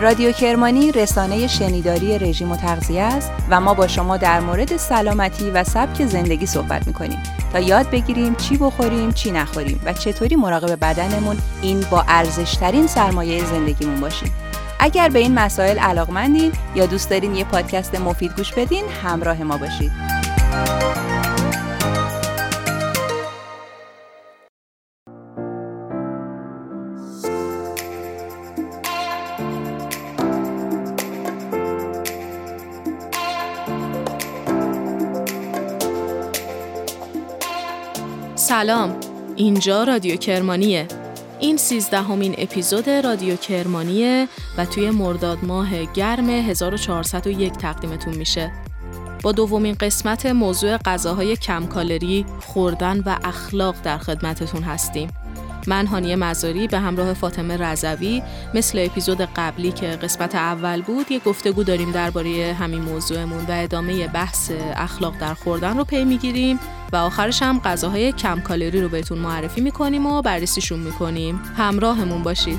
رادیو 0.00 0.32
کرمانی 0.32 0.92
رسانه 0.92 1.46
شنیداری 1.46 2.18
رژیم 2.18 2.52
و 2.52 2.56
تغذیه 2.56 3.02
است 3.02 3.30
و 3.50 3.60
ما 3.60 3.74
با 3.74 3.86
شما 3.86 4.16
در 4.16 4.40
مورد 4.40 4.76
سلامتی 4.76 5.50
و 5.50 5.64
سبک 5.64 6.06
زندگی 6.06 6.46
صحبت 6.46 6.86
می‌کنیم 6.86 7.18
تا 7.52 7.60
یاد 7.60 7.90
بگیریم 7.90 8.34
چی 8.34 8.56
بخوریم 8.56 9.12
چی 9.12 9.30
نخوریم 9.30 9.80
و 9.84 9.92
چطوری 9.92 10.36
مراقب 10.36 10.80
بدنمون 10.80 11.36
این 11.62 11.80
با 11.90 12.04
ارزشترین 12.08 12.86
سرمایه 12.86 13.44
زندگیمون 13.44 14.00
باشیم. 14.00 14.32
اگر 14.80 15.08
به 15.08 15.18
این 15.18 15.34
مسائل 15.34 15.78
علاقمندین 15.78 16.52
یا 16.74 16.86
دوست 16.86 17.10
دارین 17.10 17.34
یه 17.34 17.44
پادکست 17.44 17.94
مفید 17.94 18.36
گوش 18.36 18.52
بدین 18.52 18.84
همراه 19.04 19.42
ما 19.42 19.56
باشید. 19.56 20.17
سلام. 38.58 38.96
اینجا 39.36 39.84
رادیو 39.84 40.16
کرمانیه. 40.16 40.86
این 41.40 41.56
سیزدهمین 41.56 42.34
اپیزود 42.38 42.90
رادیو 42.90 43.36
کرمانیه 43.36 44.28
و 44.56 44.64
توی 44.64 44.90
مرداد 44.90 45.44
ماه 45.44 45.84
گرم 45.84 46.30
1401 46.30 47.52
تقدیمتون 47.52 48.14
میشه. 48.16 48.52
با 49.22 49.32
دومین 49.32 49.74
قسمت 49.80 50.26
موضوع 50.26 50.76
غذاهای 50.76 51.36
کم 51.36 51.66
کالری 51.66 52.26
خوردن 52.40 53.00
و 53.06 53.16
اخلاق 53.24 53.74
در 53.82 53.98
خدمتتون 53.98 54.62
هستیم. 54.62 55.08
من 55.66 55.86
هانیه 55.86 56.16
مزاری 56.16 56.68
به 56.68 56.78
همراه 56.78 57.12
فاطمه 57.12 57.56
رضوی 57.56 58.22
مثل 58.54 58.78
اپیزود 58.86 59.20
قبلی 59.20 59.72
که 59.72 59.86
قسمت 59.86 60.34
اول 60.34 60.82
بود 60.82 61.12
یه 61.12 61.18
گفتگو 61.18 61.64
داریم 61.64 61.92
درباره 61.92 62.56
همین 62.60 62.82
موضوعمون 62.82 63.44
و 63.44 63.50
ادامه 63.52 64.08
بحث 64.08 64.50
اخلاق 64.76 65.18
در 65.18 65.34
خوردن 65.34 65.76
رو 65.76 65.84
پی 65.84 66.04
می‌گیریم 66.04 66.58
و 66.92 66.96
آخرش 66.96 67.42
هم 67.42 67.60
غذاهای 67.60 68.12
کم 68.12 68.40
کالری 68.40 68.82
رو 68.82 68.88
بهتون 68.88 69.18
معرفی 69.18 69.60
می‌کنیم 69.60 70.06
و 70.06 70.22
بررسیشون 70.22 70.78
می‌کنیم. 70.78 71.40
همراهمون 71.56 72.22
باشید. 72.22 72.58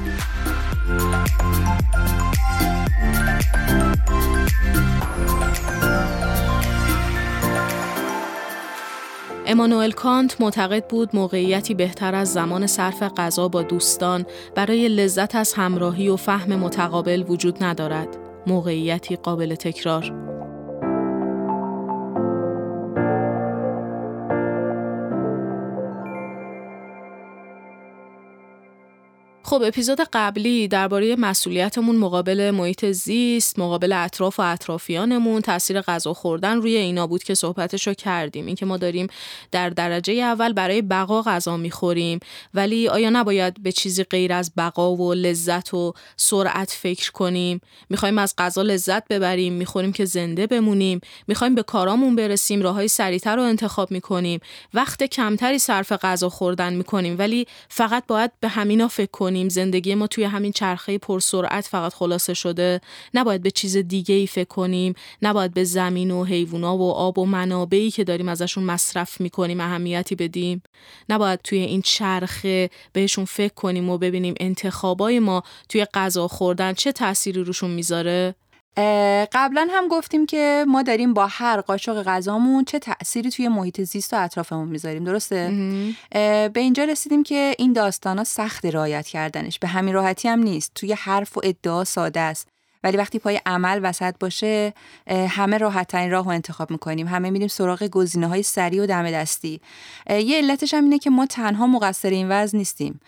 امانوئل 9.52 9.92
کانت 9.92 10.42
معتقد 10.42 10.88
بود 10.88 11.16
موقعیتی 11.16 11.74
بهتر 11.74 12.16
از 12.16 12.34
زمان 12.34 12.68
صرف 12.68 13.04
غذا 13.04 13.48
با 13.48 13.62
دوستان 13.62 14.26
برای 14.56 14.88
لذت 14.90 15.36
از 15.36 15.54
همراهی 15.54 16.10
و 16.10 16.16
فهم 16.16 16.56
متقابل 16.56 17.24
وجود 17.28 17.64
ندارد. 17.64 18.18
موقعیتی 18.48 19.16
قابل 19.16 19.56
تکرار. 19.56 20.39
خب 29.50 29.62
اپیزود 29.66 30.02
قبلی 30.14 30.68
درباره 30.68 31.16
مسئولیتمون 31.16 31.96
مقابل 31.96 32.52
محیط 32.52 32.86
زیست، 32.86 33.60
مقابل 33.60 33.92
اطراف 33.94 34.40
و 34.40 34.44
اطرافیانمون، 34.44 35.42
تاثیر 35.42 35.82
غذا 35.82 36.14
خوردن 36.14 36.58
روی 36.58 36.76
اینا 36.76 37.08
بود 37.08 37.24
که 37.24 37.34
صحبتش 37.34 37.88
رو 37.88 37.94
کردیم. 37.94 38.46
اینکه 38.46 38.66
ما 38.66 38.78
داریم 38.78 39.08
در 39.52 39.70
درجه 39.70 40.14
اول 40.14 40.54
برای 40.54 40.82
بقا 40.82 41.22
غذا 41.22 41.58
می‌خوریم 41.58 42.20
ولی 42.54 42.88
آیا 42.88 43.10
نباید 43.10 43.64
به 43.64 43.72
چیزی 43.72 44.04
غیر 44.04 44.34
از 44.34 44.52
بقا 44.58 44.96
و 44.96 45.14
لذت 45.14 45.74
و 45.74 45.94
سرعت 46.18 46.72
فکر 46.72 47.12
کنیم؟ 47.12 47.62
می‌خوایم 47.90 48.18
از 48.18 48.34
غذا 48.38 48.62
لذت 48.62 49.08
ببریم، 49.08 49.54
می‌خوریم 49.54 49.92
که 49.92 50.06
زنده 50.06 50.48
بمونیم، 50.48 51.02
می‌خوایم 51.28 51.56
به 51.56 51.64
کارامون 51.64 52.16
برسیم، 52.16 52.62
راههای 52.62 52.88
سریعتر 52.88 53.36
رو 53.36 53.42
انتخاب 53.42 53.92
می‌کنیم. 53.92 54.40
وقت 54.74 55.04
کمتری 55.04 55.60
صرف 55.60 55.92
غذا 55.92 56.30
خوردن 56.30 56.74
می‌کنیم 56.74 57.16
ولی 57.20 57.48
فقط 57.70 58.04
باید 58.08 58.32
به 58.40 58.48
همینا 58.48 58.88
فکر 58.88 59.12
کنیم 59.12 59.39
زندگی 59.48 59.96
ما 59.96 60.08
توی 60.08 60.24
همین 60.24 60.52
چرخه 60.52 60.98
پرسرعت 60.98 61.66
فقط 61.66 61.94
خلاصه 61.94 62.34
شده. 62.34 62.82
نباید 63.14 63.44
به 63.44 63.52
چیز 63.52 63.78
دیگه 63.78 64.16
ای 64.16 64.28
فکر 64.28 64.48
کنیم. 64.48 64.94
نباید 65.22 65.54
به 65.54 65.64
زمین 65.64 66.12
و 66.12 66.24
حیوونا 66.24 66.78
و 66.78 66.92
آب 66.92 67.20
و 67.20 67.26
منابعی 67.26 67.92
که 67.92 68.04
داریم 68.04 68.30
ازشون 68.30 68.64
مصرف 68.64 69.22
می‌کنیم 69.22 69.60
اهمیتی 69.60 70.16
بدیم. 70.16 70.64
نباید 71.10 71.40
توی 71.44 71.60
این 71.60 71.82
چرخه 71.82 72.70
بهشون 72.94 73.26
فکر 73.26 73.54
کنیم 73.54 73.90
و 73.90 73.98
ببینیم 73.98 74.34
انتخابای 74.40 75.20
ما 75.20 75.44
توی 75.70 75.86
غذا 75.94 76.28
خوردن 76.28 76.74
چه 76.74 76.92
تأثیری 76.92 77.44
روشون 77.44 77.72
می‌ذاره. 77.72 78.36
قبلا 79.32 79.68
هم 79.72 79.88
گفتیم 79.88 80.26
که 80.26 80.66
ما 80.68 80.82
داریم 80.82 81.14
با 81.14 81.28
هر 81.28 81.62
قاشق 81.62 82.04
غذامون 82.04 82.66
چه 82.66 82.80
تأثیری 82.80 83.30
توی 83.30 83.48
محیط 83.48 83.82
زیست 83.82 84.14
و 84.14 84.24
اطرافمون 84.24 84.68
می‌ذاریم 84.68 85.04
درسته؟ 85.04 85.54
به 86.54 86.60
اینجا 86.60 86.84
رسیدیم 86.84 87.24
که 87.24 87.56
این 87.58 87.74
داستانا 87.74 88.24
سخت 88.24 88.66
رعایت 88.66 89.08
کردنش. 89.08 89.60
به 89.60 89.68
همین 89.68 89.94
راحتی 89.94 90.28
هم 90.28 90.40
نیست. 90.40 90.72
توی 90.76 90.94
حرف 90.94 91.38
و 91.38 91.42
ادعا 91.44 91.84
ساده 91.84 92.20
است. 92.20 92.48
ولی 92.84 92.98
وقتی 92.98 93.20
پای 93.20 93.42
عمل 93.46 93.80
وسط 93.84 94.16
باشه 94.20 94.74
همه 95.08 95.58
راحت 95.58 95.88
ترین 95.88 96.12
راه 96.12 96.26
رو 96.26 96.32
انتخاب 96.32 96.72
می‌کنیم. 96.72 97.08
همه 97.08 97.30
میریم 97.30 97.48
سراغ 97.48 97.84
گزینه 97.84 98.28
های 98.28 98.44
سریع 98.44 98.84
و 98.84 98.86
دم 98.86 99.12
دستی. 99.12 99.62
یه 100.10 100.38
علتش 100.38 100.74
هم 100.74 100.84
اینه 100.84 101.00
که 101.00 101.10
ما 101.10 101.26
تنها 101.26 101.68
مقصر 101.68 102.10
این 102.10 102.30
وضع 102.30 102.58
نیستیم 102.58 103.00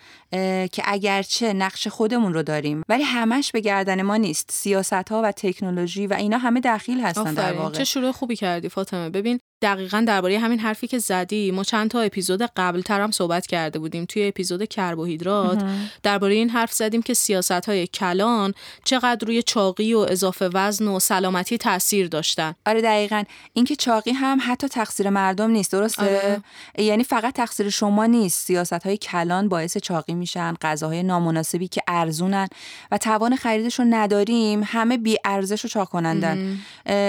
که 0.72 0.82
اگرچه 0.84 1.52
نقش 1.52 1.88
خودمون 1.88 2.34
رو 2.34 2.42
داریم 2.42 2.82
ولی 2.88 3.02
همش 3.02 3.52
به 3.52 3.60
گردن 3.60 4.02
ما 4.02 4.16
نیست. 4.16 4.50
سیاست 4.52 4.92
ها 4.92 5.22
و 5.24 5.32
تکنولوژی 5.32 6.06
و 6.06 6.14
اینا 6.14 6.38
همه 6.38 6.60
دخیل 6.60 7.00
هستن 7.00 7.34
در 7.34 7.52
واقع. 7.52 7.74
چه 7.74 7.84
شروع 7.84 8.12
خوبی 8.12 8.36
کردی 8.36 8.68
فاطمه. 8.68 9.10
ببین 9.10 9.40
دقیقا 9.62 10.04
درباره 10.06 10.38
همین 10.38 10.58
حرفی 10.58 10.86
که 10.86 10.98
زدی 10.98 11.50
ما 11.50 11.64
چند 11.64 11.90
تا 11.90 12.00
اپیزود 12.00 12.42
قبل 12.56 12.80
ترم 12.80 13.10
صحبت 13.10 13.46
کرده 13.46 13.78
بودیم. 13.78 14.04
توی 14.04 14.28
اپیزود 14.28 14.64
کربوهیدرات 14.64 15.64
درباره 16.02 16.34
این 16.34 16.50
حرف 16.50 16.72
زدیم 16.72 17.02
که 17.02 17.14
سیاست 17.14 17.52
های 17.52 17.86
کلان 17.86 18.54
چقدر 18.84 19.26
روی 19.26 19.42
چاقی 19.42 19.94
و 19.94 19.98
اضافه 19.98 20.50
وزن 20.54 20.88
و 20.88 21.00
سلامتی 21.00 21.58
تاثیر 21.58 22.08
داشتن. 22.08 22.54
آره 22.66 22.82
دقیقا. 22.82 23.22
اینکه 23.52 23.76
چاقی 23.76 24.10
هم 24.10 24.38
حتی 24.46 24.68
تقصیر 24.68 25.10
مردم 25.10 25.50
نیست 25.50 25.72
درسته؟ 25.72 26.02
آره. 26.02 26.42
یعنی 26.78 27.04
فقط 27.04 27.34
تقصیر 27.34 27.70
شما 27.70 28.06
نیست. 28.06 28.46
سیاست 28.46 28.72
های 28.72 28.96
کلان 28.96 29.48
باعث 29.48 29.78
چاقی 29.78 30.14
میشن 30.14 30.54
غذاهای 30.62 31.02
نامناسبی 31.02 31.68
که 31.68 31.82
ارزونن 31.88 32.48
و 32.90 32.98
توان 32.98 33.36
خریدش 33.36 33.78
رو 33.78 33.84
نداریم 33.88 34.62
همه 34.66 34.98
بی 34.98 35.16
ارزش 35.24 35.64
و 35.64 35.68
چاق 35.68 35.88
کنندن 35.88 36.58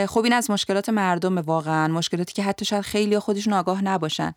خب 0.06 0.24
این 0.24 0.34
از 0.34 0.50
مشکلات 0.50 0.90
مردم 0.90 1.38
واقعا. 1.38 1.88
مشکلاتی 1.88 2.34
که 2.34 2.43
حتی 2.44 2.66
شاید 2.66 2.82
خیلی 2.82 3.20
خودشون 3.20 3.54
آگاه 3.54 3.84
نباشن. 3.84 4.34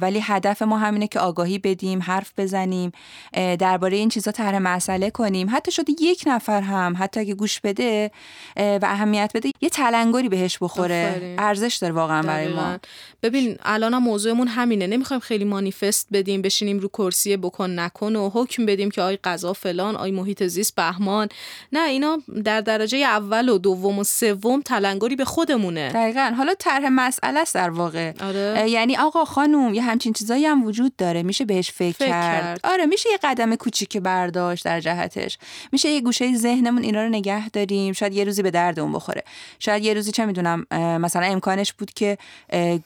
ولی 0.00 0.20
هدف 0.22 0.62
ما 0.62 0.78
همینه 0.78 1.08
که 1.08 1.20
آگاهی 1.20 1.58
بدیم 1.58 2.02
حرف 2.02 2.32
بزنیم 2.36 2.92
درباره 3.32 3.96
این 3.96 4.08
چیزا 4.08 4.30
طرح 4.30 4.58
مسئله 4.58 5.10
کنیم. 5.10 5.48
حتی 5.50 5.72
شده 5.72 5.92
یک 6.00 6.24
نفر 6.26 6.60
هم 6.60 6.94
حتی 6.98 7.20
اگه 7.20 7.34
گوش 7.34 7.60
بده 7.60 8.10
و 8.56 8.80
اهمیت 8.82 9.30
بده 9.34 9.50
یه 9.60 9.68
تلنگری 9.68 10.28
بهش 10.28 10.58
بخوره. 10.60 11.36
ارزش 11.38 11.76
داره 11.76 11.94
واقعا 11.94 12.22
برای 12.22 12.48
ما. 12.48 12.78
ببین 13.22 13.56
الان 13.62 13.98
موضوعمون 13.98 14.48
همینه. 14.48 14.86
نمی‌خوایم 14.86 15.20
خیلی 15.20 15.44
مانیفست 15.44 16.08
بدیم 16.12 16.42
بشینیم 16.42 16.78
رو 16.78 16.88
کرسی 16.88 17.36
بکن 17.36 17.70
نکن 17.70 18.16
و 18.16 18.30
حکم 18.34 18.66
بدیم 18.66 18.90
که 18.90 19.02
آی 19.02 19.18
غذا 19.24 19.52
فلان 19.52 19.96
آی 19.96 20.10
محیط 20.10 20.42
زیست 20.42 20.74
بهمان. 20.74 21.28
نه 21.72 21.88
اینا 21.88 22.18
در 22.44 22.60
درجه 22.60 22.98
اول 22.98 23.48
و 23.48 23.58
دوم 23.58 23.98
و 23.98 24.04
سوم 24.04 24.60
تلنگری 24.60 25.16
به 25.16 25.24
خودمونه. 25.24 25.92
دقیقا. 25.92 26.34
حالا 26.36 26.54
طرح 26.54 26.88
مسئله 27.08 27.40
است 27.40 27.54
در 27.54 27.70
واقع. 27.70 28.12
آره. 28.20 28.70
یعنی 28.70 28.96
آقا 28.96 29.24
خانوم 29.24 29.74
یه 29.74 29.82
همچین 29.82 30.12
چیزایی 30.12 30.46
هم 30.46 30.64
وجود 30.64 30.96
داره. 30.96 31.22
میشه 31.22 31.44
بهش 31.44 31.70
فکر, 31.70 31.96
فکر 31.96 32.08
کرد. 32.08 32.60
آره 32.64 32.86
میشه 32.86 33.10
یه 33.10 33.18
قدم 33.22 33.56
کوچیک 33.56 33.96
برداشت 33.96 34.64
در 34.64 34.80
جهتش. 34.80 35.38
میشه 35.72 35.88
یه 35.88 36.00
گوشه 36.00 36.36
ذهنمون 36.36 36.82
اینا 36.82 37.02
رو 37.02 37.08
نگه 37.08 37.48
داریم. 37.48 37.92
شاید 37.92 38.12
یه 38.12 38.24
روزی 38.24 38.42
به 38.42 38.50
دردمون 38.50 38.92
بخوره. 38.92 39.24
شاید 39.58 39.84
یه 39.84 39.94
روزی 39.94 40.12
چه 40.12 40.26
می‌دونم 40.26 40.66
مثلا 41.00 41.26
امکانش 41.26 41.72
بود 41.72 41.92
که 41.92 42.18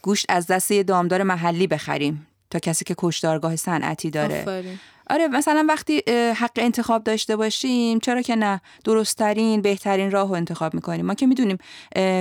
گوشت 0.03 0.27
از 0.29 0.47
دست 0.47 0.71
یه 0.71 0.83
دامدار 0.83 1.23
محلی 1.23 1.67
بخریم. 1.67 2.27
تا 2.51 2.59
کسی 2.59 2.85
که 2.85 2.95
کشدارگاه 2.99 3.57
صنعتی 3.57 4.11
داره. 4.11 4.65
آره 5.11 5.29
مثلا 5.29 5.67
وقتی 5.69 6.03
حق 6.37 6.51
انتخاب 6.57 7.05
داشته 7.05 7.37
باشیم 7.37 7.99
چرا 7.99 8.23
که 8.23 8.37
نه؟ 8.37 8.61
درستترین 8.85 9.63
بهترین 9.63 10.11
راه 10.11 10.29
رو 10.29 10.35
انتخاب 10.35 10.75
می‌کنیم. 10.75 11.07
ما 11.07 11.15
که 11.15 11.27
می‌دونیم 11.27 11.59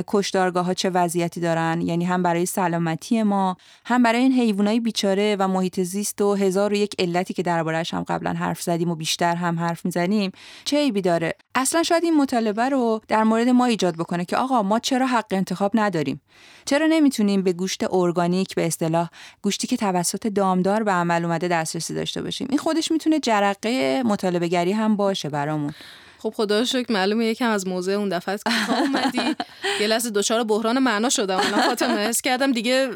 کشدارگاه 0.08 0.66
ها 0.66 0.74
چه 0.74 0.90
وضعیتی 0.90 1.40
دارن. 1.42 1.82
یعنی 1.82 2.06
هم 2.06 2.24
برای 2.24 2.46
سلامتی 2.46 3.24
ما 3.24 3.58
هم 3.86 4.04
برای 4.04 4.22
این 4.22 4.32
حیوانای 4.32 4.80
بیچاره 4.80 5.36
و 5.40 5.48
محیط 5.48 5.80
زیست 5.80 6.22
و 6.22 6.36
هزار 6.36 6.74
و 6.74 6.76
یک 6.76 6.96
علتی 7.00 7.34
که 7.34 7.44
دربارهش 7.44 7.94
هم 7.94 8.04
قبلا 8.04 8.34
حرف 8.34 8.62
زدیم 8.62 8.90
و 8.90 8.96
بیشتر 8.96 9.36
هم 9.36 9.60
حرف 9.60 9.86
می‌زنیم 9.86 10.32
چه 10.66 10.78
عیبی 10.78 11.02
داره؟ 11.02 11.36
اصلا 11.56 11.84
شاید 11.84 12.04
این 12.04 12.18
مطالبه 12.18 12.70
رو 12.70 13.02
در 13.08 13.24
مورد 13.24 13.50
ما 13.50 13.66
ایجاد 13.66 13.96
بکنه 13.96 14.26
که 14.26 14.38
آقا 14.38 14.64
ما 14.64 14.80
چرا 14.80 15.08
حق 15.08 15.26
انتخاب 15.32 15.72
نداریم؟ 15.74 16.22
چرا 16.66 16.88
نمی‌تونیم 16.88 17.42
به 17.42 17.54
گوشت 17.54 17.94
ارگانیک 17.94 18.56
به 18.56 18.68
اصطلاح 18.68 19.10
گوشتی 19.42 19.68
که 19.68 19.78
توسط 19.78 20.28
دامدار 20.28 20.84
به 20.84 20.92
عمل 20.92 21.26
اومده 21.26 21.48
دسترسی 21.48 21.94
داشته 21.94 22.22
باشیم؟ 22.22 22.48
این 22.50 22.60
خودش 22.60 22.92
می‌تونه 22.92 23.20
جرقه 23.20 24.04
مطالبه 24.06 24.48
گری 24.48 24.72
هم 24.72 24.96
باشه 24.96 25.30
برامون. 25.30 25.74
خب 26.22 26.34
خدا 26.38 26.66
شکر 26.66 26.94
معلومه 26.94 27.26
یکم 27.26 27.50
از 27.50 27.68
موضوع 27.68 27.94
اون 27.94 28.10
دفعه 28.10 28.38
که 28.38 28.80
اومدی. 28.80 29.36
یه 29.82 29.88
لحظه 29.88 30.10
دچار 30.10 30.44
بحران 30.44 30.80
معنا 30.80 31.10
شدم. 31.10 31.38
الان 31.38 31.62
فاطمه 31.62 31.98
حس 31.98 32.22
کردم 32.22 32.52
دیگه 32.52 32.90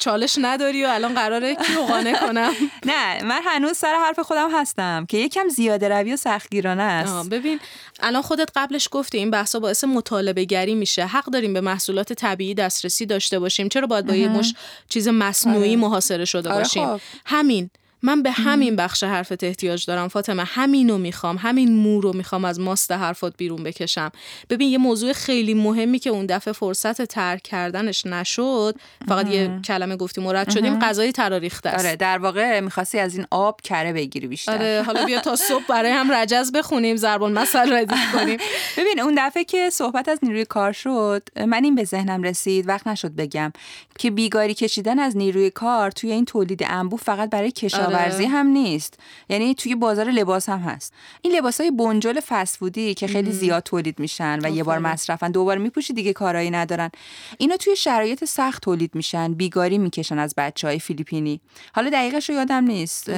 چالش 0.00 0.38
نداری 0.42 0.84
و 0.84 0.88
الان 0.88 1.14
قراره 1.14 1.54
کیو 1.54 1.80
قانع 1.80 2.20
کنم؟ 2.20 2.52
نه 2.90 3.24
من 3.24 3.40
هنوز 3.44 3.76
سر 3.76 3.94
حرف 4.04 4.18
خودم 4.18 4.50
هستم 4.54 5.06
که 5.08 5.18
یکم 5.18 5.48
زیاده 5.48 5.88
روی 5.88 6.12
و 6.12 6.16
سختگیرانه 6.16 6.82
است. 6.82 7.28
ببین 7.28 7.60
الان 8.00 8.22
خودت 8.22 8.50
قبلش 8.56 8.88
گفتی 8.90 9.18
این 9.18 9.30
بحثا 9.30 9.60
باعث 9.60 9.84
مطالبه 9.84 10.44
گری 10.44 10.74
میشه. 10.74 11.06
حق 11.06 11.24
داریم 11.24 11.52
به 11.52 11.60
محصولات 11.60 12.12
طبیعی 12.12 12.54
دسترسی 12.54 13.06
داشته 13.06 13.38
باشیم. 13.38 13.68
چرا 13.68 13.86
باید 13.86 14.06
با 14.06 14.14
یه 14.14 14.28
مش 14.28 14.54
چیز 14.88 15.08
مصنوعی 15.08 15.68
آره. 15.68 15.76
محاصره 15.76 16.24
شده 16.24 16.50
آره 16.50 16.58
باشیم؟ 16.58 16.86
خب. 16.86 17.00
همین. 17.26 17.70
من 18.02 18.22
به 18.22 18.30
همین 18.30 18.76
بخش 18.76 19.04
حرفت 19.04 19.44
احتیاج 19.44 19.86
دارم 19.86 20.08
فاطمه. 20.08 20.44
همینو 20.44 20.98
می‌خوام 20.98 21.36
همین 21.36 21.72
مو 21.72 22.00
رو 22.00 22.12
می‌خوام 22.16 22.44
از 22.44 22.60
ماست 22.60 22.92
حرفات 22.92 23.36
بیرون 23.36 23.62
بکشم. 23.62 24.10
ببین 24.50 24.68
یه 24.68 24.78
موضوع 24.78 25.12
خیلی 25.12 25.54
مهمی 25.54 25.98
که 25.98 26.10
اون 26.10 26.26
دفعه 26.26 26.52
فرصت 26.52 27.02
ترک 27.02 27.42
کردنش 27.42 28.06
نشد 28.06 28.74
فقط 29.08 29.28
یه 29.28 29.60
کلمه 29.64 29.96
گفتیم 29.96 30.24
مرد 30.24 30.50
شدیم 30.50 30.78
غذای 30.78 31.12
تراریخته 31.12 31.68
است. 31.68 31.84
آره 31.84 31.96
در 31.96 32.18
واقع 32.18 32.60
می‌خواستی 32.60 32.98
از 32.98 33.16
این 33.16 33.26
آب 33.30 33.60
کره 33.60 33.92
بگیری 33.92 34.26
بیشتر. 34.26 34.52
آره 34.52 34.82
حالا 34.86 35.04
بیا 35.04 35.20
تا 35.20 35.36
صبح 35.36 35.64
برای 35.68 35.90
هم 35.90 36.12
رجز 36.12 36.52
بخونیم 36.52 36.96
زربان 36.96 37.32
مثل 37.32 37.72
ردیف 37.72 38.12
کنیم. 38.14 38.38
ببین 38.76 39.00
اون 39.00 39.14
دفعه 39.18 39.44
که 39.44 39.70
صحبت 39.70 40.08
از 40.08 40.18
نیروی 40.22 40.44
کار 40.44 40.72
شد 40.72 41.28
من 41.46 41.64
این 41.64 41.74
به 41.74 41.84
ذهنم 41.84 42.22
رسید 42.22 42.68
وقت 42.68 42.86
نشد 42.86 43.12
بگم. 43.12 43.52
که 43.98 44.10
بیگاری 44.10 44.54
کشیدن 44.54 44.98
از 44.98 45.16
نیروی 45.16 45.50
کار 45.50 45.90
توی 45.90 46.12
این 46.12 46.24
تولید 46.24 46.60
انبوه 46.66 47.00
فقط 47.00 47.30
برای 47.30 47.50
کشاورزی 47.50 48.24
آره. 48.24 48.28
هم 48.28 48.46
نیست. 48.46 48.98
یعنی 49.28 49.54
توی 49.54 49.74
بازار 49.74 50.10
لباس 50.10 50.48
هم 50.48 50.58
هست. 50.58 50.92
این 51.22 51.36
لباس 51.36 51.60
های 51.60 51.70
بنجل 51.70 52.20
فسفودی 52.20 52.94
که 52.94 53.06
خیلی 53.06 53.32
زیاد 53.32 53.62
تولید 53.62 53.98
میشن 53.98 54.38
و 54.42 54.50
یه 54.50 54.64
بار 54.64 54.78
مصرفن 54.78 55.30
دوباره 55.30 55.60
میپوشی 55.60 55.92
دیگه 55.92 56.12
کارایی 56.12 56.50
ندارن. 56.50 56.90
اینا 57.38 57.56
توی 57.56 57.76
شرایط 57.76 58.24
سخت 58.24 58.62
تولید 58.62 58.94
میشن 58.94 59.34
بیگاری 59.34 59.78
می‌کشن 59.78 60.18
از 60.18 60.34
بچه 60.36 60.66
های 60.66 60.78
فیلیپینی. 60.78 61.40
حالا 61.74 61.90
دقیقش 61.90 62.28
رو 62.30 62.36
یادم 62.36 62.64
نیست. 62.64 63.10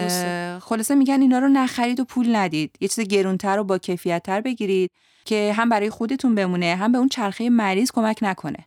خلاصه 0.59 0.94
میگن 0.94 1.21
اینا 1.21 1.38
رو 1.38 1.49
نخرید 1.49 2.00
و 2.00 2.05
پول 2.05 2.37
ندید. 2.37 2.76
یه 2.81 2.88
چیز 2.88 3.09
گرونتر 3.09 3.59
و 3.59 3.65
با 3.65 3.79
کیفیتتر 3.79 4.41
بگیرید. 4.41 4.91
که 5.25 5.52
هم 5.56 5.69
برای 5.69 5.90
خودتون 5.90 6.34
بمونه 6.34 6.76
هم 6.76 6.93
به 6.93 6.99
اون 6.99 7.08
چرخه 7.08 7.50
مریض 7.50 7.90
کمک 7.93 8.19
نکنه. 8.22 8.58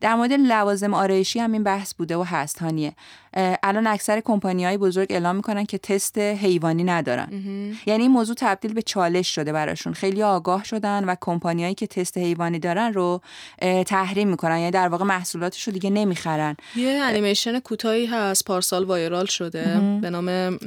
در 0.00 0.14
مورد 0.14 0.32
لوازم 0.32 0.94
آرایشی 0.94 1.38
هم 1.38 1.52
این 1.52 1.62
بحث 1.62 1.94
بوده 1.94 2.16
و 2.16 2.22
هست 2.22 2.58
هانیه. 2.58 2.92
الان 3.62 3.86
اکثر 3.86 4.20
کمپانی 4.20 4.64
های 4.64 4.78
بزرگ 4.78 5.06
اعلام 5.10 5.36
می‌کنن 5.36 5.66
که 5.66 5.78
تست 5.78 6.18
حیوانی 6.18 6.84
ندارن. 6.84 7.28
یعنی 7.86 8.02
این 8.02 8.10
موضوع 8.10 8.36
تبدیل 8.38 8.72
به 8.72 8.82
چالش 8.82 9.34
شده 9.34 9.52
براشون. 9.52 9.92
خیلی 9.92 10.22
آگاه 10.22 10.64
شدن 10.64 11.04
و 11.04 11.14
کمپانیایی 11.20 11.74
که 11.74 11.86
تست 11.86 12.18
حیوانی 12.18 12.58
دارن 12.58 12.92
رو 12.92 13.20
تحریم 13.86 14.28
می‌کنن. 14.28 14.58
یعنی 14.58 14.70
در 14.70 14.88
واقع 14.88 15.04
محصولاتش 15.04 15.66
رو 15.66 15.72
دیگه 15.72 15.90
نمی‌خرن. 15.90 16.56
یه 16.76 17.00
انیمیشن 17.02 17.58
کوتاهی 17.58 18.06
هست 18.06 18.44
پارسال 18.44 18.84
وایرال 18.84 19.26
شده. 19.26 19.64
به 20.02 20.10
نام 20.10 20.58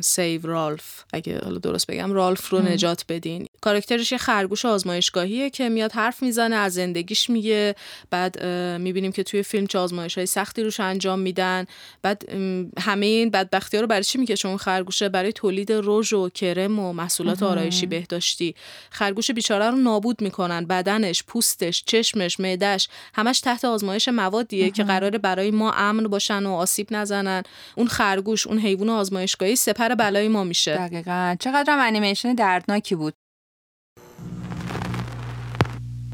Save 0.00 0.46
Ralph 0.46 1.04
اگه 1.12 1.40
حالا 1.44 1.58
درست 1.58 1.86
بگم 1.86 2.12
رالف 2.12 2.48
رو 2.48 2.58
نجات 2.62 3.04
بدین. 3.08 3.46
کاراکترش 3.60 4.12
یه 4.12 4.18
خرگوش 4.18 4.64
آزمایشگاهیه 4.64 5.50
که 5.50 5.68
میاد 5.68 5.92
حرف 5.92 6.22
می‌زنه 6.22 6.56
از 6.56 6.74
زندگیش 6.74 7.30
میگه. 7.30 7.74
بعد 8.10 8.44
می‌بینیم 8.80 9.12
که 9.12 9.22
توی 9.22 9.42
فیلم 9.42 9.66
چه 9.66 9.78
آزمایش 9.78 10.18
های 10.18 10.26
سختی 10.26 10.62
روش 10.62 10.80
انجام 10.80 11.18
میدن. 11.18 11.66
بعد 12.02 12.30
همه 12.78 13.06
این 13.06 13.30
بدبختی 13.30 13.76
ها 13.76 13.80
رو 13.80 13.86
برای 13.86 14.04
چی 14.04 14.18
میگه 14.18 14.36
چون 14.36 14.56
خرگوشه 14.56 15.08
برای 15.08 15.32
تولید 15.32 15.68
رژ 15.72 16.12
و 16.12 16.28
کرم 16.28 16.78
و 16.78 16.92
محصولات 16.92 17.42
آرایشی 17.42 17.86
بهداشتی. 17.86 18.54
خرگوش 18.90 19.30
بیچاره 19.30 19.70
رو 19.70 19.76
نابود 19.76 20.22
می‌کنن. 20.22 20.64
بدنش 20.64 21.22
پوستش 21.22 21.84
چشمش 21.86 22.40
معدش 22.40 22.88
همش 23.14 23.40
تحت 23.40 23.64
آزمایش 23.64 24.08
موادیه 24.08 24.70
که 24.70 24.84
قراره 24.84 25.18
برای 25.18 25.50
ما 25.50 25.72
امن 25.72 26.04
باشن 26.08 26.46
و 26.46 26.52
آسیب 26.52 26.86
نزنن. 26.90 27.42
اون 27.74 27.86
خرگوش 27.86 28.46
اون 28.46 28.58
حیوان 28.58 28.88
آزمایشگاهی 28.88 29.56
سپر 29.56 29.88
بلای 29.88 30.28
ما 30.28 30.44
میشه. 30.44 30.76
دقیقا. 30.76 31.36
چقدر 31.40 31.78
انیمیشن 31.78 32.34
دردناکی 32.34 32.94
بود. 32.94 33.14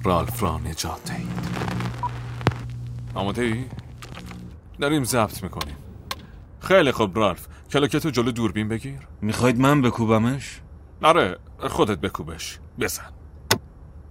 رالف 0.05 0.43
را 0.43 0.59
نجات 0.59 1.05
دهید. 1.05 1.29
آماده 3.15 3.43
ای؟ 3.43 3.65
داریم 4.81 5.05
ضبط 5.05 5.43
می‌کنیم. 5.43 5.77
خیلی 6.61 6.93
خوب 6.93 7.19
رالف. 7.19 7.47
کلاکتو 7.73 8.11
جلو 8.11 8.31
دوربین 8.31 8.69
بگیر. 8.69 8.99
می‌خواید 9.21 9.61
من 9.61 9.83
بکوبمش؟ 9.83 10.61
آره 11.03 11.39
خودت 11.61 11.99
بکوبش. 11.99 12.59
بزن. 12.81 13.13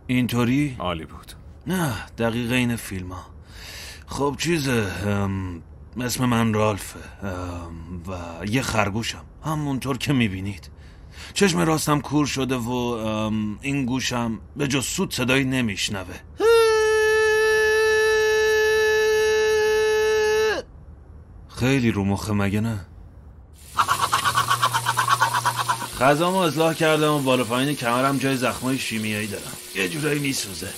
اینطوری؟ 0.08 0.76
عالی 0.80 1.06
بود. 1.06 1.34
نه 1.68 1.94
دقیقه 2.18 2.56
این 2.56 2.76
فیلم 2.76 3.12
ها 3.12 3.26
خب 4.08 4.36
چیزه 4.40 4.92
اسم 6.00 6.26
من 6.26 6.54
رالفه 6.54 7.00
و 8.08 8.46
یه 8.46 8.62
خرگوشم. 8.62 9.26
همونطور 9.46 9.98
که 9.98 10.14
می‌بینید. 10.14 10.70
چشم 11.34 11.60
راستم 11.60 12.02
کور 12.02 12.26
شده 12.26 12.56
و 12.56 12.72
این 13.62 13.86
گوشم 13.86 14.40
به 14.58 14.68
جز 14.68 14.86
سود 14.86 15.14
صدایی 15.14 15.46
نمیشنوه. 15.46 16.16
خیلی 21.60 21.92
رو 21.92 22.04
مخه 22.04 22.34
مگه 22.34 22.62
نه؟ 22.62 22.86
غذامو 26.00 26.38
اصلاح 26.38 26.74
کردم 26.74 27.14
و 27.14 27.20
بالا 27.20 27.44
پایین 27.44 27.76
کمرم 27.76 28.18
جای 28.18 28.38
زخمای 28.38 28.78
شیمیایی 28.78 29.28
دارم. 29.28 29.54
یه 29.76 29.90
جورایی 29.90 30.20
میسوزه. 30.20 30.70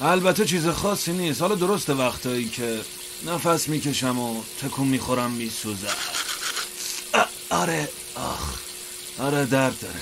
البته 0.00 0.44
چیز 0.44 0.68
خاصی 0.68 1.12
نیست. 1.12 1.42
حالا 1.42 1.54
درسته 1.54 1.94
وقتایی 1.94 2.48
که 2.48 2.80
نفس 3.26 3.68
می‌کشم 3.68 4.18
و 4.18 4.42
تکون 4.62 4.88
می‌خورم 4.88 5.30
میسوزه 5.30 5.88
آره 7.50 7.88
آخ 8.14 8.58
آره 9.18 9.46
درد 9.46 9.74
داره. 9.80 10.00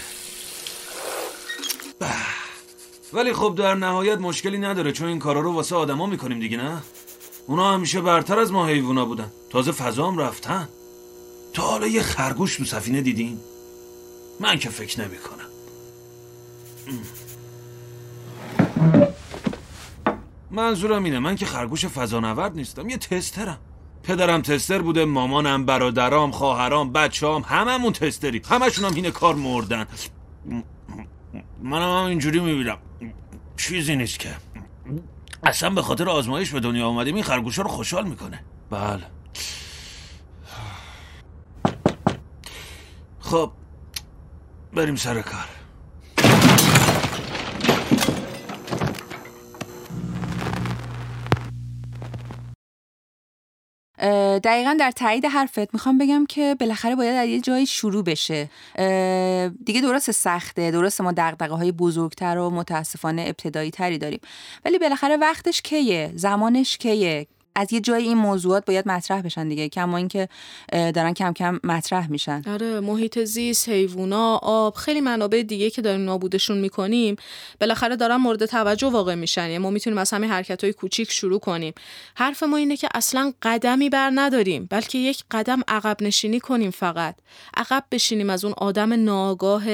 ولی 3.13 3.33
خب 3.33 3.55
در 3.59 3.75
نهایت 3.75 4.19
مشکلی 4.19 4.59
نداره 4.59 4.93
چون 4.93 5.09
این 5.09 5.19
کارا 5.19 5.41
رو 5.41 5.53
واسه 5.53 5.77
آدما 5.77 6.07
می‌کنیم 6.07 6.41
دیگه 6.41 6.57
نه؟ 6.57 6.83
اونا 7.47 7.75
همیشه 7.75 8.01
برتر 8.01 8.39
از 8.39 8.53
ما 8.53 8.67
حیوونا 8.67 9.05
بودن. 9.05 9.31
تازه 9.51 9.73
فضا 9.73 10.09
هم 10.09 10.19
رفتن. 10.19 10.69
تا 11.53 11.63
حالا 11.63 11.87
یه 11.87 12.03
خرگوش 12.03 12.57
تو 12.57 12.65
سفینه 12.65 13.01
دیدین؟ 13.01 13.41
من 14.41 14.59
که 14.59 14.69
فکر 14.69 15.01
نمی 15.01 15.17
کنم 15.17 15.47
منظورم 20.51 21.05
اینه 21.05 21.19
من 21.19 21.37
که 21.37 21.47
خرگوش 21.47 21.87
فضانورد 21.87 22.57
نیستم 22.57 22.89
یه 22.89 22.97
تسترم. 22.97 23.59
پدرم 24.03 24.43
تستر 24.43 24.83
بوده 24.83 25.05
مامانم 25.05 25.65
برادرام 25.65 26.31
خواهرام 26.31 26.93
بچه‌ام 26.93 27.43
هممون 27.43 27.93
تستری 27.93 28.43
همشون 28.51 28.85
هم 28.85 28.95
اینه 28.95 29.11
کار 29.11 29.35
مردن. 29.35 29.87
منم 31.63 31.99
هم 31.99 32.05
اینجوری 32.07 32.41
می‌بینم. 32.41 32.79
چیزی 33.57 33.97
نیست 33.97 34.19
که. 34.19 34.29
اصلا 35.47 35.71
به 35.71 35.83
خاطر 35.83 36.09
آزمایش 36.09 36.51
به 36.51 36.61
دنیا 36.61 36.89
آمدیم 36.89 37.15
این 37.15 37.25
خرگوش 37.25 37.59
رو 37.59 37.69
خوشحال 37.69 38.09
می‌کنه. 38.09 38.45
بله. 38.71 39.03
خب 43.21 43.53
بریم 44.75 44.97
سر 44.97 45.23
کار. 45.23 45.56
دقیقا 54.45 54.77
در 54.81 54.91
تایید 54.91 55.25
حرفت 55.25 55.75
می‌خوام 55.75 55.99
بگم 55.99 56.27
که 56.27 56.57
بالاخره 56.61 56.97
باید 56.97 57.15
از 57.15 57.29
یه 57.29 57.41
جایی 57.41 57.67
شروع 57.67 58.05
بشه. 58.05 58.51
دیگه 59.65 59.81
درست 59.81 60.11
سخته. 60.11 60.71
درست 60.71 61.01
ما 61.01 61.13
دقدقه 61.13 61.55
های 61.55 61.73
بزرگتر 61.73 62.39
و 62.39 62.51
متاسفانه 62.51 63.23
ابتدایی 63.23 63.71
تری 63.71 63.99
داریم. 63.99 64.21
ولی 64.65 64.79
بالاخره 64.79 65.17
وقتش 65.17 65.63
کیه؟ 65.63 66.13
زمانش 66.15 66.79
کیه؟ 66.79 67.27
از 67.57 67.73
یه 67.73 67.81
جای 67.81 68.03
این 68.03 68.17
موضوعات 68.17 68.65
باید 68.65 68.89
مطرح 68.89 69.23
بشن 69.23 69.49
دیگه 69.49 69.69
کما 69.69 69.97
اینکه 69.97 70.29
دارن 70.73 71.13
کم 71.13 71.33
کم 71.33 71.61
مطرح 71.65 72.11
میشن. 72.11 72.43
آره 72.47 72.81
محیط 72.81 73.19
زیست 73.19 73.69
حیوونا 73.69 74.37
آب 74.37 74.75
خیلی 74.75 75.01
منابع 75.01 75.43
دیگه 75.43 75.71
که 75.71 75.83
داریم 75.83 76.05
نابودشون 76.05 76.59
می‌کنیم 76.59 77.17
بالاخره 77.61 77.97
دارن 77.97 78.17
مورد 78.17 78.47
توجه 78.47 78.87
واقع 78.87 79.15
میشن. 79.15 79.43
یعنی 79.43 79.59
ما 79.59 79.71
می‌تونیم 79.71 79.99
از 79.99 80.13
همین 80.13 80.31
حرکت 80.31 80.65
های 80.65 80.73
کوچیک 80.73 81.13
شروع 81.13 81.41
کنیم. 81.41 81.75
حرف 82.15 82.43
ما 82.43 82.57
اینه 82.57 82.77
که 82.77 82.89
اصلا 82.95 83.33
قدمی 83.43 83.91
بر 83.91 84.13
نداریم 84.15 84.67
بلکه 84.71 84.99
یک 84.99 85.25
قدم 85.31 85.61
عقب 85.69 85.97
نشینی 86.01 86.41
کنیم 86.41 86.71
فقط. 86.71 87.15
عقب 87.57 87.85
بشینیم 87.91 88.31
از 88.31 88.45
اون 88.45 88.55
آدم 88.57 88.93
ناگاه 88.93 89.65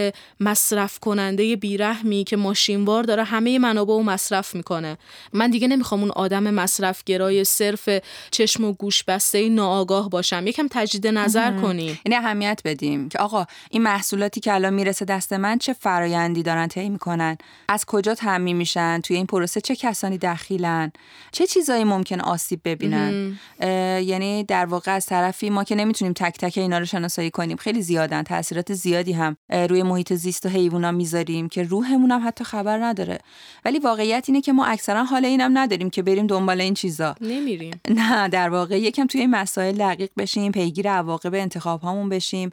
مصرف 0.40 0.98
کننده 0.98 1.56
بیرحمی 1.56 2.24
که 2.24 2.36
ماشینوار 2.36 3.02
داره 3.02 3.24
همه 3.24 3.58
منابع 3.58 3.94
رو 3.94 4.02
مصرف 4.02 4.54
می‌کنه. 4.54 4.98
من 5.32 5.50
دیگه 5.50 5.68
نمی‌خوام 5.68 6.00
اون 6.00 6.10
آدم 6.10 6.42
مصرف 6.42 7.02
گرای 7.06 7.44
صرف 7.76 8.02
چشم 8.30 8.64
و 8.64 8.72
گوش 8.72 9.04
بسته 9.04 9.48
ناآگاه 9.48 10.10
باشم. 10.10 10.46
یکم 10.46 10.66
تجدید 10.70 11.06
نظر 11.06 11.60
کنیم 11.60 11.98
این 12.04 12.16
اهمیت 12.16 12.60
بدیم. 12.64 13.08
که 13.08 13.18
آقا 13.18 13.46
این 13.70 13.82
محصولاتی 13.82 14.40
که 14.40 14.54
الان 14.54 14.74
می‌رسه 14.74 15.04
دست 15.04 15.32
من 15.32 15.58
چه 15.58 15.72
فرایندی 15.72 16.42
دارن 16.42 16.68
طی 16.68 16.88
می‌کنن؟ 16.88 17.38
از 17.68 17.84
کجا 17.84 18.14
تامین 18.14 18.56
میشن؟ 18.56 19.00
توی 19.00 19.16
این 19.16 19.26
پروسه 19.26 19.60
چه 19.60 19.76
کسانی 19.76 20.18
دخیلن؟ 20.18 20.92
چه 21.32 21.46
چیزایی 21.46 21.84
ممکن 21.84 22.20
آسیب 22.20 22.60
ببینن؟ 22.64 23.38
یعنی 24.02 24.44
در 24.44 24.66
واقع 24.66 24.94
از 24.94 25.06
طرفی 25.06 25.50
ما 25.50 25.64
که 25.64 25.74
نمی‌تونیم 25.74 26.12
تک 26.12 26.38
تک 26.38 26.58
اینا 26.58 26.78
رو 26.78 26.84
شناسایی 26.84 27.30
کنیم. 27.30 27.56
خیلی 27.56 27.82
زیادن. 27.82 28.22
تاثیرات 28.22 28.72
زیادی 28.72 29.12
هم 29.12 29.36
روی 29.50 29.82
محیط 29.82 30.12
زیست 30.12 30.46
و 30.46 30.48
حیوونا 30.48 30.92
می‌ذاریم 30.92 31.48
که 31.48 31.62
روحمون 31.62 32.10
هم 32.10 32.26
حتی 32.26 32.44
خبر 32.44 32.84
نداره. 32.84 33.18
ولی 33.64 33.78
واقعیت 33.78 34.24
اینه 34.28 34.40
که 34.40 34.52
ما 34.52 34.64
اکثرا 34.66 35.04
حال 35.04 35.24
اینم 35.24 35.58
نداریم 35.58 35.90
که 35.90 36.02
بریم 36.02 36.26
دنبال 36.26 36.60
این 36.60 36.74
چیزا. 36.74 37.14
نمیریم 37.62 37.80
نه 37.88 38.28
در 38.28 38.48
واقع 38.48 38.80
یکم 38.80 39.06
توی 39.06 39.20
این 39.20 39.30
مسائل 39.30 39.74
دقیق 39.74 40.10
بشیم 40.16 40.52
پیگیر 40.52 40.90
عواقب 40.90 41.34
انتخاب 41.34 41.80
هامون 41.80 42.08
بشیم 42.08 42.50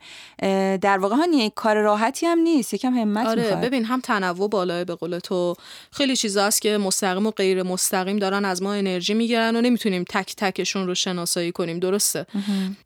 در 0.81 0.97
واقع 0.97 1.15
ها 1.15 1.49
کار 1.55 1.75
راحتی 1.75 2.25
هم 2.25 2.39
نیست. 2.39 2.73
یکم 2.73 2.93
همت 2.93 3.27
آره 3.27 3.43
می‌خواد. 3.43 3.61
ببین 3.61 3.85
هم 3.85 3.99
تنوع 4.01 4.49
بالای 4.49 4.85
به 4.85 4.95
قول 4.95 5.19
تو. 5.19 5.55
خیلی 5.91 6.15
چیزا 6.15 6.45
هست 6.45 6.61
که 6.61 6.77
مستقیم 6.77 7.27
و 7.27 7.31
غیر 7.31 7.63
مستقیم 7.63 8.17
دارن 8.17 8.45
از 8.45 8.61
ما 8.61 8.73
انرژی 8.73 9.13
می‌گیرن 9.13 9.55
و 9.55 9.61
نمی‌تونیم 9.61 10.03
تک 10.09 10.35
تکشون 10.37 10.87
رو 10.87 10.95
شناسایی 10.95 11.51
کنیم. 11.51 11.79
درسته؟ 11.79 12.25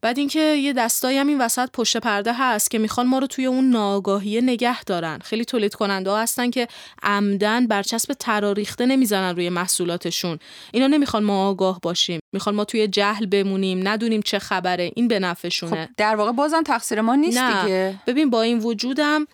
بعد 0.01 0.18
اینکه 0.18 0.39
یه 0.39 0.74
دستایی 0.74 1.18
هم 1.18 1.27
این 1.27 1.42
وسط 1.42 1.70
پشت 1.74 1.98
پرده 1.98 2.34
هست 2.34 2.72
که 2.72 2.80
می‌خوان 2.80 3.08
ما 3.08 3.20
رو 3.20 3.27
توی 3.27 3.46
اون 3.46 3.70
ناگاهی 3.70 4.42
نگه 4.42 4.84
دارن. 4.84 5.20
خیلی 5.20 5.46
تولید 5.46 5.75
کننده 5.75 6.10
ها 6.10 6.20
هستن 6.22 6.50
که 6.50 6.68
عمدن 7.03 7.68
برچسب 7.68 8.13
تراریخته 8.13 8.86
نمی‌زنن 8.86 9.36
روی 9.36 9.50
محصولاتشون. 9.50 10.39
اینا 10.72 10.88
نمی‌خوان 10.88 11.24
ما 11.24 11.48
آگاه 11.50 11.80
باشیم. 11.82 12.12
می‌خوان 12.34 12.55
ما 12.55 12.65
توی 12.65 12.88
جهل 12.88 13.25
بمونیم 13.25 13.88
ندونیم 13.88 14.22
چه 14.22 14.39
خبره. 14.39 14.91
این 14.96 15.08
به 15.08 15.20
نفعشونه. 15.20 15.86
خب 15.86 15.91
در 15.98 16.15
واقع 16.15 16.32
بازم 16.32 16.63
تقصیر 16.63 17.01
ما 17.01 17.15
نیست 17.15 17.38
نه. 17.38 17.63
دیگه. 17.63 17.96
ببین 18.08 18.29
با 18.29 18.41
این 18.41 18.60
وجودم 18.60 19.27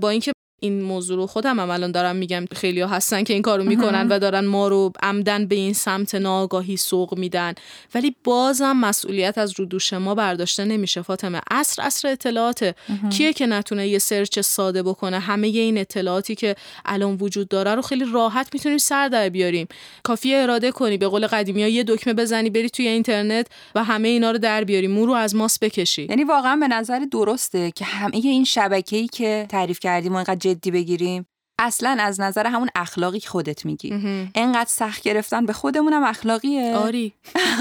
با 0.00 0.10
اینکه 0.10 0.32
این 0.60 0.82
موضوع 0.82 1.16
رو 1.16 1.26
خودم 1.26 1.60
هم 1.60 1.70
الان 1.70 1.90
دارم 1.90 2.16
میگم 2.16 2.44
خیلی 2.52 2.80
ها 2.80 2.88
هستن 2.88 3.24
که 3.24 3.32
این 3.32 3.42
کارو 3.42 3.64
می‌کنن 3.64 4.08
و 4.08 4.18
دارن 4.18 4.44
ما 4.44 4.68
رو 4.68 4.92
عمدن 5.02 5.46
به 5.46 5.54
این 5.54 5.72
سمت 5.72 6.14
ناگاهی 6.14 6.76
سوق 6.76 7.18
میدن. 7.18 7.54
ولی 7.94 8.16
بازم 8.24 8.72
مسئولیت 8.72 9.38
از 9.38 9.60
رو 9.60 9.64
دوش 9.64 9.92
ما 9.92 10.14
برداشته 10.14 10.64
نمیشه 10.64 11.02
فاطمه. 11.02 11.40
اصر 11.50 11.82
اصر 11.82 12.08
اطلاعات. 12.08 12.74
کیه 13.12 13.32
که 13.32 13.46
نتونه 13.46 13.88
یه 13.88 13.98
سرچ 13.98 14.40
ساده 14.40 14.82
بکنه؟ 14.82 15.18
همه 15.18 15.46
این 15.46 15.78
اطلاعاتی 15.78 16.34
که 16.34 16.56
الان 16.84 17.16
وجود 17.20 17.48
داره 17.48 17.74
رو 17.74 17.82
خیلی 17.82 18.04
راحت 18.12 18.48
می‌تونیم 18.52 18.78
سر 18.78 19.08
در 19.08 19.28
بیاریم. 19.28 19.66
کافی 20.02 20.34
اراده 20.34 20.72
کنی 20.72 20.96
به 20.96 21.08
قول 21.08 21.26
قدیمی 21.26 21.62
ها 21.62 21.68
یه 21.68 21.84
دکمه 21.84 22.14
بزنی 22.14 22.50
بری 22.50 22.70
توی 22.70 22.88
اینترنت 22.88 23.46
و 23.74 23.84
همه 23.84 24.08
اینا 24.08 24.30
رو 24.30 24.38
در 24.38 24.64
بیاری. 24.64 24.86
مو 24.86 25.06
رو 25.06 25.12
از 25.12 25.34
ماس 25.34 25.58
بکشی. 25.58 26.06
یعنی 26.10 26.24
واقعا 26.24 26.56
به 26.56 26.68
نظر 26.68 27.06
درسته 27.12 27.70
که 27.70 27.84
همه 27.84 28.16
این 28.16 28.44
شبکه‌ای 28.44 29.06
که 29.06 29.46
تعریف 29.48 29.80
کردیم 29.80 30.14
و 30.16 30.24
جدی 30.46 30.70
بگیریم 30.70 31.26
اصلا 31.58 31.96
از 32.00 32.20
نظر 32.20 32.46
همون 32.46 32.68
اخلاقی 32.74 33.20
خودت 33.20 33.66
میگی. 33.66 33.90
انقدر 34.34 34.68
سخت 34.68 35.02
گرفتن 35.02 35.46
به 35.46 35.52
خودمونم 35.52 36.04
اخلاقیه. 36.04 36.74
آری. 36.76 37.12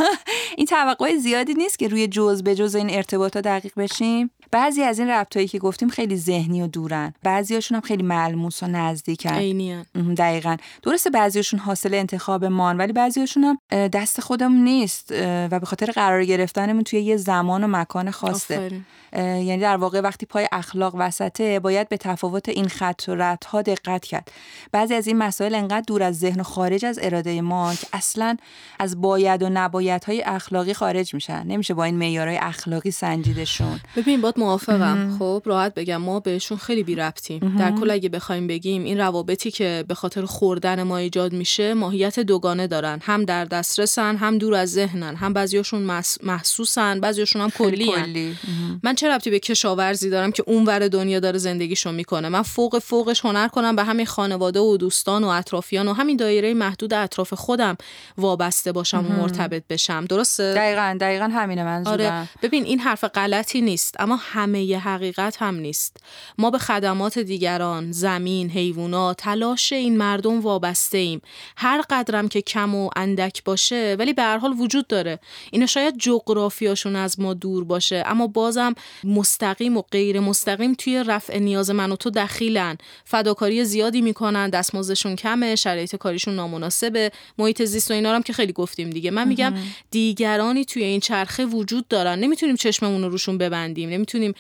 این 0.58 0.68
توقع 0.68 1.18
زیادی 1.18 1.54
نیست 1.54 1.80
که 1.80 1.88
روی 1.88 2.08
جز 2.08 2.44
به 2.44 2.56
جز 2.56 2.76
این 2.76 2.90
ارتباطات 2.90 3.44
دقیق 3.44 3.74
بشیم. 3.78 4.32
بعضی 4.52 4.84
از 4.84 5.00
این 5.00 5.10
ربطایی 5.10 5.48
که 5.48 5.60
گفتیم 5.60 5.90
خیلی 5.90 6.18
ذهنی 6.18 6.62
و 6.62 6.68
دورن. 6.68 7.14
بعضیاشون 7.24 7.76
هم 7.76 7.82
خیلی 7.82 8.04
ملموس 8.04 8.64
و 8.64 8.68
نزدیکن. 8.68 9.34
عینیان. 9.34 9.86
دقیقا. 10.18 10.58
درسته 10.84 11.10
بعضیاشون 11.10 11.60
حاصل 11.60 11.94
انتخاب 11.94 12.46
مان 12.46 12.78
ولی 12.78 12.94
بعضیاشون 12.94 13.44
هم 13.44 13.88
دست 13.88 14.22
خودمون 14.22 14.64
نیست 14.64 15.12
و 15.52 15.60
به 15.60 15.66
خاطر 15.66 15.92
قرار 15.92 16.26
گرفتنمون 16.26 16.84
توی 16.84 17.02
یه 17.02 17.18
زمان 17.18 17.64
و 17.64 17.68
مکان 17.68 18.12
خاصه. 18.12 18.72
یعنی 19.18 19.58
در 19.58 19.78
واقع 19.78 20.02
وقتی 20.02 20.26
پای 20.26 20.48
اخلاق 20.52 20.96
وسطه 20.98 21.60
باید 21.60 21.90
به 21.90 21.98
تفاوت 21.98 22.50
این 22.50 22.68
خط 22.68 23.04
و 23.08 23.16
ردها 23.16 23.62
دقت 23.62 24.06
کرد. 24.06 24.32
بعضی 24.72 24.94
از 24.94 25.08
این 25.08 25.18
مسائل 25.18 25.56
انقدر 25.56 25.84
دور 25.88 26.04
از 26.04 26.20
ذهن 26.20 26.40
و 26.40 26.44
خارج 26.44 26.86
از 26.86 27.00
اراده 27.02 27.42
ما 27.42 27.76
که 27.76 27.88
اصلا 27.94 28.38
از 28.80 29.02
باید 29.02 29.44
و 29.44 29.50
نبایدهای 29.50 30.22
اخلاقی 30.22 30.74
خارج 30.74 31.14
میشن. 31.14 31.48
نمیشه 31.48 31.74
با 31.74 31.84
این 31.84 31.96
معیارهای 31.96 32.38
اخلاقی 32.38 32.92
سنجیدشون 32.92 33.80
ببین 33.96 34.22
باد 34.22 34.40
موافقم. 34.40 35.16
خب 35.20 35.42
راحت 35.46 35.74
بگم 35.74 35.98
ما 35.98 36.20
بهشون 36.20 36.58
خیلی 36.58 36.84
بی 36.84 36.96
ربطیم. 36.96 37.58
در 37.60 37.72
کل 37.72 37.92
اگه 37.92 38.10
بخوایم 38.10 38.48
بگیم 38.48 38.84
این 38.84 38.98
روابطی 38.98 39.52
که 39.52 39.86
به 39.88 39.94
خاطر 39.94 40.26
خوردن 40.26 40.84
ما 40.84 40.98
ایجاد 40.98 41.34
میشه 41.34 41.74
ماهیت 41.74 42.20
دوگانه 42.20 42.68
دارن. 42.68 43.00
هم 43.02 43.26
در 43.26 43.46
دسترسن 43.46 44.18
هم 44.18 44.38
دور 44.38 44.54
از 44.56 44.72
ذهنن. 44.72 45.16
هم 45.16 45.34
بعضیاشون 45.34 46.02
محسوسن 46.24 47.00
بعضیاشون 47.00 47.42
هم 47.42 47.50
کلی, 47.50 47.92
کلی. 47.92 48.36
من 48.84 48.96
چه 49.06 49.12
ربطی 49.12 49.30
به 49.30 49.40
کشاورزی 49.40 50.10
دارم 50.10 50.32
که 50.32 50.44
اونور 50.48 50.88
دنیا 50.88 51.20
داره 51.20 51.38
زندگیشو 51.38 51.92
می‌کنه؟ 51.92 52.30
من 52.30 52.42
فوق 52.42 52.80
فوقش 52.80 53.26
هنر 53.26 53.48
کنم 53.48 53.76
به 53.76 53.84
همین 53.84 54.06
خانواده 54.06 54.60
و 54.60 54.78
دوستان 54.78 55.24
و 55.24 55.28
اطرافیان 55.28 55.88
و 55.88 55.94
همین 55.94 56.18
دایره 56.18 56.54
محدود 56.54 56.94
اطراف 56.94 57.34
خودم 57.34 57.78
وابسته 58.18 58.72
باشم 58.72 59.06
و 59.06 59.22
مرتبط 59.22 59.64
بشم. 59.70 60.06
درسته؟ 60.06 60.54
دقیقا 60.54 60.98
دقیقا 61.02 61.26
همینه 61.26 61.64
منظورم. 61.64 61.94
آره. 61.94 62.30
ببین 62.42 62.64
این 62.64 62.80
حرف 62.80 63.04
غلطی 63.04 63.62
نیست 63.62 63.96
اما 64.00 64.16
همه 64.22 64.64
ی 64.64 64.74
حقیقت 64.74 65.42
هم 65.42 65.56
نیست. 65.56 65.98
ما 66.38 66.50
به 66.50 66.58
خدمات 66.58 67.20
دیگران 67.20 67.92
زمین 67.92 68.50
حیوانات 68.50 69.18
تلاش 69.18 69.74
این 69.74 69.98
مردم 69.98 70.42
وابسته 70.42 70.98
ایم. 70.98 71.22
هر 71.58 71.84
قدرم 71.90 72.28
که 72.28 72.42
کم 72.42 72.76
و 72.76 72.90
اندک 72.96 73.44
باشه 73.44 73.96
ولی 74.00 74.14
به 74.14 74.22
هر 74.22 74.38
حال 74.38 74.54
وجود 74.60 74.88
داره. 74.88 75.20
اینا 75.52 75.66
شاید 75.66 75.98
جغرافیاشون 75.98 76.96
از 76.96 77.20
ما 77.20 77.34
دور 77.34 77.64
باشه 77.64 78.04
اما 78.06 78.28
بازم 78.28 78.76
مستقیم 79.04 79.78
و 79.78 79.82
غیر 79.82 80.20
مستقیم 80.20 80.74
توی 80.74 81.04
رفع 81.08 81.38
نیاز 81.38 81.70
من 81.70 81.92
و 81.92 81.96
تو 81.96 82.10
دخیلن. 82.10 82.78
فداکاری 83.06 83.66
زیادی 83.66 84.02
می‌کنن 84.02 84.50
دستمزدشون 84.50 85.16
کمه 85.16 85.56
شرایط 85.56 85.96
کاریشون 85.96 86.36
نامناسبه. 86.36 87.12
محیط 87.38 87.64
زیست 87.64 87.92
و 87.92 87.94
اینا 87.94 88.16
هم 88.16 88.24
که 88.24 88.34
خیلی 88.34 88.54
گفتیم 88.54 88.90
دیگه. 88.90 89.12
من 89.12 89.28
میگم 89.28 89.54
دیگرانی 89.92 90.66
توی 90.66 90.84
این 90.84 91.00
چرخه 91.00 91.46
وجود 91.46 91.88
دارن. 91.88 92.20
نمی‌تونیم 92.20 92.56
چشممون 92.56 93.02
رو 93.02 93.10
روشون 93.10 93.38
ببندیم. 93.38 93.90
نمی‌تونیم 93.90 94.34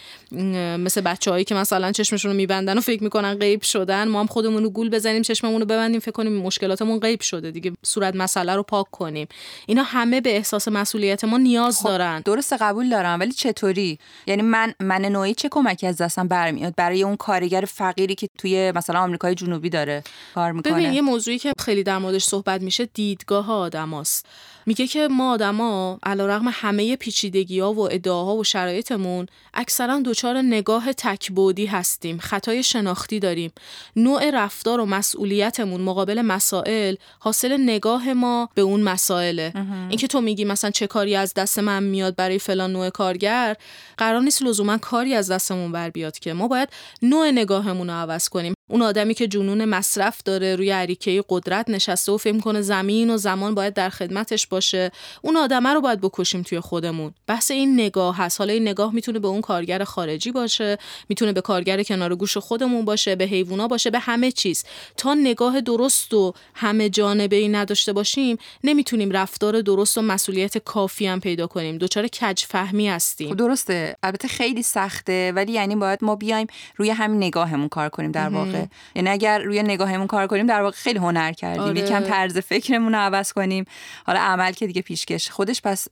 مثل 0.77 1.01
بچه‌هایی 1.01 1.43
که 1.43 1.55
مثلا 1.55 1.91
چشمشون 1.91 2.31
رو 2.31 2.37
میبندن 2.37 2.77
و 2.77 2.81
فکر 2.81 3.03
می‌کنن 3.03 3.33
غیب 3.33 3.61
شدن 3.61 4.07
ما 4.07 4.19
هم 4.19 4.27
خودمون 4.27 4.63
رو 4.63 4.69
گول 4.69 4.89
بزنیم 4.89 5.21
چشممون 5.21 5.61
رو 5.61 5.65
ببندیم 5.65 5.99
فکر 5.99 6.11
کنیم 6.11 6.33
مشکلاتمون 6.33 6.99
غیب 6.99 7.21
شده 7.21 7.51
دیگه. 7.51 7.71
صورت 7.83 8.15
مسئله 8.15 8.55
رو 8.55 8.63
پاک 8.63 8.91
کنیم. 8.91 9.27
اینا 9.65 9.83
همه 9.83 10.21
به 10.21 10.35
احساس 10.35 10.67
مسئولیت 10.67 11.23
ما 11.23 11.37
نیاز 11.37 11.79
خب 11.79 11.89
دارن. 11.89 12.21
درست 12.21 12.53
قبول 12.53 12.89
دارم. 12.89 13.19
ولی 13.19 13.31
چطوری؟ 13.31 13.99
یعنی 14.35 14.47
من 14.47 14.73
من 14.79 15.01
نوعی 15.01 15.33
چه 15.33 15.49
کمکی 15.49 15.87
از 15.87 15.97
دستم 15.97 16.27
برمیاد؟ 16.27 16.73
برای 16.77 17.03
اون 17.03 17.15
کارگر 17.15 17.65
فقیری 17.67 18.15
که 18.15 18.27
توی 18.37 18.71
مثلا 18.75 18.99
آمریکای 18.99 19.35
جنوبی 19.35 19.69
داره 19.69 20.03
کار 20.35 20.51
می‌کنه؟ 20.51 20.73
ببین 20.73 20.93
یه 20.93 21.01
موضوعی 21.01 21.39
که 21.39 21.53
خیلی 21.59 21.83
در 21.83 21.97
موردش 21.97 22.23
صحبت 22.23 22.61
میشه 22.61 22.85
دیدگاه 22.85 23.51
آدماست 23.51 24.25
میگه 24.65 24.87
که 24.87 25.07
ما 25.07 25.31
آدما 25.31 25.99
علیرغم 26.03 26.47
همه 26.51 26.95
پیچیدگی 26.95 27.59
ها 27.59 27.73
و 27.73 27.79
ادعاها 27.79 28.35
و 28.35 28.43
شرایطمون 28.43 29.25
اکثرا 29.53 30.01
دچار 30.05 30.37
نگاه 30.37 30.93
تکبودی 30.93 31.65
هستیم 31.65 32.17
خطای 32.17 32.63
شناختی 32.63 33.19
داریم. 33.19 33.51
نوع 33.95 34.31
رفتار 34.33 34.79
و 34.79 34.85
مسئولیتمون 34.85 35.81
مقابل 35.81 36.21
مسائل 36.21 36.95
حاصل 37.19 37.57
نگاه 37.61 38.13
ما 38.13 38.49
به 38.55 38.61
اون 38.61 38.81
مسائله. 38.81 39.53
اینکه 39.89 40.07
تو 40.07 40.21
میگی 40.21 40.45
مثلا 40.45 40.71
چه 40.71 40.87
کاری 40.87 41.15
از 41.15 41.33
دست 41.33 41.59
من 41.59 41.83
میاد 41.83 42.15
برای 42.15 42.39
فلان 42.39 42.71
نوع 42.71 42.89
کارگر 42.89 43.55
قرار 43.97 44.21
نیست 44.21 44.41
لزوما 44.41 44.77
کاری 44.77 45.13
از 45.13 45.31
دستمون 45.31 45.71
بر 45.71 45.89
بیاد 45.89 46.19
که 46.19 46.33
ما 46.33 46.47
باید 46.47 46.69
نوع 47.01 47.31
نگاهمون 47.31 47.89
رو 47.89 47.95
عوض 47.95 48.29
کنیم. 48.29 48.54
اون 48.69 48.81
آدمی 48.81 49.13
که 49.13 49.27
جنون 49.27 49.65
مصرف 49.65 50.23
داره 50.25 50.55
روی 50.55 50.71
عریکه 50.71 51.23
قدرت 51.29 51.69
نشسته 51.69 52.11
و 52.11 52.17
فکر 52.17 52.39
کنه 52.39 52.61
زمین 52.61 53.09
و 53.09 53.17
زمان 53.17 53.55
باید 53.55 53.73
در 53.73 53.89
خدمتش 53.89 54.47
باشه. 54.47 54.91
اون 55.21 55.37
آدمه 55.37 55.69
رو 55.69 55.81
باید 55.81 56.01
بکشیم 56.01 56.41
توی 56.41 56.59
خودمون. 56.59 57.13
بحث 57.27 57.51
این 57.51 57.73
نگاه 57.73 58.17
هست. 58.17 58.39
حالا 58.39 58.53
این 58.53 58.67
نگاه 58.67 58.93
می‌تونه 58.93 59.19
به 59.19 59.27
اون 59.27 59.41
کارگر 59.41 59.83
خارجی 59.83 60.31
باشه 60.31 60.77
می‌تونه 61.09 61.33
به 61.33 61.41
کارگر 61.41 61.83
کنار 61.83 62.15
گوش 62.15 62.37
خودمون 62.37 62.85
باشه 62.85 63.15
به 63.15 63.25
حیوونا 63.25 63.67
باشه 63.67 63.89
به 63.89 63.99
همه 63.99 64.31
چیز. 64.31 64.63
تا 64.97 65.13
نگاه 65.13 65.61
درست 65.61 66.13
و 66.13 66.33
همه 66.55 66.89
جانبه 66.89 67.35
ای 67.35 67.49
نداشته 67.49 67.93
باشیم 67.93 68.37
نمی‌تونیم 68.63 69.11
رفتار 69.11 69.61
درست 69.61 69.97
و 69.97 70.01
مسئولیت 70.01 70.57
کافی 70.57 71.07
هم 71.07 71.19
پیدا 71.19 71.47
کنیم. 71.47 71.77
دچار 71.77 72.07
کج 72.07 72.39
فهمی 72.39 72.89
هستیم. 72.89 73.29
خب 73.29 73.35
درسته. 73.35 73.95
البته 74.03 74.27
خیلی 74.27 74.63
سخته 74.63 75.31
ولی 75.35 75.51
یعنی 75.51 75.75
باید 75.75 75.99
ما 76.01 76.15
بیایم 76.15 76.47
روی 76.75 76.89
همین 76.89 77.17
نگاهمون 77.17 77.69
کار 77.69 77.89
کنیم 77.89 78.11
در 78.11 78.29
واقع. 78.29 78.54
واقع 78.55 78.67
یعنی 78.95 79.09
اگر 79.09 79.39
روی 79.39 79.63
نگاهمون 79.63 80.07
کار 80.07 80.27
کنیم 80.27 80.47
در 80.47 80.61
واقع 80.61 80.75
خیلی 80.75 80.99
هنر 80.99 81.31
کردیم. 81.31 81.63
آره. 81.63 81.79
یکم 81.79 81.99
طرز 81.99 82.37
فکرمون 82.37 82.93
رو 82.95 82.99
عوض 82.99 83.33
کنیم. 83.33 83.65
حالا 84.05 84.19
عمل 84.19 84.51
که 84.51 84.67
دیگه 84.67 84.81
پیشکش. 84.81 85.29
خودش 85.29 85.61
پس 85.61 85.87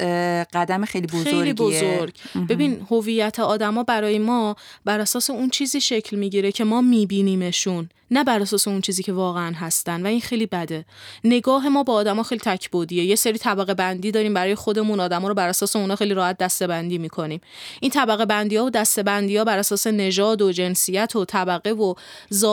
قدم 0.53 0.85
خیلی 0.85 1.07
بزرگیه. 1.07 1.31
خیلی 1.31 1.53
بزرگ 1.53 2.13
ببین 2.49 2.87
هویت 2.91 3.39
آدما 3.39 3.83
برای 3.83 4.19
ما 4.19 4.55
بر 4.85 4.99
اساس 4.99 5.29
اون 5.29 5.49
چیزی 5.49 5.81
شکل 5.81 6.17
می‌گیره 6.17 6.51
که 6.51 6.63
ما 6.63 6.81
میبینیمشون 6.81 7.89
نه 8.11 8.23
بر 8.23 8.39
اساس 8.39 8.67
اون 8.67 8.81
چیزی 8.81 9.03
که 9.03 9.13
واقعا 9.13 9.53
هستن. 9.55 10.03
و 10.03 10.07
این 10.07 10.21
خیلی 10.21 10.45
بده. 10.45 10.85
نگاه 11.23 11.69
ما 11.69 11.83
با 11.83 11.93
آدما 11.93 12.23
خیلی 12.23 12.41
تکبودیه 12.45 13.03
یه 13.03 13.15
سری 13.15 13.37
طبقه 13.37 13.73
بندی 13.73 14.11
داریم 14.11 14.33
برای 14.33 14.55
خودمون. 14.55 14.99
آدما 14.99 15.27
رو 15.27 15.33
بر 15.33 15.47
اساس 15.47 15.75
اونا 15.75 15.95
خیلی 15.95 16.13
راحت 16.13 16.37
دسته 16.37 16.67
بندی 16.67 16.97
می‌کنیم. 16.97 17.41
این 17.79 17.91
طبقه 17.91 18.25
بندی 18.25 18.55
ها 18.55 18.65
و 18.65 18.69
دسته 18.69 19.03
بندی 19.03 19.37
ها 19.37 19.43
بر 19.43 19.57
اساس 19.57 19.87
نژاد 19.87 20.41
و 20.41 20.51
جنسیت 20.51 21.15
و 21.15 21.25
طبقه 21.25 21.71
و 21.71 21.93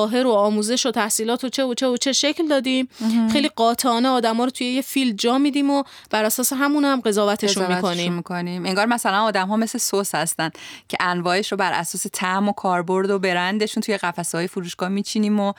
ظاهر 0.01 0.27
و 0.27 0.31
آموزش 0.31 0.87
و 0.87 0.91
تحصیلات 0.91 1.45
و 1.45 1.49
چه 1.49 1.65
و 1.65 1.75
چه 1.75 1.87
و 1.87 1.97
چه 1.97 2.13
شکل 2.13 2.49
دادیم. 2.49 2.89
خیلی 3.33 3.49
قاطعانه 3.49 4.09
آدما 4.09 4.45
رو 4.45 4.51
توی 4.51 4.67
یه 4.67 4.83
فیل 4.83 5.13
جا 5.13 5.39
میدیم 5.39 5.71
و 5.71 5.83
بر 6.11 6.25
اساس 6.25 6.53
همون 6.53 6.85
هم 6.85 7.01
قضاوتشون 7.01 7.75
می‌کنیم. 7.75 8.13
می‌کنیم. 8.13 8.67
انگار 8.67 8.87
مثلا 8.87 9.23
آدم 9.23 9.49
ها 9.49 9.57
مثل 9.57 9.79
سس 9.79 10.15
هستن 10.15 10.51
که 10.89 10.97
انواعش 11.01 11.53
رو 11.53 11.59
بر 11.59 11.73
اساس 11.73 12.07
طعم 12.13 12.49
و 12.49 12.53
کاربرد 12.53 13.11
و 13.11 13.19
برندشون 13.19 13.83
توی 13.83 13.97
قفسه 13.97 14.39
های 14.39 14.47
فروشگاه 14.47 14.89
میچینیم 14.89 15.41
و 15.41 15.53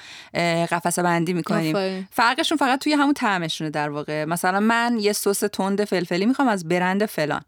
قفسه 0.72 1.04
بندی 1.04 1.34
می‌کنیم. 1.34 2.08
فرقشون 2.12 2.58
فقط 2.58 2.80
توی 2.80 2.94
همون 2.94 3.14
طعمشونه 3.14 3.70
در 3.70 3.90
واقع. 3.90 4.26
مثلا 4.26 4.60
من 4.60 4.98
یه 5.00 5.14
سس 5.14 5.40
تند 5.40 5.86
فلفلی 5.86 6.26
می‌خوام 6.26 6.48
از 6.48 6.68
برند 6.68 7.06
فلان. 7.06 7.42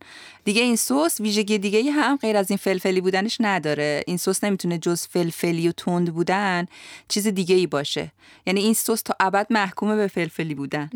دیگه 0.45 0.61
این 0.61 0.75
سس 0.75 1.19
ویژگی 1.19 1.57
دیگه 1.57 1.91
هم 1.91 2.17
غیر 2.17 2.37
از 2.37 2.51
این 2.51 2.57
فلفلی 2.57 3.01
بودنش 3.01 3.37
نداره. 3.39 4.03
این 4.07 4.17
سس 4.17 4.43
نمی‌تونه 4.43 4.77
جز 4.77 5.07
فلفلی 5.07 5.69
و 5.69 5.71
تند 5.71 6.13
بودن 6.13 6.65
چیز 7.07 7.27
دیگه 7.27 7.55
ای 7.55 7.67
باشه. 7.67 8.11
یعنی 8.45 8.61
این 8.61 8.73
سس 8.73 9.01
تا 9.01 9.15
ابد 9.19 9.47
محکومه 9.49 9.95
به 9.95 10.07
فلفلی 10.07 10.55
بودن. 10.55 10.89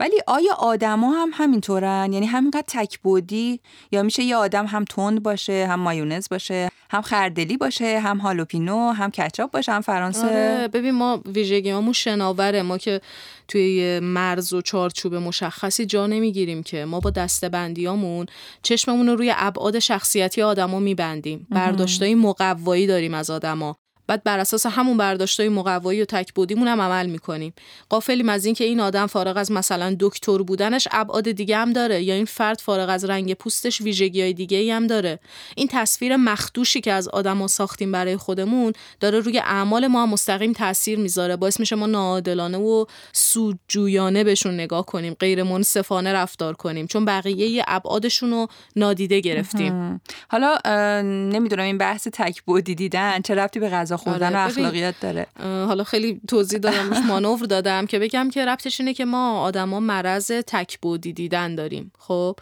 ولی 0.00 0.20
آیا 0.26 0.54
آدما 0.58 1.10
هم 1.10 1.30
همینطورن؟ 1.32 2.12
یعنی 2.12 2.26
همینقدر 2.26 2.64
تک‌بعدی 2.66 3.60
یا 3.92 4.02
میشه 4.02 4.22
یه 4.22 4.36
آدم 4.36 4.66
هم 4.66 4.84
تند 4.84 5.22
باشه 5.22 5.66
هم 5.70 5.80
مایونز 5.80 6.28
باشه 6.28 6.68
هم 6.90 7.02
خردلی 7.02 7.56
باشه 7.56 8.00
هم 8.00 8.18
هالوپینو 8.18 8.90
هم 8.90 9.10
کچاپ 9.10 9.50
باشه 9.50 9.72
هم 9.72 9.80
فرانسه؟ 9.80 10.26
آره 10.26 10.68
ببین 10.68 10.90
ما 10.90 11.22
ویژگیامون 11.26 11.92
شناوره. 11.92 12.62
ما 12.62 12.78
که 12.78 13.00
توی 13.48 14.00
مرز 14.00 14.52
و 14.52 14.60
چارچوب 14.60 15.14
مشخصی 15.14 15.86
جا 15.86 16.06
نمی‌گیریم 16.06 16.62
که. 16.62 16.84
ما 16.84 17.00
با 17.00 17.10
دستبندیامون 17.10 18.26
چشممون 18.62 19.06
رو 19.06 19.16
روی 19.16 19.32
ابعاد 19.36 19.78
شخصیتی 19.78 20.42
آدما 20.42 20.78
میبندیم. 20.78 21.46
برداشتای 21.50 22.14
مقوایی 22.14 22.86
داریم 22.86 23.14
از 23.14 23.30
آدما. 23.30 23.76
بعد 24.06 24.24
بر 24.24 24.38
اساس 24.38 24.66
همون 24.66 24.96
برداشتای 24.96 25.48
مقوایی 25.48 26.02
و 26.02 26.04
تکبودیمون 26.04 26.68
هم 26.68 26.80
عمل 26.80 27.06
می‌کنیم. 27.06 27.54
قافلیم 27.88 28.28
از 28.28 28.44
اینکه 28.44 28.64
این 28.64 28.80
آدم 28.80 29.06
فارغ 29.06 29.36
از 29.36 29.52
مثلا 29.52 29.96
دکتر 30.00 30.38
بودنش 30.38 30.88
ابعاد 30.90 31.30
دیگه 31.30 31.56
هم 31.56 31.72
داره 31.72 32.02
یا 32.02 32.14
این 32.14 32.24
فرد 32.24 32.60
فارغ 32.60 32.88
از 32.88 33.04
رنگ 33.04 33.34
پوستش 33.34 33.80
ویژگی 33.80 34.22
های 34.22 34.32
دیگه 34.32 34.74
هم 34.74 34.86
داره. 34.86 35.18
این 35.56 35.68
تصویر 35.70 36.16
مخدوشی 36.16 36.80
که 36.80 36.92
از 36.92 37.08
آدما 37.08 37.46
ساختیم 37.46 37.92
برای 37.92 38.16
خودمون 38.16 38.72
داره 39.00 39.20
روی 39.20 39.38
اعمال 39.38 39.86
ما 39.86 40.06
مستقیم 40.06 40.52
تاثیر 40.52 40.98
می‌ذاره. 40.98 41.36
باعث 41.36 41.60
میشه 41.60 41.76
ما 41.76 41.86
ناعادلانه 41.86 42.58
و 42.58 42.84
سودجویانه 43.12 44.24
بهشون 44.24 44.54
نگاه 44.54 44.86
کنیم 44.86 45.14
غیر 45.14 45.42
منصفانه 45.42 46.12
رفتار 46.12 46.54
کنیم. 46.54 46.86
چون 46.86 47.04
بقیه 47.04 47.64
ابعادشون 47.68 48.30
رو 48.30 48.46
نادیده 48.76 49.20
گرفتیم. 49.20 50.00
حالا 50.28 50.58
نمی‌دونم 51.02 51.64
این 51.64 51.78
بحث 51.78 52.08
تکبودی 52.12 52.74
دیدن 52.74 53.20
چه 53.20 53.34
ربطی 53.34 53.60
به 53.60 53.68
غذا 53.68 53.95
خوردن 53.96 54.26
آره، 54.26 54.38
اخلاقیات 54.38 54.94
داره. 55.00 55.26
حالا 55.40 55.84
خیلی 55.84 56.20
توضیح 56.28 56.58
دادم 56.58 57.06
مانور 57.08 57.46
دادم 57.46 57.86
که 57.86 57.98
بگم 57.98 58.30
که 58.30 58.44
ربطش 58.44 58.80
اینه 58.80 58.94
که 58.94 59.04
ما 59.04 59.40
آدما 59.40 59.80
مرض 59.80 60.26
تکبودی 60.26 61.12
دیدن 61.12 61.54
داریم. 61.54 61.92
خب 61.98 62.36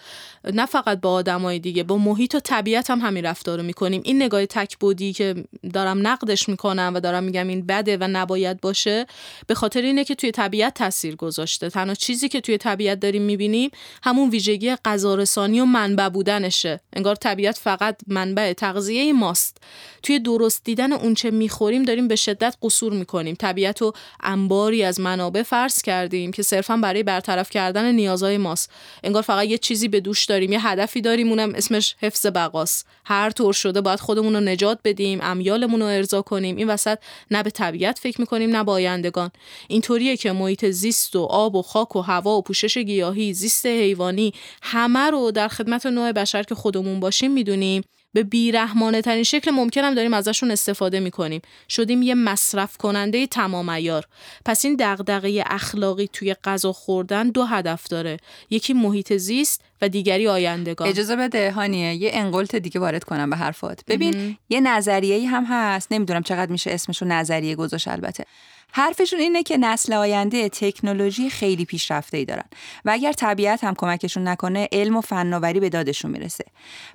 نه 0.53 0.67
فقط 0.67 1.01
با 1.01 1.13
آدمای 1.13 1.59
دیگه 1.59 1.83
با 1.83 1.99
محیط 1.99 2.35
و 2.35 2.41
طبیعت 2.41 2.91
هم 2.91 3.01
همین 3.01 3.25
رفتار 3.25 3.59
رو 3.59 3.65
می‌کنیم. 3.65 4.03
این 4.05 4.23
نگاه 4.23 4.47
تکبودی 4.47 5.13
که 5.13 5.35
دارم 5.73 6.07
نقدش 6.07 6.49
می‌کنم 6.49 6.93
و 6.95 7.01
دارم 7.01 7.25
میگم 7.25 7.49
این 7.49 7.67
بده 7.67 7.97
و 7.97 8.09
نباید 8.13 8.61
باشه 8.61 9.07
به 9.47 9.55
خاطر 9.55 9.83
اینه 9.83 10.05
که 10.05 10.15
توی 10.15 10.31
طبیعت 10.31 10.75
تاثیر 10.75 11.17
گذاشته. 11.17 11.71
تنها 11.71 11.95
چیزی 11.95 12.29
که 12.29 12.41
توی 12.41 12.59
طبیعت 12.59 13.01
داریم 13.01 13.23
می‌بینیم 13.23 13.71
همون 14.03 14.31
ویژگی 14.31 14.77
غذارسانی 14.85 15.61
و 15.61 15.65
منبع 15.65 16.09
بودنشه. 16.09 16.81
انگار 16.93 17.15
طبیعت 17.15 17.59
فقط 17.59 17.97
منبع 18.07 18.53
تغذیه 18.53 19.13
ماست. 19.13 19.59
توی 20.03 20.19
درست 20.19 20.65
دیدن 20.65 20.93
اونچه 20.93 21.31
می‌خوریم 21.45 21.83
داریم 21.83 22.09
به 22.09 22.17
شدت 22.17 22.57
قصور 22.63 22.93
می‌کنیم. 22.93 23.35
طبیعت 23.35 23.83
و 23.83 23.93
انباری 24.23 24.83
از 24.85 25.01
منابع 25.01 25.43
فرض 25.43 25.83
کردیم 25.83 26.33
که 26.33 26.43
صرفا 26.43 26.77
برای 26.77 27.03
برطرف 27.03 27.51
کردن 27.51 27.93
نیازهای 27.95 28.39
ماست. 28.39 28.71
انگار 29.03 29.23
فقط 29.23 29.47
یه 29.47 29.59
چیزی 29.59 29.89
به 29.89 30.01
دوش 30.01 30.25
داریم 30.25 30.53
یه 30.53 30.67
هدفی 30.67 31.01
داریم 31.01 31.29
اونم 31.29 31.55
اسمش 31.55 31.97
حفظ 32.01 32.27
بقاست. 32.27 32.87
هر 33.05 33.31
طور 33.31 33.53
شده 33.53 33.81
باید 33.81 34.01
خودمون 34.01 34.35
رو 34.35 34.41
نجات 34.41 34.79
بدیم 34.85 35.19
امیالمون 35.23 35.81
رو 35.81 35.87
ارضا 35.87 36.23
کنیم. 36.23 36.57
این 36.57 36.69
وسط 36.69 36.99
نه 37.31 37.43
به 37.43 37.51
طبیعت 37.51 37.99
فکر 37.99 38.21
می‌کنیم 38.21 38.57
نه 38.57 38.65
با 38.65 38.73
آیندگان. 38.73 39.31
اینطوریه 39.69 40.17
که 40.17 40.33
محیط 40.33 40.65
زیست 40.65 41.17
و 41.17 41.23
آب 41.23 41.55
و 41.55 41.63
خاک 41.63 41.97
و 41.97 42.01
هوا 42.01 42.39
و 42.39 42.43
پوشش 42.43 42.79
گیاهی 42.79 43.33
زیست 43.33 43.67
حیوانی 43.67 44.33
همه 44.63 45.11
رو 45.11 45.31
در 45.31 45.49
خدمت 45.49 45.87
نوع 45.87 46.13
بشر 46.13 46.43
که 46.43 46.55
خودمون 46.55 47.01
باشیم 47.01 47.31
می‌دونیم. 47.31 47.83
به 48.15 48.23
بیرحمانه 48.23 49.03
ترین 49.03 49.23
شکل 49.23 49.51
ممکنم 49.51 49.95
داریم 49.95 50.15
ازشون 50.15 50.51
استفاده 50.51 51.01
می‌کنیم. 51.01 51.41
شدیم 51.69 52.03
یه 52.03 52.15
مصرف 52.15 52.77
کننده 52.77 53.27
تمام 53.27 53.69
ایار 53.69 54.05
پس 54.45 54.65
این 54.65 54.77
دغدغه 54.79 55.45
اخلاقی 55.47 56.09
توی 56.13 56.35
غذا 56.45 56.73
خوردن 56.73 57.29
دو 57.29 57.45
هدف 57.45 57.89
داره. 57.89 58.17
یکی 58.51 58.73
محیط 58.73 59.13
زیست 59.13 59.61
و 59.83 59.89
دیگری 59.89 60.29
آیندگان. 60.29 60.89
اجازه 60.89 61.17
بده 61.17 61.51
هانیه 61.51 61.95
یه 61.95 62.11
انقلت 62.15 62.57
دیگه 62.57 62.81
وارد 62.81 63.05
کنم 63.05 63.31
به 63.31 63.37
حرفات. 63.37 63.81
ببین 63.87 64.37
یه 64.49 64.61
نظریه 64.61 65.29
هم 65.29 65.45
هست. 65.49 65.93
نمی‌دونم 65.93 66.23
چقدر 66.23 66.53
میشه 66.53 66.71
اسمشو 66.71 67.05
نظریه 67.05 67.55
گذاشت 67.55 67.89
البته. 67.89 68.25
حرفشون 68.73 69.21
اینه 69.21 69.43
که 69.43 69.57
نسل 69.57 69.93
آینده 69.93 70.49
تکنولوژی 70.49 71.31
خیلی 71.31 71.65
پیشرفته 71.65 72.17
ای 72.17 72.25
دارن 72.25 72.45
و 72.85 72.91
اگر 72.91 73.13
طبیعت 73.13 73.65
هم 73.65 73.75
کمکشون 73.75 74.29
نکنه 74.29 74.69
علم 74.73 74.97
و 74.97 75.01
فناوری 75.01 75.61
به 75.61 75.69
دادشون 75.69 76.11
می‌رسه. 76.11 76.45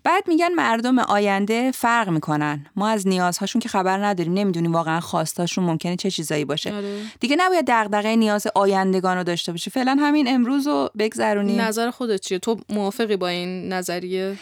بعد 0.04 0.24
میگن 0.28 0.54
مردم 0.54 1.00
آینده 1.00 1.72
فرق 1.72 2.10
می‌کنن. 2.10 2.66
ما 2.76 2.90
از 2.90 3.08
نیازهاشون 3.08 3.62
که 3.62 3.70
خبر 3.70 4.06
نداریم 4.06 4.34
نمی‌دونیم 4.34 4.74
واقعا 4.74 5.00
خواستاشون 5.00 5.64
ممکنه 5.64 5.96
چه 5.96 6.12
چیزایی 6.12 6.46
باشه. 6.46 6.74
آره. 6.74 7.02
دیگه 7.20 7.36
نباید 7.40 7.66
دغدغه 7.68 8.16
نیاز 8.16 8.48
آیندگان 8.56 9.18
رو 9.18 9.24
داشته 9.24 9.52
باشه. 9.52 9.72
فعلا 9.72 9.98
همین 10.00 10.28
امروز 10.28 10.68
رو 10.68 10.90
بگذرونیم. 10.98 11.62
نظر 11.62 11.92
خودت 11.92 12.20
چیه؟ 12.20 12.40
تو 12.40 12.60
موافقی 12.70 13.16
با 13.18 13.28
این 13.28 13.74
نظریه؟ 13.74 14.38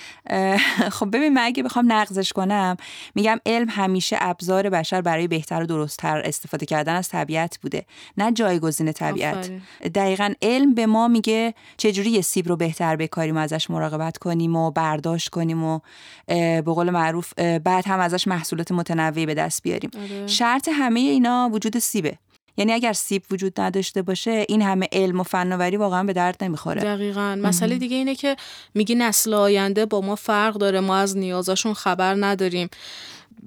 خب 0.91 1.15
ببین 1.15 1.33
من 1.33 1.41
اگه 1.41 1.63
بخوام 1.63 1.91
نقضش 1.91 2.33
کنم 2.33 2.77
میگم 3.15 3.39
علم 3.45 3.69
همیشه 3.69 4.17
ابزار 4.19 4.69
بشر 4.69 5.01
برای 5.01 5.27
بهتر 5.27 5.63
و 5.63 5.65
درستتر 5.65 6.21
استفاده 6.25 6.65
کردن 6.65 6.95
از 6.95 7.09
طبیعت 7.17 7.59
بوده 7.61 7.85
نه 8.17 8.31
جایگزین 8.31 8.91
طبیعت. 8.91 9.51
دقیقا 9.95 10.33
علم 10.41 10.73
به 10.73 10.85
ما 10.85 11.07
میگه 11.07 11.53
چجوری 11.77 12.09
یه 12.09 12.21
سیب 12.21 12.47
رو 12.47 12.55
بهتر 12.55 12.95
بکاریم 12.95 13.37
و 13.37 13.39
ازش 13.39 13.69
مراقبت 13.69 14.17
کنیم 14.17 14.55
و 14.55 14.71
برداشت 14.71 15.29
کنیم 15.29 15.63
و 15.63 15.79
به 16.27 16.61
قول 16.61 16.89
معروف 16.89 17.33
بعد 17.39 17.87
هم 17.87 17.99
ازش 17.99 18.27
محصولات 18.27 18.71
متنوعی 18.71 19.25
به 19.25 19.33
دست 19.33 19.63
بیاریم. 19.63 19.91
آره. 19.97 20.27
شرط 20.27 20.69
همه 20.71 20.99
اینا 20.99 21.49
وجود 21.53 21.79
سیبه. 21.79 22.17
یعنی 22.59 22.73
اگر 22.73 22.93
سیب 22.93 23.23
وجود 23.31 23.61
نداشته 23.61 24.01
باشه 24.01 24.45
این 24.49 24.61
همه 24.61 24.87
علم 24.91 25.19
و 25.19 25.23
فناوری 25.23 25.77
واقعا 25.77 26.03
به 26.03 26.13
درد 26.13 26.43
نمی‌خوره. 26.43 26.81
دقیقا. 26.81 27.39
مسئله 27.43 27.77
دیگه 27.77 27.95
اینه 27.95 28.15
که 28.15 28.35
میگی 28.73 28.95
نسل 28.95 29.33
آینده 29.33 29.85
با 29.85 30.01
ما 30.01 30.15
فرق 30.15 30.53
داره 30.53 30.79
ما 30.79 30.97
از 30.97 31.17
نیازاشون 31.17 31.73
خبر 31.73 32.15
نداریم. 32.19 32.69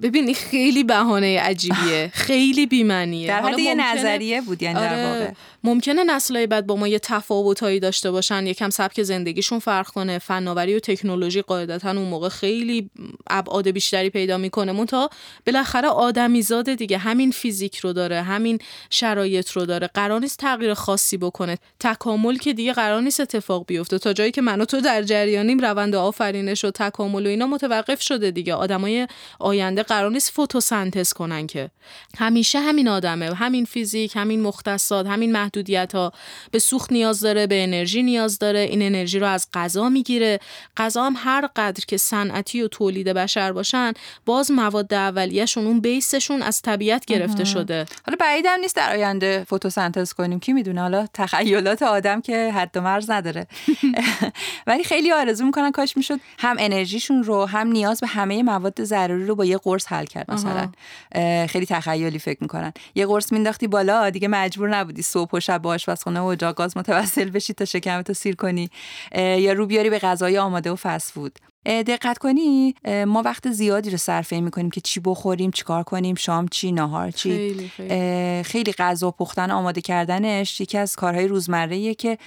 ببینی 0.01 0.33
خیلی 0.33 0.83
بهانه 0.83 1.39
عجیبیه. 1.39 2.11
خیلی 2.27 2.65
بیمنیه 2.65 3.27
در 3.27 3.41
حد 3.41 3.59
یه 3.59 3.73
نظریه 3.73 4.41
بود 4.41 4.63
یعنی 4.63 4.79
در 4.79 4.93
آره، 4.93 5.07
واقع. 5.07 5.31
ممکنه 5.63 6.03
نسلهای 6.03 6.47
بعد 6.47 6.67
با 6.67 6.75
ما 6.75 6.87
یه 6.87 6.99
تفاوتایی 6.99 7.79
داشته 7.79 8.11
باشن 8.11 8.47
یکم 8.47 8.69
سبک 8.69 9.03
زندگیشون 9.03 9.59
فرق 9.59 9.87
کنه 9.87 10.19
فناوری 10.19 10.75
و 10.75 10.79
تکنولوژی 10.79 11.41
قاعدتا 11.41 11.89
اون 11.89 12.07
موقع 12.09 12.29
خیلی 12.29 12.89
ابعاد 13.29 13.67
بیشتری 13.67 14.09
پیدا 14.09 14.37
می‌کنه. 14.37 14.71
مون 14.71 14.87
بالاخره 15.45 15.87
آدمی 15.87 16.41
زاده 16.41 16.75
دیگه 16.75 16.97
همین 16.97 17.31
فیزیک 17.31 17.77
رو 17.77 17.93
داره 17.93 18.21
همین 18.21 18.59
شرایط 18.89 19.51
رو 19.51 19.65
داره. 19.65 19.87
قرار 19.87 20.19
نیست 20.19 20.39
تغییر 20.39 20.73
خاصی 20.73 21.17
بکنه. 21.17 21.57
تکامل 21.79 22.37
که 22.37 22.53
دیگه 22.53 22.73
قرار 22.73 23.01
نیست 23.01 23.19
اتفاق 23.19 23.65
بیفته. 23.65 23.97
تا 23.97 24.13
جایی 24.13 24.31
که 24.31 24.41
من 24.41 24.61
و 24.61 24.65
تو 24.65 24.81
در 24.81 25.03
جریانیم 25.03 25.59
روند 25.59 25.95
آفرینش 25.95 26.65
و 26.65 26.71
تکامل 26.71 27.25
و 27.25 27.29
اینا 27.29 27.47
متوقف 27.47 28.01
شده 28.01 28.31
دیگه. 28.31 28.53
آدمای 28.53 29.07
آینده 29.39 29.80
آینده 29.81 29.93
قرار 29.93 30.11
نیست 30.11 30.31
فتوسنتز 30.31 31.13
کنن 31.13 31.47
که. 31.47 31.69
همیشه 32.17 32.59
همین 32.59 32.87
آدمه. 32.87 33.33
همین 33.35 33.65
فیزیک 33.65 34.15
همین 34.15 34.41
مختصات 34.41 35.07
همین 35.07 35.31
محدودیت 35.31 35.95
ها 35.95 36.11
به 36.51 36.59
سوخت 36.59 36.91
نیاز 36.91 37.21
داره 37.21 37.47
به 37.47 37.63
انرژی 37.63 38.03
نیاز 38.03 38.39
داره. 38.39 38.59
این 38.59 38.81
انرژی 38.81 39.19
رو 39.19 39.27
از 39.27 39.47
غذا 39.53 39.89
می‌گیره. 39.89 40.39
غذا 40.77 41.03
هم 41.03 41.13
هر 41.17 41.49
قدر 41.55 41.83
که 41.87 41.97
صنعتی 41.97 42.61
و 42.61 42.67
تولید 42.67 43.07
بشر 43.07 43.51
باشن 43.51 43.93
باز 44.25 44.51
مواد 44.51 44.93
اولیه‌شون 44.93 45.67
اون 45.67 45.79
بیسشون 45.79 46.41
از 46.41 46.61
طبیعت 46.61 47.05
گرفته 47.05 47.43
شده. 47.43 47.85
حالا 48.05 48.17
بعیدم 48.19 48.59
نیست 48.61 48.75
در 48.75 48.91
آینده 48.91 49.45
فتوسنتز 49.53 50.13
کنیم. 50.13 50.39
کی 50.39 50.53
می‌دونه؟ 50.53 50.81
حالا 50.81 51.07
تخیلات 51.13 51.83
آدم 51.83 52.21
که 52.21 52.51
حد 52.51 52.77
و 52.77 52.81
مرز 52.81 53.09
نداره. 53.09 53.47
ولی 54.67 54.83
خیلی 54.83 55.11
آرزو 55.11 55.45
می‌کنن 55.45 55.71
کاش 55.71 55.97
می‌شد 55.97 56.19
هم 56.39 56.55
انرژیشون 56.59 57.23
رو 57.23 57.45
هم 57.45 57.67
نیاز 57.67 57.99
به 57.99 58.07
همه 58.07 58.43
مواد 58.43 58.83
ضروری 58.83 59.25
رو 59.25 59.35
با 59.35 59.45
یه 59.45 59.57
قرص 59.71 59.87
حل 59.87 60.05
کرد 60.05 60.31
مثلا. 60.31 60.71
خیلی 61.47 61.65
تخیلی 61.65 62.19
فکر 62.19 62.37
می‌کنن. 62.41 62.73
یه 62.95 63.05
قرص 63.05 63.31
مینداختی 63.31 63.67
بالا 63.67 64.09
دیگه 64.09 64.27
مجبور 64.27 64.69
نبودی 64.69 65.01
صبح 65.01 65.31
و 65.33 65.39
شب 65.39 65.61
با 65.61 65.69
آشپزخونه 65.69 66.19
و 66.19 66.25
اجاق 66.25 66.55
گاز 66.55 66.77
متوسل 66.77 67.29
بشی 67.29 67.53
تا 67.53 67.65
شکمتو 67.65 68.13
سیر 68.13 68.35
کنی. 68.35 68.69
یا 69.15 69.53
رو 69.53 69.65
بیاری 69.65 69.89
به 69.89 69.99
غذای 69.99 70.37
آماده 70.37 70.71
و 70.71 70.75
فست 70.75 71.11
فود. 71.11 71.39
دقت 71.65 72.17
کنی؟ 72.17 72.75
ما 73.07 73.21
وقت 73.21 73.51
زیادی 73.51 73.89
رو 73.89 73.97
صرفه 73.97 74.39
می 74.39 74.51
کنیم 74.51 74.69
که 74.69 74.81
چی 74.81 74.99
بخوریم 74.99 75.51
چیکار 75.51 75.83
کنیم 75.83 76.15
شام 76.15 76.47
چی 76.47 76.71
نهار 76.71 77.11
چی. 77.11 77.29
خیلی, 77.29 77.67
خیلی. 77.67 78.43
خیلی 78.43 78.73
غذا 78.73 79.11
پختن 79.11 79.51
آماده 79.51 79.81
کردنش 79.81 80.61
یکی 80.61 80.77
از 80.77 80.95
کارهای 80.95 81.27
روزمره 81.27 81.93
که 81.93 82.17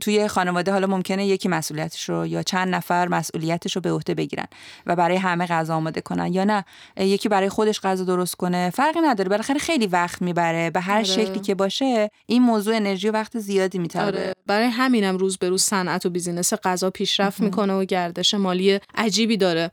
توی 0.00 0.28
خانواده 0.28 0.72
حالا 0.72 0.86
ممکنه 0.86 1.26
یکی 1.26 1.48
مسئولیتش 1.48 2.08
رو 2.08 2.26
یا 2.26 2.42
چند 2.42 2.74
نفر 2.74 3.08
مسئولیتش 3.08 3.76
رو 3.76 3.82
به 3.82 3.92
عهده 3.92 4.14
بگیرن 4.14 4.46
و 4.86 4.96
برای 4.96 5.16
همه 5.16 5.46
غذا 5.46 5.76
آماده 5.76 6.00
کنن 6.00 6.32
یا 6.32 6.44
نه. 6.44 6.64
یکی 6.96 7.28
برای 7.28 7.48
خودش 7.48 7.80
غذا 7.80 8.04
درست 8.04 8.34
کنه 8.34 8.70
فرقی 8.70 9.00
نداره. 9.00 9.28
بالاخره 9.28 9.58
خیلی 9.58 9.86
وقت 9.86 10.22
می‌بره. 10.22 10.70
به 10.70 10.80
هر 10.80 10.94
آره. 10.94 11.04
شکلی 11.04 11.40
که 11.40 11.54
باشه 11.54 12.10
این 12.26 12.42
موضوع 12.42 12.76
انرژی 12.76 13.08
و 13.08 13.12
وقت 13.12 13.38
زیادی 13.38 13.78
میطلبه 13.78 14.06
آره. 14.06 14.34
برای 14.46 14.66
همینم 14.66 15.16
روز 15.16 15.38
به 15.38 15.48
روز 15.48 15.62
صنعت 15.62 16.06
و 16.06 16.10
بیزینس 16.10 16.54
غذا 16.54 16.90
پیشرفت 16.90 17.40
می‌کنه 17.40 17.74
و 17.74 17.84
گردش 18.08 18.34
مالی 18.34 18.80
عجیبی 18.94 19.36
داره. 19.36 19.70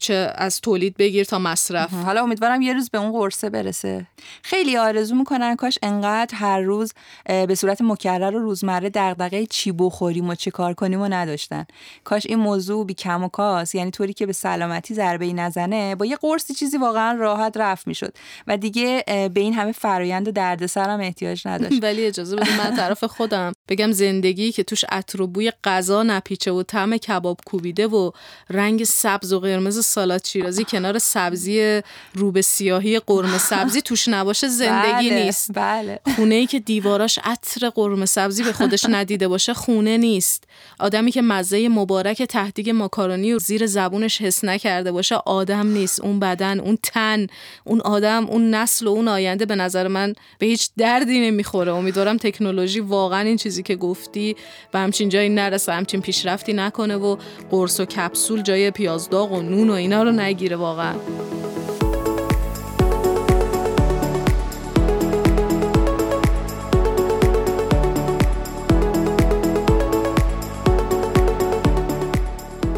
چه 0.00 0.32
از 0.34 0.60
تولید 0.60 0.96
بگیر 0.96 1.24
تا 1.24 1.38
مصرف. 1.38 1.92
حالا 1.92 2.22
امیدوارم 2.22 2.62
یه 2.62 2.72
روز 2.72 2.90
به 2.90 2.98
اون 2.98 3.12
قرصه 3.12 3.50
برسه. 3.50 4.06
خیلی 4.42 4.76
آرزو 4.76 5.14
می‌کنن 5.14 5.56
کاش 5.56 5.78
انقدر 5.82 6.34
هر 6.34 6.60
روز 6.60 6.92
به 7.26 7.54
صورت 7.54 7.82
مکرر 7.82 8.36
و 8.36 8.38
روزمره 8.38 8.90
دغدغه 8.94 9.46
چی 9.46 9.72
بخوریم 9.72 10.28
و 10.28 10.34
چه 10.34 10.50
کار 10.50 10.74
کنیم 10.74 11.00
و 11.00 11.08
نداشتن. 11.08 11.66
کاش 12.04 12.26
این 12.26 12.38
موضوع 12.38 12.86
بی 12.86 12.94
کم 12.94 13.24
و 13.24 13.28
کاس 13.28 13.74
یعنی 13.74 13.90
طوری 13.90 14.12
که 14.12 14.26
به 14.26 14.32
سلامتی 14.32 14.94
ضربه 14.94 15.24
ای 15.24 15.32
نزنه 15.32 15.94
با 15.94 16.06
یه 16.06 16.16
قرصی 16.16 16.54
چیزی 16.54 16.78
واقعا 16.78 17.12
راحت 17.12 17.56
رفت 17.56 17.86
می‌شد. 17.86 18.14
و 18.46 18.56
دیگه 18.56 19.04
به 19.06 19.40
این 19.40 19.54
همه 19.54 19.72
فرایند 19.72 20.28
و 20.28 20.30
دردسرم 20.30 21.00
احتیاج 21.00 21.42
نداشت. 21.46 21.82
ولی 21.84 22.04
اجازه 22.04 22.36
بده 22.36 22.58
من 22.58 22.76
طرف 22.76 23.04
خودم 23.04 23.52
بگم 23.68 23.92
زندگی 23.92 24.52
که 24.52 24.62
توش 24.62 24.84
عطر 24.88 25.22
و 25.22 25.26
بوی 25.26 25.52
غذا 25.64 26.02
نپیچه 26.02 26.52
و 26.52 26.62
طعم 26.62 26.96
کباب 26.96 27.40
کوبیده 27.46 27.86
و 27.86 28.10
رنگ 28.50 28.84
سبز 28.84 29.32
و 29.32 29.40
قرمز 29.48 29.84
سالاد 29.84 30.24
شیرازی 30.24 30.64
کنار 30.64 30.98
سبزی 30.98 31.82
روبه 32.14 32.42
سیاهی 32.42 32.98
قرمه 32.98 33.38
سبزی 33.38 33.82
توش 33.82 34.08
نباشه 34.08 34.48
زندگی 34.48 35.10
بله، 35.10 35.24
نیست. 35.24 35.50
بله. 35.54 36.00
خونه 36.16 36.34
ای 36.34 36.46
که 36.46 36.60
دیواراش 36.60 37.18
عطر 37.24 37.70
قرمه 37.70 38.06
سبزی 38.06 38.42
به 38.42 38.52
خودش 38.52 38.84
ندیده 38.94 39.28
باشه 39.28 39.54
خونه 39.54 39.96
نیست. 39.96 40.44
آدمی 40.78 41.10
که 41.10 41.22
مزه 41.22 41.68
مبارک 41.68 42.22
تهدیگ 42.22 42.70
ماکارونی 42.70 43.32
و 43.32 43.38
زیر 43.38 43.66
زبونش 43.66 44.22
حس 44.22 44.44
نکرده 44.44 44.92
باشه 44.92 45.14
آدم 45.14 45.66
نیست. 45.66 46.00
اون 46.00 46.20
بدن 46.20 46.60
اون 46.60 46.78
تن 46.82 47.26
اون 47.64 47.80
آدم 47.80 48.26
اون 48.26 48.54
نسل 48.54 48.86
و 48.86 48.90
اون 48.90 49.08
آینده 49.08 49.46
به 49.46 49.54
نظر 49.54 49.88
من 49.88 50.12
به 50.38 50.46
هیچ 50.46 50.70
دردی 50.76 51.20
نمی‌خوره. 51.20 51.74
امیدوارم 51.74 52.16
تکنولوژی 52.16 52.80
واقعا 52.80 53.20
این 53.20 53.36
چیزی 53.36 53.62
که 53.62 53.76
گفتی 53.76 54.36
به 54.72 54.78
همچین 54.78 55.08
جایی 55.08 55.28
نرسه 55.28 55.72
همچین 55.72 56.00
پیشرفتی 56.00 56.52
نکنه 56.52 56.96
و 56.96 57.16
قرص 57.50 57.80
و 57.80 57.84
کپسول 57.84 58.42
جای 58.42 58.70
پیازداغ 58.70 59.32
و 59.38 59.42
نون 59.42 59.70
و 59.70 59.72
اینا 59.72 60.02
رو 60.02 60.12
نگیره 60.12 60.56
واقعا. 60.56 60.94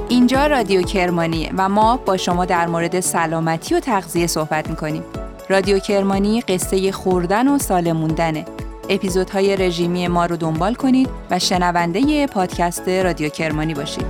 اینجا 0.08 0.46
رادیو 0.46 0.82
کرمانی 0.82 1.50
و 1.56 1.68
ما 1.68 1.96
با 1.96 2.16
شما 2.16 2.44
در 2.44 2.66
مورد 2.66 3.00
سلامتی 3.00 3.74
و 3.74 3.80
تغذیه 3.80 4.26
صحبت 4.26 4.70
می‌کنیم. 4.70 5.02
رادیو 5.48 5.78
کرمانی 5.78 6.40
قصه 6.40 6.92
خوردن 6.92 7.48
و 7.48 7.58
سالم 7.58 7.96
موندنه 7.96 8.44
اپیزودهای 8.88 9.56
رژیمی 9.56 10.08
ما 10.08 10.26
رو 10.26 10.36
دنبال 10.36 10.74
کنید 10.74 11.08
و 11.30 11.38
شنونده 11.38 12.26
پادکست 12.26 12.88
رادیو 12.88 13.28
کرمانی 13.28 13.74
باشید. 13.74 14.06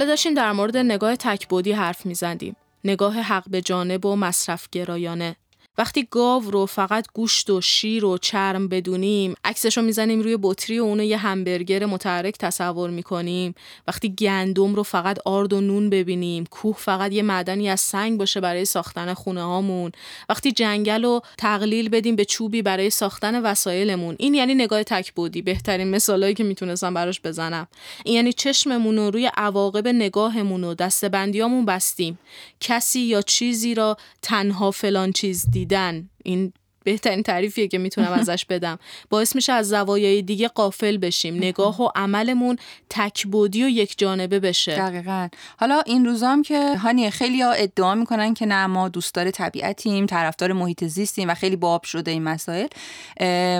حالا 0.00 0.10
داشتیم 0.10 0.34
در 0.34 0.52
مورد 0.52 0.76
نگاه 0.76 1.16
تکبودی 1.16 1.72
حرف 1.72 2.06
میزندیم. 2.06 2.56
نگاه 2.84 3.20
حق 3.20 3.44
به 3.50 3.60
جانب 3.60 4.06
و 4.06 4.16
مصرف 4.16 4.68
گرایانه. 4.72 5.36
وقتی 5.80 6.08
گاو 6.10 6.50
رو 6.50 6.66
فقط 6.66 7.06
گوشت 7.14 7.50
و 7.50 7.60
شیر 7.60 8.04
و 8.04 8.18
چرم 8.18 8.68
بدونیم 8.68 9.34
عکسش 9.44 9.76
رو 9.76 9.82
می‌زنیم 9.82 10.20
روی 10.20 10.38
بطری 10.42 10.78
و 10.78 10.82
اونو 10.82 11.02
یه 11.02 11.16
همبرگر 11.16 11.86
متحرک 11.86 12.38
تصور 12.38 12.90
می‌کنیم. 12.90 13.54
وقتی 13.88 14.14
گندم 14.14 14.74
رو 14.74 14.82
فقط 14.82 15.18
آرد 15.24 15.52
و 15.52 15.60
نون 15.60 15.90
ببینیم 15.90 16.44
کوه 16.46 16.76
فقط 16.78 17.12
یه 17.12 17.22
معدنی 17.22 17.68
از 17.68 17.80
سنگ 17.80 18.18
باشه 18.18 18.40
برای 18.40 18.64
ساختن 18.64 19.14
خونه 19.14 19.42
هامون. 19.42 19.92
وقتی 20.28 20.52
جنگل 20.52 21.02
رو 21.02 21.22
تقلیل 21.38 21.88
بدیم 21.88 22.16
به 22.16 22.24
چوبی 22.24 22.62
برای 22.62 22.90
ساختن 22.90 23.42
وسایلمون. 23.42 24.16
این 24.18 24.34
یعنی 24.34 24.54
نگاه 24.54 24.82
تکبودی 24.82 25.42
بهترین 25.42 25.90
مثالایی 25.90 26.34
که 26.34 26.44
می‌تونستم 26.44 26.94
براش 26.94 27.20
بزنم. 27.20 27.68
این 28.04 28.14
یعنی 28.14 28.32
چشممون 28.32 28.96
رو 28.96 29.10
روی 29.10 29.30
عواقب 29.36 29.88
نگاهمون 29.88 30.64
و 30.64 30.74
دستبندیامون 30.74 31.64
بستیم. 31.64 32.18
کسی 32.60 33.00
یا 33.00 33.22
چیزی 33.22 33.74
را 33.74 33.96
تنها 34.22 34.70
فلان 34.70 35.12
چیز 35.12 35.46
دیدن. 35.70 36.10
این 36.24 36.52
بهترین 36.84 37.22
تعریفیه 37.22 37.68
که 37.68 37.78
می‌تونم 37.78 38.12
ازش 38.12 38.44
بدم. 38.44 38.78
باعث 39.10 39.34
میشه 39.34 39.52
از 39.52 39.68
زوایای 39.68 40.22
دیگه 40.22 40.48
قافل 40.48 40.96
بشیم. 40.96 41.34
نگاه 41.34 41.82
و 41.82 41.88
عملمون 41.94 42.56
تکبودی 42.90 43.64
و 43.64 43.68
یک 43.68 43.98
جانبه 43.98 44.40
بشه. 44.40 44.76
دقیقا. 44.76 45.28
حالا 45.58 45.82
این 45.86 46.06
روزام 46.06 46.42
که 46.42 46.76
هانی 46.76 47.10
خیلی 47.10 47.42
ها 47.42 47.52
ادعا 47.52 47.94
می‌کنن 47.94 48.34
که 48.34 48.46
نه 48.46 48.66
ما 48.66 48.88
دوستدار 48.88 49.30
طبیعتیم 49.30 50.06
طرفدار 50.06 50.52
محیط 50.52 50.84
زیستیم 50.84 51.30
و 51.30 51.34
خیلی 51.34 51.56
باب 51.56 51.84
شده 51.84 52.10
این 52.10 52.22
مسائل. 52.22 52.66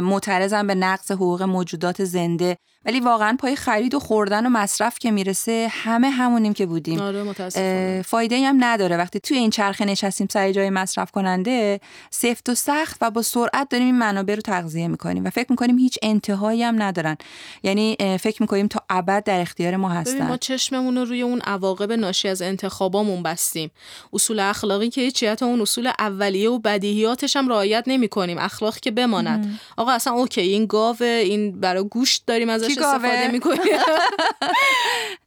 معترضم 0.01 0.67
به 0.67 0.75
نقص 0.75 1.11
حقوق 1.11 1.43
موجودات 1.43 2.05
زنده. 2.05 2.57
ولی 2.85 3.01
واقعا 3.01 3.37
پای 3.41 3.57
خرید 3.57 3.95
و 3.95 3.99
خوردن 4.01 4.47
و 4.47 4.49
مصرف 4.49 4.99
که 4.99 5.11
می‌رسه 5.11 5.69
همه 5.71 6.11
همونیم 6.11 6.53
که 6.53 6.67
بودیم. 6.67 7.01
آره 7.01 8.03
فایده 8.03 8.47
هم 8.47 8.65
نداره. 8.65 8.97
وقتی 8.97 9.21
توی 9.21 9.37
این 9.37 9.51
چرخه 9.51 9.85
نشستیم 9.85 10.27
سر 10.31 10.53
جای 10.53 10.71
مصرف 10.71 11.11
کننده 11.11 11.81
سفت 12.11 12.49
و 12.49 12.55
سخت 12.55 12.99
و 13.01 13.11
با 13.11 13.23
سرعت 13.23 13.69
داریم 13.69 13.87
این 13.87 13.99
منابع 13.99 14.35
رو 14.35 14.41
تغذیه 14.41 14.89
می‌کنیم 14.89 15.25
و 15.25 15.31
فکر 15.31 15.47
می‌کنیم 15.51 15.79
هیچ 15.79 15.99
انتهایی 16.03 16.63
هم 16.63 16.83
ندارن. 16.83 17.17
یعنی 17.63 17.97
فکر 18.21 18.43
می‌کنیم 18.43 18.69
تا 18.69 18.81
ابد 18.91 19.25
در 19.25 19.41
اختیار 19.41 19.77
ما 19.77 19.89
هستن. 19.89 20.27
ما 20.27 20.37
چشممون 20.37 20.97
رو 20.97 21.05
روی 21.05 21.23
اون 21.23 21.41
عواقب 21.41 21.93
ناشی 21.93 22.29
از 22.29 22.43
انتخابامون 22.43 23.23
بستیم. 23.23 23.71
اصول 24.13 24.41
اخلاقی 24.41 24.91
که 24.91 25.01
هیچ 25.01 25.25
اون 25.43 25.61
اصول 25.61 25.91
اولیه 25.99 26.51
و 26.51 26.59
بدیهیاتش 26.59 27.37
هم 27.37 27.49
رعایت 27.49 27.85
نمی‌کنیم. 27.87 28.39
اخلاق 28.39 28.77
که 28.77 28.91
بماند. 28.91 29.61
آقا 29.77 29.93
اصلا 29.93 30.13
اوکی 30.13 30.41
این 30.41 30.67
گاو 30.67 31.03
این 31.03 31.61
برای 31.61 31.85
گوشت 31.85 32.23
داریم 32.27 32.49
از 32.49 32.70
ازش 32.71 32.83
استفاده 32.83 33.29
می‌کنی 33.29 33.59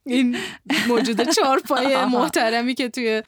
این 0.06 0.36
موجود 0.88 1.30
چهار 1.30 1.60
پای 1.60 2.04
محترمی 2.04 2.74
که 2.74 2.88
توی 2.88 3.22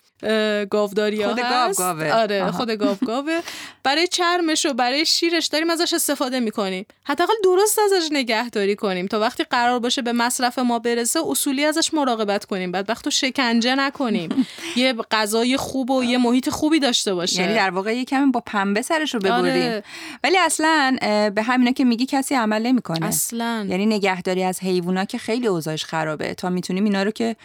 گاوداری 0.71 1.27
خود 1.27 1.41
گاو 1.41 1.73
گاوه 1.73 2.13
آره 2.13 2.51
خود 2.51 2.71
گاو 2.71 2.97
گاوه 3.07 3.41
برای 3.83 4.07
چرمش 4.07 4.67
و 4.67 4.73
برای 4.73 5.07
شیرش 5.07 5.47
داریم 5.47 5.71
ازش 5.71 5.95
استفاده 5.95 6.41
می‌کنیم 6.41 6.87
حداقل 7.05 7.35
درست 7.45 7.79
ازش 7.79 8.09
نگهداری 8.11 8.77
کنیم 8.77 9.07
تا 9.07 9.21
وقتی 9.21 9.45
قرار 9.45 9.79
باشه 9.79 10.03
به 10.03 10.13
مصرف 10.13 10.59
ما 10.59 10.79
برسه 10.79 11.21
اصولی 11.27 11.65
ازش 11.65 11.95
مراقبت 11.95 12.45
کنیم 12.45 12.73
بعد 12.73 12.91
وقتی 12.91 13.11
شکنجه 13.11 13.75
نکنیم 13.75 14.47
یه 14.77 14.93
غذای 15.11 15.57
خوب 15.57 15.91
و 15.91 16.05
یه 16.05 16.19
محیط 16.19 16.49
خوبی 16.49 16.81
داشته 16.81 17.15
باشه 17.15 17.43
یعنی 17.43 17.55
در 17.55 17.71
واقع 17.71 17.97
یه 17.97 18.05
کمی 18.05 18.31
با 18.31 18.43
پنبه 18.47 18.83
سرش 18.83 19.15
رو 19.15 19.21
ببریم 19.21 19.45
آره. 19.45 19.85
ولی 20.25 20.39
اصلا 20.39 20.97
به 21.35 21.43
همینا 21.43 21.73
که 21.73 21.85
میگی 21.85 22.07
کسی 22.07 22.35
عمل 22.35 22.63
نمی‌کنه 22.63 23.07
اصلا 23.07 23.67
یعنی 23.69 23.87
نگهداری 24.07 24.43
از 24.43 24.61
حیوونا 24.61 25.05
که 25.05 25.19
خیلی 25.19 25.47
اوضاعش 25.47 25.85
خرابه. 25.85 26.35
تا 26.35 26.51
می‌تونیم 26.51 26.85
اینا 26.85 27.03
رو 27.03 27.11
که 27.11 27.37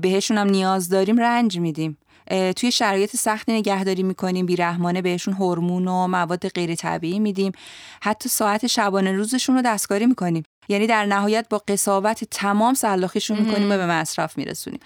بهشون 0.00 0.38
هم 0.38 0.48
نیاز 0.48 0.88
داریم 0.88 1.20
رنج 1.20 1.58
میدیم. 1.58 1.98
توی 2.56 2.72
شرایط 2.72 3.16
سختی 3.16 3.52
نگهداری 3.52 4.02
می‌کنیم 4.02 4.46
بیرحمانه 4.46 5.02
بهشون 5.02 5.34
هورمون 5.34 5.88
و 5.88 6.06
مواد 6.06 6.48
غیر 6.48 6.74
طبیعی 6.74 7.18
میدیم. 7.18 7.52
حتی 8.02 8.28
ساعت 8.28 8.66
شبانه 8.66 9.12
روزشون 9.12 9.56
رو 9.56 9.62
دستکاری 9.62 10.06
می‌کنیم. 10.06 10.42
یعنی 10.68 10.86
در 10.86 11.06
نهایت 11.06 11.46
با 11.50 11.58
قصاوت 11.68 12.24
تمام 12.24 12.74
سلاخیشون 12.74 13.38
می‌کنیم 13.38 13.72
و 13.72 13.76
به 13.76 13.86
مصرف 13.86 14.38
میرسونیم. 14.38 14.80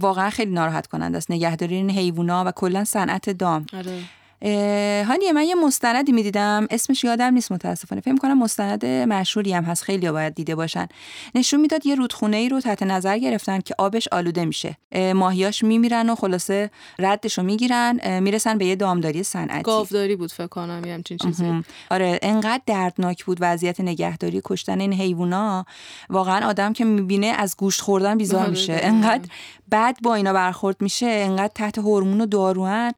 واقعا 0.00 0.30
خیلی 0.30 0.50
ناراحت 0.50 0.86
کننده 0.86 1.18
است 1.18 1.30
نگهداری 1.30 1.74
این 1.74 1.90
حیوونا 1.90 2.44
و 2.46 2.50
کلا 2.50 2.84
صنعت 2.84 3.30
دام. 3.30 3.66
آره. 3.72 4.02
هانیه 4.42 5.32
من 5.34 5.44
یه 5.44 5.54
مستندی 5.54 6.12
می‌دیدم. 6.12 6.66
اسمش 6.70 7.04
یادم 7.04 7.34
نیست 7.34 7.52
متاسفانه. 7.52 8.00
فکر 8.00 8.16
کنم 8.16 8.38
مستند 8.38 8.86
مشهوری 8.86 9.52
هم 9.52 9.64
هست. 9.64 9.82
خیلی 9.82 10.10
باید 10.10 10.34
دیده 10.34 10.54
باشن. 10.54 10.86
نشون 11.34 11.60
می‌داد 11.60 11.86
یه 11.86 11.94
رودخونه 11.94 12.36
ای 12.36 12.48
رو 12.48 12.60
تحت 12.60 12.82
نظر 12.82 13.18
گرفتن 13.18 13.60
که 13.60 13.74
آبش 13.78 14.08
آلوده 14.12 14.44
میشه. 14.44 14.76
ماهیاش 15.14 15.64
میمیرن 15.64 16.10
و 16.10 16.14
خلاصه 16.14 16.70
ردش 16.98 17.38
رو 17.38 17.44
می‌گیرن 17.44 18.20
می‌رسن 18.20 18.58
به 18.58 18.66
یه 18.66 18.76
دامداری 18.76 19.22
صنعتی. 19.22 19.62
گاوداری 19.62 20.16
بود 20.16 20.32
فکر 20.32 20.46
کنم 20.46 20.82
یه 20.86 20.94
همچین 20.94 21.18
چیزی. 21.18 21.62
آره 21.90 22.18
انقدر 22.22 22.62
دردناک 22.66 23.24
بود 23.24 23.38
وضعیت 23.40 23.80
نگهداری 23.80 24.40
کشتن 24.44 24.80
این 24.80 24.92
حیوونا. 24.92 25.64
واقعا 26.10 26.48
آدم 26.48 26.72
که 26.72 26.84
می‌بینه 26.84 27.26
از 27.26 27.56
گوشت 27.56 27.80
خوردن 27.80 28.18
بیزار 28.18 28.40
آره، 28.40 28.50
میشه. 28.50 28.78
انقدر 28.82 29.28
بعد 29.68 29.98
با 30.02 30.14
اینا 30.14 30.32
برخورد 30.32 30.76
میشه 30.80 31.06
انقدر 31.06 31.52
تحت 31.54 31.78
هورمون 31.78 32.20
و 32.20 32.26
داروان 32.26 32.92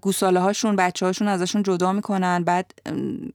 گوساله 0.00 0.40
هاشون 0.40 0.76
بچه 0.76 1.06
هاشون 1.06 1.28
ازشون 1.28 1.62
جدا 1.62 1.92
می‌کنن. 1.92 2.44
بعد 2.44 2.72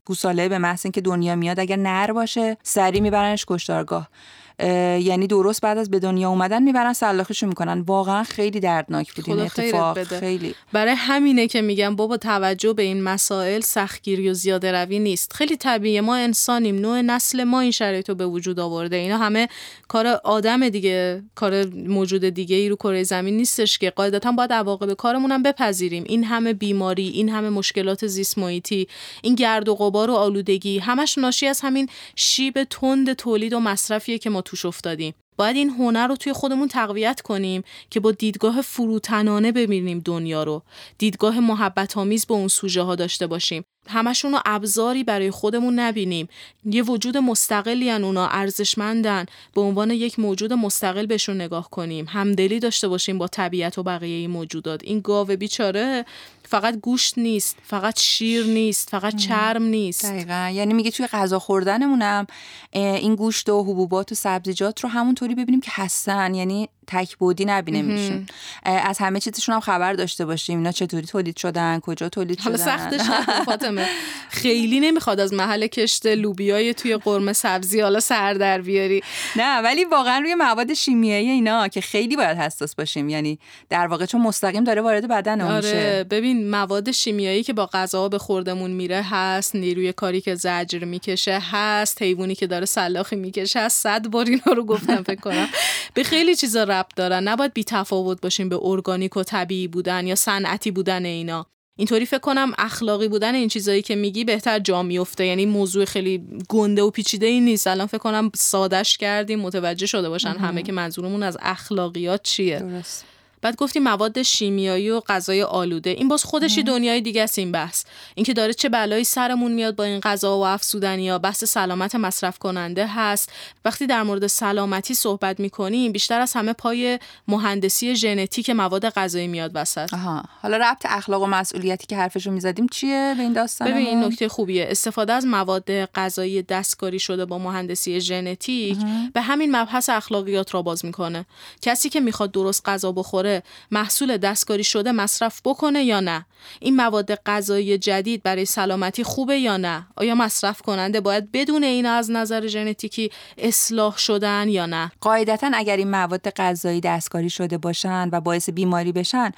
گوساله 0.06 0.50
به 0.50 0.58
محض 0.58 0.86
اینکه 0.86 1.02
دنیا 1.02 1.36
میاد 1.36 1.60
اگر 1.60 1.76
نر 1.76 2.12
باشه 2.12 2.58
سری 2.64 3.00
میبرنش 3.00 3.46
کشتارگاه. 3.48 4.10
یعنی 4.60 5.28
درست 5.28 5.62
بعد 5.62 5.78
از 5.78 5.92
به 5.92 6.00
دنیا 6.00 6.30
اومدن 6.30 6.64
می‌برن 6.64 6.94
سلاخیشو 6.94 7.48
می‌کنن. 7.48 7.80
واقعا 7.80 8.24
خیلی 8.24 8.60
دردناک 8.60 9.14
بود 9.14 9.30
این 9.30 9.40
اتفاق. 9.40 10.04
خیلی. 10.04 10.56
برای 10.74 10.94
همینه 10.98 11.48
که 11.48 11.62
میگم 11.62 11.96
بابا 11.96 12.18
توجه 12.18 12.74
به 12.74 12.84
این 12.84 13.04
مسائل 13.04 13.62
سختگیری 13.62 14.30
و 14.30 14.34
زیاده 14.34 14.72
روی 14.72 15.00
نیست. 15.00 15.34
خیلی 15.34 15.58
طبیعیه. 15.58 16.02
ما 16.02 16.16
انسانیم. 16.16 16.76
نوع 16.76 17.02
نسل 17.02 17.44
ما 17.44 17.60
این 17.60 17.72
شرایط 17.72 18.10
رو 18.10 18.16
به 18.16 18.28
وجود 18.28 18.60
آورده. 18.60 18.96
اینا 18.96 19.18
همه 19.18 19.48
کار 19.88 20.08
آدم 20.08 20.70
دیگه 20.70 21.24
کار 21.36 21.66
موجود 21.66 22.30
دیگه 22.30 22.56
ای 22.56 22.70
رو 22.70 22.76
کره 22.76 23.04
زمین 23.04 23.38
نیستش 23.38 23.78
که. 23.78 23.90
قاعدتا 23.90 24.32
باید 24.32 24.54
عواقب 24.54 24.94
کارمون 24.94 25.32
هم 25.32 25.44
بپذیریم. 25.44 26.04
این 26.08 26.24
همه 26.24 26.54
بیماری 26.54 27.08
این 27.08 27.30
همه 27.30 27.50
مشکلات 27.50 28.08
زیست 28.08 28.38
محیطی 28.38 28.88
این 29.22 29.36
گرد 29.36 29.70
و 29.70 29.76
غبار 29.76 30.10
و 30.10 30.14
آلودگی 30.14 30.80
همش 30.80 31.18
ناشی 31.18 31.48
از 31.48 31.62
همین 31.62 31.90
شیب 32.16 32.64
تند 32.64 33.14
تولید 33.14 33.54
و 33.54 33.60
مصرفیه 33.60 34.18
که 34.18 34.30
ما 34.30 34.42
توش 34.46 34.66
افتادیم. 34.66 35.14
باید 35.38 35.56
این 35.56 35.70
هنر 35.70 36.08
رو 36.08 36.16
توی 36.16 36.34
خودمون 36.34 36.68
تقویت 36.68 37.22
کنیم 37.22 37.64
که 37.90 38.00
با 38.00 38.12
دیدگاه 38.12 38.62
فروتنانه 38.62 39.52
ببینیم 39.52 40.00
دنیا 40.00 40.44
رو. 40.44 40.64
دیدگاه 40.98 41.40
محبت 41.40 41.98
آمیز 41.98 42.26
به 42.26 42.34
اون 42.34 42.48
سوژه 42.48 42.82
ها 42.82 42.96
داشته 42.96 43.28
باشیم. 43.28 43.64
همشون 43.88 44.32
رو 44.32 44.40
ابزاری 44.46 45.04
برای 45.04 45.32
خودمون 45.32 45.80
نبینیم. 45.80 46.30
یه 46.66 46.84
وجود 46.84 47.18
مستقلی 47.18 47.90
هن 47.90 48.04
اونا 48.04 48.28
ارزشمندن. 48.28 49.26
به 49.54 49.62
عنوان 49.62 49.92
یک 49.92 50.20
موجود 50.20 50.54
مستقل 50.54 51.06
بهشون 51.06 51.42
نگاه 51.42 51.70
کنیم. 51.70 52.06
همدلی 52.10 52.60
داشته 52.60 52.88
باشیم 52.88 53.18
با 53.18 53.28
طبیعت 53.28 53.78
و 53.78 53.84
بقیه 53.84 54.16
این 54.18 54.30
موجودات. 54.30 54.82
این 54.84 55.00
گاو 55.00 55.28
بیچاره 55.28 56.06
فقط 56.44 56.80
گوشت 56.80 57.18
نیست 57.18 57.58
فقط 57.64 58.00
شیر 58.00 58.46
نیست 58.46 58.90
فقط 58.90 59.16
چرم 59.16 59.64
نیست. 59.64 60.06
دقیقا. 60.06 60.52
یعنی 60.54 60.74
میگه 60.74 60.92
توی 60.92 61.08
غذا 61.08 61.40
خوردنمونم 61.40 62.28
این 62.72 63.16
گوشت 63.16 63.50
و 63.50 63.64
حبوبات 63.64 64.12
و 64.12 64.16
سبزیجات 64.16 64.80
رو 64.84 64.90
همونطوری 64.90 65.36
ببینیم 65.36 65.62
که 65.62 65.72
هستن. 65.74 66.36
یعنی 66.36 66.70
تک 66.88 67.18
بودی 67.18 67.46
نبینه 67.46 68.26
از 68.64 68.98
همه 68.98 69.20
چیزشون 69.20 69.56
هم 69.56 69.62
خبر 69.62 69.94
داشته 69.94 70.26
باشیم. 70.26 70.58
اینا 70.58 70.72
چطوری 70.72 71.06
تولید 71.06 71.38
شدن؟ 71.38 71.80
کجا 71.80 72.10
تولید 72.10 72.40
شدن؟ 72.40 72.52
حالا 72.52 72.58
سختش 72.58 73.02
فاطمه. 73.46 73.88
خیلی 74.30 74.80
نمی‌خواد 74.80 75.20
از 75.20 75.34
محل 75.34 75.68
کشت 75.68 76.06
لوبیای 76.06 76.74
توی 76.74 76.98
قرمه 76.98 77.34
سبزی 77.34 77.82
حالا 77.82 78.00
سر 78.00 78.34
در 78.34 78.62
بیاری. 78.62 79.02
نه 79.36 79.62
ولی 79.62 79.86
واقعا 79.86 80.20
روی 80.20 80.36
مواد 80.36 80.74
شیمیایی 80.74 81.30
اینا 81.30 81.68
که 81.68 81.82
خیلی 81.82 82.16
باید 82.16 82.38
حساس 82.38 82.76
باشیم. 82.76 83.10
یعنی 83.10 83.40
در 83.70 83.88
واقع 83.88 84.06
چون 84.06 84.22
مستقیم 84.22 84.64
داره 84.64 84.82
وارد 84.82 85.08
بدن 85.08 85.42
آره 85.42 85.56
میشه. 85.56 86.04
ببین 86.04 86.50
مواد 86.50 86.92
شیمیایی 86.92 87.44
که 87.44 87.54
با 87.54 87.66
غذا 87.66 88.10
به 88.10 88.18
خوردمون 88.18 88.72
میره 88.72 89.02
هست 89.02 89.56
نیروی 89.56 89.94
کاری 89.94 90.22
که 90.22 90.36
زجر 90.36 90.84
می‌کشه 90.84 91.40
هست 91.52 92.02
حیوانی 92.02 92.36
که 92.36 92.48
داره 92.48 92.66
سلاخی 92.66 93.16
می‌کشه 93.16 93.60
هست. 93.60 93.84
صد 93.84 94.08
بار 94.08 94.26
اینا 94.26 94.54
رو 94.56 94.66
گفتم 94.66 95.04
فکر 95.04 95.20
کنم. 95.22 95.48
به 95.94 96.04
خیلی 96.04 96.36
چیزا 96.36 96.64
ربط 96.80 96.96
دارن. 96.96 97.28
نباید 97.28 97.54
بی 97.54 97.64
تفاوت 97.64 98.22
باشیم 98.22 98.50
به 98.50 98.60
ارگانیک 98.62 99.18
و 99.18 99.24
طبیعی 99.24 99.68
بودن 99.68 100.08
یا 100.08 100.16
صنعتی 100.16 100.72
بودن 100.72 101.06
اینا. 101.06 101.46
اینطوری 101.78 102.06
فکر 102.06 102.20
کنم 102.20 102.54
اخلاقی 102.58 103.08
بودن 103.08 103.36
این 103.36 103.48
چیزایی 103.48 103.82
که 103.82 103.96
میگی 103.96 104.24
بهتر 104.24 104.60
جا 104.60 104.84
میفته 104.84 105.26
یعنی 105.26 105.46
موضوع 105.46 105.86
خیلی 105.86 106.24
گنده 106.50 106.82
و 106.82 106.90
پیچیده 106.90 107.26
ای 107.26 107.40
نیست. 107.40 107.68
الان 107.68 107.88
فکر 107.88 107.98
کنم 107.98 108.32
سادش 108.36 108.98
کردیم 108.98 109.40
متوجه 109.40 109.86
شده 109.86 110.10
باشن 110.10 110.30
همه 110.30 110.64
که 110.64 110.72
منظورمون 110.72 111.24
از 111.24 111.38
اخلاقیات 111.42 112.24
چیه. 112.24 112.60
درست. 112.60 113.06
بعد 113.46 113.56
گفتیم 113.56 113.84
مواد 113.84 114.22
شیمیایی 114.22 114.90
و 114.90 115.00
غذای 115.00 115.44
آلوده. 115.44 115.90
این 115.90 116.08
باز 116.08 116.24
خودشی 116.24 116.64
دنیای 116.64 117.02
دیگه 117.02 117.24
است 117.24 117.40
این 117.40 117.52
بحث. 117.52 117.86
اینکه 118.16 118.34
داره 118.34 118.54
چه 118.54 118.70
بلایی 118.70 119.04
سرمون 119.04 119.52
میاد 119.52 119.76
با 119.76 119.84
این 119.84 120.00
غذا 120.00 120.38
و 120.38 120.46
افسودنی 120.46 121.04
یا 121.04 121.20
بحث 121.20 121.44
سلامت 121.44 121.96
مصرف 121.96 122.38
کننده 122.38 122.88
هست. 122.88 123.32
وقتی 123.66 123.88
در 123.88 124.04
مورد 124.04 124.28
سلامتی 124.28 124.94
صحبت 124.94 125.40
می‌کنیم 125.40 125.92
بیشتر 125.92 126.22
از 126.22 126.34
همه 126.34 126.54
پای 126.54 127.00
مهندسی 127.28 127.96
ژنتیک 127.96 128.50
مواد 128.50 128.90
غذایی 128.90 129.28
میاد 129.28 129.52
وسط. 129.54 129.94
آها. 129.94 130.24
حالا 130.42 130.58
ربط 130.58 130.86
اخلاق 130.86 131.22
و 131.22 131.26
مسئولیتی 131.26 131.88
که 131.88 131.98
حرفشو 131.98 132.32
می‌زدیم 132.32 132.68
چیه 132.68 133.14
به 133.18 133.24
این 133.24 133.34
داستان 133.34 133.72
ببین 133.72 133.88
این 133.88 134.04
نکته 134.04 134.28
خوبیه. 134.28 134.68
استفاده 134.70 135.14
از 135.14 135.26
مواد 135.26 135.86
غذایی 135.86 136.42
دستکاری 136.42 137.00
شده 137.00 137.26
با 137.26 137.38
مهندسی 137.38 138.02
ژنتیک 138.02 138.78
به 139.14 139.22
همین 139.22 139.56
مبحث 139.56 139.90
اخلاقیات 139.90 140.54
را 140.54 140.62
باز 140.62 140.86
می‌کنه. 140.86 141.26
کسی 141.62 141.90
که 141.90 142.00
می‌خواد 142.00 142.32
درست 142.32 142.70
غذا 142.70 142.92
بخوره 142.92 143.35
محصول 143.72 144.18
دستکاری 144.18 144.64
شده 144.64 144.92
مصرف 144.92 145.42
بکنه 145.46 145.84
یا 145.84 146.00
نه؟ 146.00 146.26
این 146.60 146.76
مواد 146.76 147.16
غذایی 147.16 147.78
جدید 147.78 148.24
برای 148.24 148.46
سلامتی 148.46 149.04
خوبه 149.04 149.38
یا 149.38 149.58
نه؟ 149.58 149.88
آیا 149.96 150.16
مصرف 150.16 150.62
کننده 150.62 151.02
باید 151.02 151.32
بدون 151.32 151.64
این 151.64 151.86
از 151.86 152.12
نظر 152.12 152.48
ژنتیکی 152.48 153.12
اصلاح 153.38 153.98
شدن 153.98 154.50
یا 154.50 154.66
نه؟ 154.66 154.92
قاعدتا 155.02 155.52
اگر 155.54 155.78
این 155.78 155.92
مواد 155.92 156.30
غذایی 156.30 156.82
دستکاری 156.82 157.30
شده 157.30 157.58
باشن 157.58 158.10
و 158.12 158.22
باعث 158.22 158.50
بیماری 158.50 158.92
بشن 158.92 159.32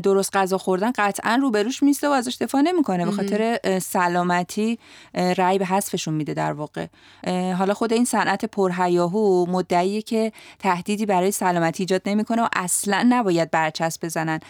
درست 0.00 0.36
غذا 0.36 0.58
خوردن 0.58 0.92
قطعا 0.96 1.38
روبروش 1.42 1.82
میسته 1.82 2.08
و 2.08 2.10
ازش 2.10 2.36
دفاع 2.40 2.60
نمی‌کنه. 2.60 3.04
به 3.04 3.12
خاطر 3.12 3.58
سلامتی 3.78 4.78
رأی 5.14 5.58
به 5.58 5.66
حذفشون 5.66 6.14
میده 6.14 6.34
در 6.34 6.52
واقع. 6.52 6.86
حالا 7.58 7.74
خود 7.74 7.92
این 7.92 8.04
صنعت 8.04 8.44
پرهیاهو 8.44 9.46
مدعیه 9.48 10.02
که 10.02 10.32
تهدیدی 10.58 11.06
برای 11.06 11.30
سلامتی 11.30 11.82
ایجاد 11.82 12.02
نمی‌کنه 12.06 12.42
و 12.42 12.48
اصلا 12.56 13.02
نباید 13.20 13.50
برچسب 13.50 14.04
بزنن 14.04 14.40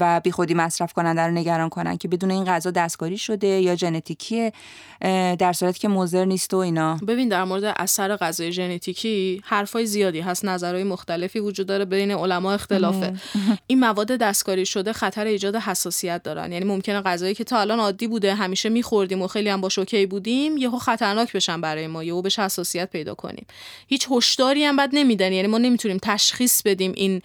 و 0.00 0.20
بیخودی 0.24 0.54
مصرف 0.54 0.92
کننده 0.92 1.22
رو 1.22 1.30
نگران 1.30 1.68
کنن 1.68 1.96
که 1.96 2.08
بدون 2.08 2.30
این 2.30 2.44
غذا 2.44 2.70
دستکاری 2.70 3.18
شده 3.18 3.46
یا 3.46 3.76
ژنتیکیه 3.76 4.52
در 5.38 5.52
صورتی 5.52 5.78
که 5.78 5.88
مضر 5.88 6.24
نیست 6.24 6.54
و 6.54 6.56
اینا. 6.56 6.98
ببین 7.08 7.28
در 7.28 7.44
مورد 7.44 7.64
اثر 7.64 8.16
غذای 8.16 8.52
ژنتیکی 8.52 9.42
حرفای 9.44 9.86
زیادی 9.86 10.20
هست 10.20 10.44
نظرهای 10.44 10.84
مختلفی 10.84 11.40
وجود 11.40 11.66
داره 11.66 11.84
بین 11.84 12.10
علما 12.10 12.52
اختلافه. 12.52 13.12
این 13.66 13.80
مواد 13.80 14.06
دستکاری 14.06 14.66
شده 14.66 14.92
خطر 14.92 15.24
ایجاد 15.24 15.56
حساسیت 15.56 16.22
دارن. 16.22 16.52
یعنی 16.52 16.64
ممکنه 16.64 17.00
غذایی 17.00 17.34
که 17.34 17.44
تا 17.44 17.60
الان 17.60 17.80
عادی 17.80 18.06
بوده 18.06 18.34
همیشه 18.34 18.68
میخوردیم 18.68 19.22
و 19.22 19.26
خیلی 19.26 19.48
هم 19.48 19.60
با 19.60 19.68
اوکی 19.78 20.06
بودیم 20.06 20.56
یهو 20.56 20.78
خطرناک 20.78 21.32
بشن 21.32 21.60
برای 21.60 21.86
ما 21.86 22.04
یهو 22.04 22.22
بهش 22.22 22.38
حساسیت 22.38 22.90
پیدا 22.90 23.14
کنیم. 23.14 23.46
هیچ 23.86 24.08
هشداری 24.10 24.64
هم 24.64 24.76
بد 24.76 24.88
نمیدن. 24.92 25.32
یعنی 25.32 25.48
ما 25.48 25.58
نمی‌تونیم 25.58 25.98
تشخیص 26.02 26.62
بدیم 26.62 26.92
این 26.96 27.22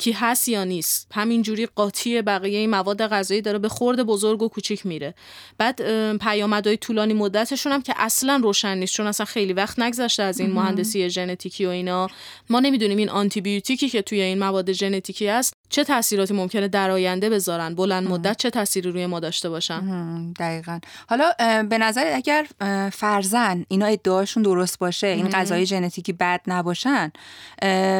ژنتیکی 0.00 0.12
هست 0.26 0.48
یا 0.48 0.64
نیست. 0.64 1.06
همینجوری 1.14 1.66
قاطی 1.66 2.22
بقیه 2.22 2.58
این 2.58 2.70
مواد 2.70 3.06
غذایی 3.06 3.42
داره 3.42 3.58
به 3.58 3.68
خورد 3.68 4.02
بزرگ 4.02 4.42
و 4.42 4.48
کوچیک 4.48 4.86
میره. 4.86 5.14
بعد 5.58 5.82
پیامدهای 6.18 6.76
طولانی 6.76 7.14
مدتشون 7.14 7.72
هم 7.72 7.82
که 7.82 7.94
اصلا 7.96 8.40
روشن 8.42 8.78
نیست 8.78 8.94
چون 8.94 9.06
اصلا 9.06 9.26
خیلی 9.26 9.52
وقت 9.52 9.78
نگذشته 9.78 10.22
از 10.22 10.40
این 10.40 10.52
مهندسی 10.52 11.10
ژنتیکی 11.10 11.66
و 11.66 11.68
اینا. 11.68 12.08
ما 12.50 12.60
نمی‌دونیم 12.60 12.98
این 12.98 13.08
آنتی 13.08 13.40
بیوتیکی 13.40 13.88
که 13.88 14.02
توی 14.02 14.20
این 14.20 14.38
مواد 14.38 14.72
ژنتیکی 14.72 15.26
هست 15.28 15.54
چه 15.68 15.84
تاثیراتی 15.84 16.34
ممکنه 16.34 16.68
در 16.68 16.90
آینده 16.90 17.30
بذارن. 17.30 17.74
بلند 17.74 18.08
مدت 18.08 18.36
چه 18.36 18.50
تاثیری 18.50 18.90
روی 18.90 19.06
ما 19.06 19.20
داشته 19.20 19.48
باشن؟ 19.48 20.32
دقیقا. 20.32 20.80
حالا 21.08 21.32
به 21.62 21.78
نظر 21.78 22.12
اگر 22.14 22.46
فرزن 22.92 23.64
اینا 23.68 23.86
ادعاشون 23.86 24.42
درست 24.42 24.78
باشه 24.78 25.06
این 25.06 25.28
غذای 25.28 25.66
ژنتیکی 25.66 26.12
بد 26.12 26.40
نباشن 26.46 27.12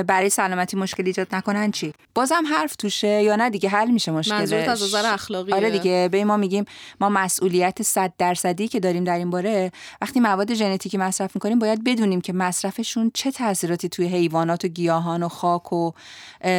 برای 0.06 0.30
سلامتی 0.30 0.76
مشکل 0.76 1.02
ایجاد 1.06 1.34
نکنن 1.34 1.70
چی 1.80 1.92
بازم 2.14 2.44
حرف 2.50 2.76
توشه 2.76 3.22
یا 3.22 3.36
نه 3.36 3.50
دیگه 3.50 3.68
حل 3.68 3.90
میشه 3.90 4.12
مشکلش. 4.12 4.38
منظورت 4.38 4.68
از 4.68 4.82
نظر 4.82 5.14
اخلاقی 5.14 5.52
آره 5.52 5.70
دیگه 5.70 6.08
به 6.12 6.24
ما 6.24 6.36
میگیم 6.36 6.64
ما 7.00 7.08
مسئولیت 7.08 7.82
100 7.82 8.12
درصدی 8.18 8.68
که 8.68 8.80
داریم 8.80 9.04
در 9.04 9.16
این 9.16 9.30
باره 9.30 9.72
وقتی 10.00 10.20
مواد 10.20 10.54
ژنتیکی 10.54 10.98
مصرف 10.98 11.30
می‌کنیم 11.34 11.58
باید 11.58 11.84
بدونیم 11.84 12.20
که 12.20 12.32
مصرفشون 12.32 13.10
چه 13.14 13.30
تاثیراتی 13.30 13.88
توی 13.88 14.06
حیوانات 14.06 14.64
و 14.64 14.68
گیاهان 14.68 15.22
و 15.22 15.28
خاک 15.28 15.72
و 15.72 15.92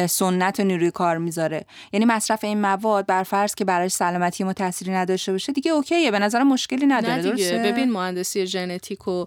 سنت 0.06 0.60
و 0.60 0.64
نیروی 0.64 0.90
کار 0.90 1.18
می‌ذاره. 1.18 1.64
یعنی 1.92 2.06
مصرف 2.06 2.44
این 2.44 2.60
مواد 2.60 3.06
بر 3.06 3.22
فرض 3.22 3.54
که 3.54 3.64
برای 3.64 3.88
سلامتی 3.88 4.44
ما 4.44 4.52
تاثیری 4.52 4.90
نداشته 4.90 5.32
باشه 5.32 5.52
دیگه 5.52 5.70
اوکیه 5.70 6.10
به 6.10 6.18
نظر 6.18 6.42
مشکلی 6.42 6.86
نداره. 6.86 7.22
نه 7.22 7.32
دیگه. 7.32 7.62
ببین 7.64 7.92
مهندسی 7.92 8.46
ژنتیک 8.46 9.08
و 9.08 9.24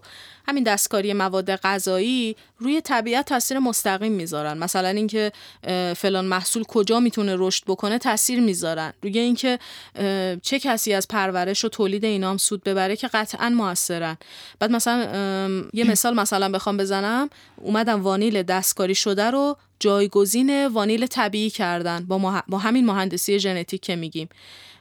همین 0.48 0.64
دستکاری 0.64 1.12
مواد 1.12 1.56
غذایی 1.56 2.36
روی 2.58 2.80
طبیعت 2.80 3.26
تاثیر 3.26 3.58
مستقیم 3.58 4.12
می‌ذارن. 4.12 4.58
مثلا 4.58 4.88
اینکه 4.88 5.32
فلان 5.96 6.24
محصول 6.24 6.64
کجا 6.64 7.00
می‌تونه 7.00 7.34
رشد 7.38 7.64
بکنه 7.66 7.98
تاثیر 7.98 8.40
می‌ذارن. 8.40 8.92
روی 9.02 9.18
اینکه 9.18 9.58
چه 10.42 10.58
کسی 10.58 10.92
از 10.92 11.08
پرورش 11.08 11.64
و 11.64 11.68
تولید 11.68 12.04
اینام 12.04 12.36
سود 12.36 12.64
ببره 12.64 12.96
که 12.96 13.08
قطعا 13.08 13.48
موثرن. 13.48 14.16
بعد 14.58 14.72
مثلا 14.72 15.64
یه 15.72 15.84
مثال 15.84 16.14
مثلا 16.14 16.48
بخوام 16.48 16.76
بزنم. 16.76 17.30
اومدم 17.56 18.02
وانیل 18.02 18.42
دستکاری 18.42 18.94
شده 18.94 19.30
رو 19.30 19.56
جایگزین 19.80 20.66
وانیل 20.66 21.06
طبیعی 21.06 21.50
کردن. 21.50 22.04
با, 22.06 22.42
با 22.48 22.58
همین 22.58 22.86
مهندسی 22.86 23.40
ژنتیک 23.40 23.80
که 23.80 23.96
میگیم. 23.96 24.28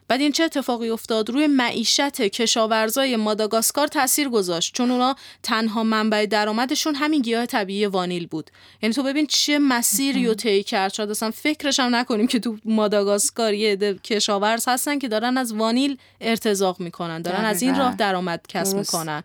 بعد 0.08 0.22
این 0.22 0.32
چه 0.32 0.44
اتفاقی 0.44 0.90
افتاد؟ 0.90 1.30
روی 1.30 1.48
معیشت 1.48 2.22
کشاورزای 2.22 3.16
ماداگاسکار 3.16 3.88
تاثیر 3.88 4.30
گذاشت 4.30 4.74
چون 4.74 4.92
اونا 4.92 5.16
تنها 5.44 5.84
منبع 5.84 6.26
درآمدشون 6.26 6.96
همین 6.96 7.22
گیاه 7.22 7.46
طبیعی 7.46 7.86
وانیل 7.86 8.28
بود. 8.28 8.52
یعنی 8.82 8.96
تو 8.96 9.04
ببین 9.04 9.28
چه 9.28 9.60
مسیری 9.60 10.28
رو 10.28 10.34
طی 10.34 10.64
کرد. 10.64 10.94
شاید 10.94 11.10
اصلا 11.10 11.32
فکرش 11.32 11.80
هم 11.80 11.96
نکنیم 11.96 12.28
که 12.28 12.40
تو 12.40 12.58
ماداگاسکار 12.66 13.54
یه 13.54 13.76
کشاورز 14.04 14.66
هستن 14.68 15.00
که 15.00 15.08
دارن 15.08 15.38
از 15.38 15.54
وانیل 15.54 15.98
ارتزاق 16.22 16.80
می‌کنن 16.80 17.22
دارن 17.22 17.46
از 17.46 17.62
این 17.62 17.76
راه 17.76 17.96
درآمد 17.96 18.46
کسب 18.48 18.78
می‌کنن. 18.78 19.24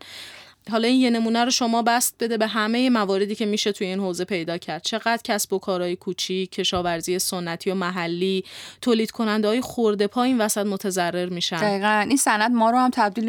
حالا 0.70 0.88
این 0.88 1.00
یه 1.00 1.10
نمونه 1.10 1.44
رو 1.44 1.50
شما 1.50 1.82
بست 1.82 2.14
بده 2.20 2.38
به 2.38 2.46
همه 2.46 2.90
مواردی 2.90 3.34
که 3.34 3.46
میشه 3.46 3.72
توی 3.72 3.86
این 3.86 4.00
حوزه 4.00 4.24
پیدا 4.24 4.58
کرد. 4.58 4.82
چقدر 4.82 5.20
کسب 5.24 5.52
و 5.52 5.58
کارهای 5.58 5.96
کوچیک 5.96 6.52
کشاورزی 6.52 7.18
سنتی 7.18 7.70
و 7.70 7.74
محلی 7.74 8.44
تولید 8.82 9.10
کننده 9.10 9.48
های 9.48 9.60
خورده 9.60 10.06
پا 10.06 10.22
این 10.22 10.40
وسط 10.40 10.66
متضرر 10.66 11.28
میشن. 11.28 11.56
دقیقا. 11.56 12.04
این 12.08 12.16
سند 12.16 12.50
ما 12.50 12.70
رو 12.70 12.78
هم 12.78 12.90
تبدیل 12.92 13.28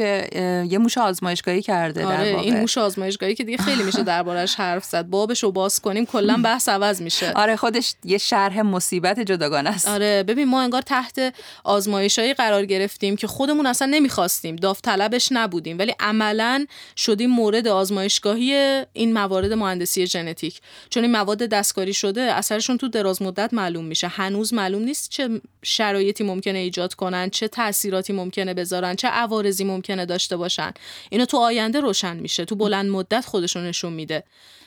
یه 0.71 0.77
موش 0.77 0.97
آزمایشگاهی 0.97 1.61
کرده 1.61 2.05
آره 2.05 2.17
در 2.17 2.31
واقع. 2.31 2.43
این 2.43 2.59
موش 2.59 2.77
آزمایشگاهی 2.77 3.35
که 3.35 3.43
دیگه 3.43 3.57
خیلی 3.57 3.83
میشه 3.83 4.03
دربارش 4.03 4.55
حرف 4.55 4.85
زد. 4.85 5.05
بابش 5.05 5.43
رو 5.43 5.51
باز 5.51 5.79
کنیم 5.79 6.05
کلا 6.05 6.41
بحث 6.43 6.69
عوض 6.69 7.01
میشه. 7.01 7.31
آره 7.35 7.55
خودش 7.55 7.93
یه 8.05 8.17
شرح 8.17 8.61
مصیبت 8.61 9.19
جداگانه 9.19 9.69
است. 9.69 9.87
آره 9.87 10.23
ببین 10.23 10.47
ما 10.47 10.61
انگار 10.61 10.81
تحت 10.81 11.33
آزمایشایی 11.63 12.33
قرار 12.33 12.65
گرفتیم 12.65 13.15
که 13.15 13.27
خودمون 13.27 13.65
اصلا 13.65 13.87
نمی‌خواستیم. 13.87 14.55
داوطلبش 14.55 15.29
نبودیم. 15.31 15.79
ولی 15.79 15.93
عملا 15.99 16.65
شدیم 16.95 17.30
مورد 17.31 17.67
آزمایشگاهی 17.67 18.83
این 18.93 19.13
موارد 19.13 19.53
مهندسی 19.53 20.07
ژنتیک. 20.07 20.61
چون 20.89 21.03
این 21.03 21.11
مواد 21.11 21.37
دستکاری 21.37 21.93
شده 21.93 22.21
اثرشون 22.21 22.77
تو 22.77 22.87
دراز 22.87 23.21
مدت 23.21 23.53
معلوم 23.53 23.85
میشه. 23.85 24.07
هنوز 24.07 24.53
معلوم 24.53 24.83
نیست 24.83 25.09
چه 25.09 25.41
شرایطی 25.63 26.23
ممکنه 26.23 26.59
ایجاد 26.59 26.93
کنن 26.93 27.29
چه 27.29 27.47
تاثیراتی 27.47 28.13
ممکنه 28.13 28.53
بذارن 28.53 28.95
چه 28.95 29.07
عوارضی 29.07 29.63
ممکنه 29.63 30.05
داشته 30.05 30.37
باشن. 30.37 30.71
اینو 31.09 31.25
تو 31.25 31.37
آینده 31.37 31.79
روشن 31.79 32.17
میشه. 32.17 32.45
تو 32.45 32.55
بلند 32.55 32.89
مدت 32.89 33.25
خودشون 33.25 33.67
نشون 33.67 33.93
میده. 33.93 34.23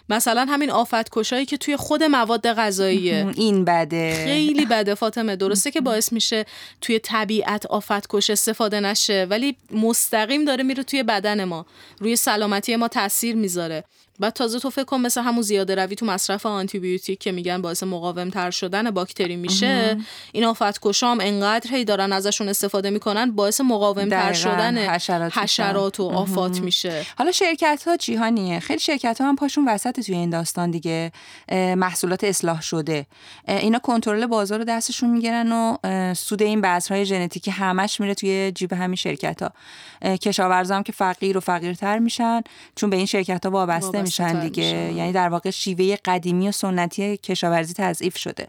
مثلا 0.09 0.47
همین 0.49 0.71
آفت 0.71 1.11
کشایی 1.11 1.47
که 1.47 1.57
توی 1.57 1.77
خود 1.77 2.03
مواد 2.03 2.53
غذاییه. 2.53 3.27
این 3.37 3.65
بده. 3.65 4.25
خیلی 4.25 4.67
بده 4.67 4.95
فاطمه 4.95 5.37
درسته 5.37 5.71
که 5.71 5.81
باعث 5.81 6.13
میشه 6.13 6.45
توی 6.81 6.99
طبیعت 6.99 7.67
آفت 7.67 8.07
کش 8.09 8.31
استفاده 8.31 8.81
نشه 8.81 9.27
ولی 9.31 9.57
مستقیم 9.71 10.45
داره 10.45 10.65
میره 10.65 10.83
توی 10.83 11.03
بدن 11.03 11.45
ما 11.45 11.67
روی 12.01 12.17
سلامتی 12.17 12.77
ما 12.77 12.89
تاثیر 12.89 13.37
می‌ذاره. 13.37 13.85
بعد 14.21 14.33
تازه 14.33 14.59
تو 14.59 14.71
فکر 14.71 14.85
کن 14.85 15.01
مثل 15.01 15.23
همون 15.23 15.43
زیاده 15.43 15.75
روی 15.75 15.97
تو 15.97 16.07
مصرف 16.07 16.47
آنتی 16.47 16.79
بیوتیک 16.79 17.19
که 17.19 17.33
میگن 17.33 17.63
باعث 17.63 17.83
مقاوم 17.83 18.31
تر 18.31 18.51
شدن 18.51 18.91
باکتری 18.91 19.37
میشه. 19.37 19.99
این 20.33 20.45
آفت 20.45 20.81
کشام 20.83 21.19
انقدر 21.21 21.71
هی 21.71 21.85
دارن 21.85 22.13
ازشون 22.13 22.49
استفاده 22.49 22.91
می‌کنن 22.91 23.31
باعث 23.31 23.61
مقاوم 23.61 24.09
تر 24.09 24.33
شدن 24.33 24.79
حشرات, 24.79 25.39
حشرات 25.39 26.01
و 26.01 26.03
آفات 26.03 26.61
میشه. 26.61 27.07
حالا 27.19 27.33
شرکت 27.33 27.83
ها 27.87 27.97
جیهانیه. 27.97 28.61
خیلی 28.61 28.81
شرکت 28.81 29.21
ها 29.21 29.29
هم 29.29 29.37
پاشون 29.37 29.69
وسط 29.69 30.01
توی 30.01 30.15
این 30.15 30.31
داستان 30.31 30.71
دیگه 30.71 31.13
محصولات 31.53 32.25
اصلاح 32.25 32.63
شده. 32.63 33.07
اینا 33.49 33.79
کنترل 33.79 34.27
بازار 34.27 34.59
رو 34.59 34.65
دستشون 34.65 35.11
می‌گیرن 35.11 35.53
و 35.53 35.77
سود 36.15 36.43
این 36.43 36.61
بذرهای 36.61 37.07
ژنتیکی 37.07 37.51
همش 37.51 38.01
میره 38.01 38.15
توی 38.15 38.53
جیب 38.55 38.73
همین 38.73 38.97
شرکت 38.97 39.43
ها 39.43 39.53
کشاورزا 40.17 40.77
هم 40.77 40.83
که 40.83 40.93
فقیر 40.93 41.37
و 41.37 41.41
فقیرتر 41.41 41.99
میشن 41.99 42.43
چون 42.77 42.91
به 42.91 42.97
این 42.97 43.07
شرکت 43.07 43.45
ها 43.45 43.51
وابسته 43.51 44.04
میشن 44.05 44.41
دیگه. 44.41 44.65
یعنی 44.65 45.13
در 45.13 45.29
واقع 45.29 45.51
شیوه 45.51 45.97
قدیمی 46.05 46.49
و 46.49 46.53
سنتی 46.53 47.17
کشاورزی 47.17 47.75
تضعیف 47.77 48.17
شده. 48.17 48.49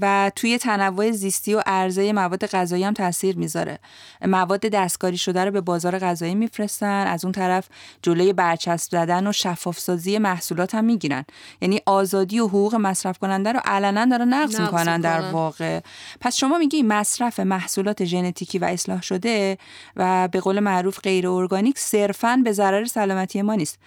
و 0.00 0.32
توی 0.36 0.58
تنوع 0.58 1.10
زیستی 1.10 1.54
و 1.54 1.62
عرضه 1.66 2.12
مواد 2.12 2.46
غذایی 2.46 2.84
هم 2.84 2.94
تاثیر 2.94 3.36
می‌ذاره. 3.36 3.78
مواد 4.22 4.60
دستکاری 4.60 5.18
شده 5.18 5.44
رو 5.44 5.50
به 5.50 5.60
بازار 5.60 5.98
غذایی 5.98 6.34
میفرستن. 6.34 7.06
از 7.06 7.24
اون 7.24 7.32
طرف 7.32 7.68
جلوی 8.02 8.32
برچسب 8.32 8.90
زدن 8.90 9.26
و 9.26 9.32
شفاف 9.32 9.78
سازی 9.78 10.18
محصولات 10.18 10.74
هم 10.74 10.84
می‌گیرن. 10.84 11.24
یعنی 11.60 11.80
آزادی 11.86 12.40
و 12.40 12.46
حقوق 12.46 12.74
مصرف 12.74 13.18
کننده 13.18 13.52
رو 13.52 13.60
علنا 13.64 14.04
دارن 14.04 14.34
نقض 14.34 14.60
می‌کنن 14.60 15.00
در 15.00 15.20
واقع. 15.20 15.80
پس 16.20 16.36
شما 16.36 16.58
میگی 16.58 16.82
مصرف 16.82 17.40
محصولات 17.40 18.04
ژنتیکی 18.04 18.58
و 18.58 18.64
اصلاح 18.64 19.02
شده 19.02 19.58
و 19.96 20.28
به 20.28 20.40
قول 20.40 20.60
معروف 20.60 21.00
غیر 21.00 21.28
ارگانیک 21.28 21.78
صرفا 21.78 22.40
به 22.44 22.52
ضرر 22.52 22.84
سلامتی 22.84 23.42
ما 23.42 23.54
نیست. 23.54 23.78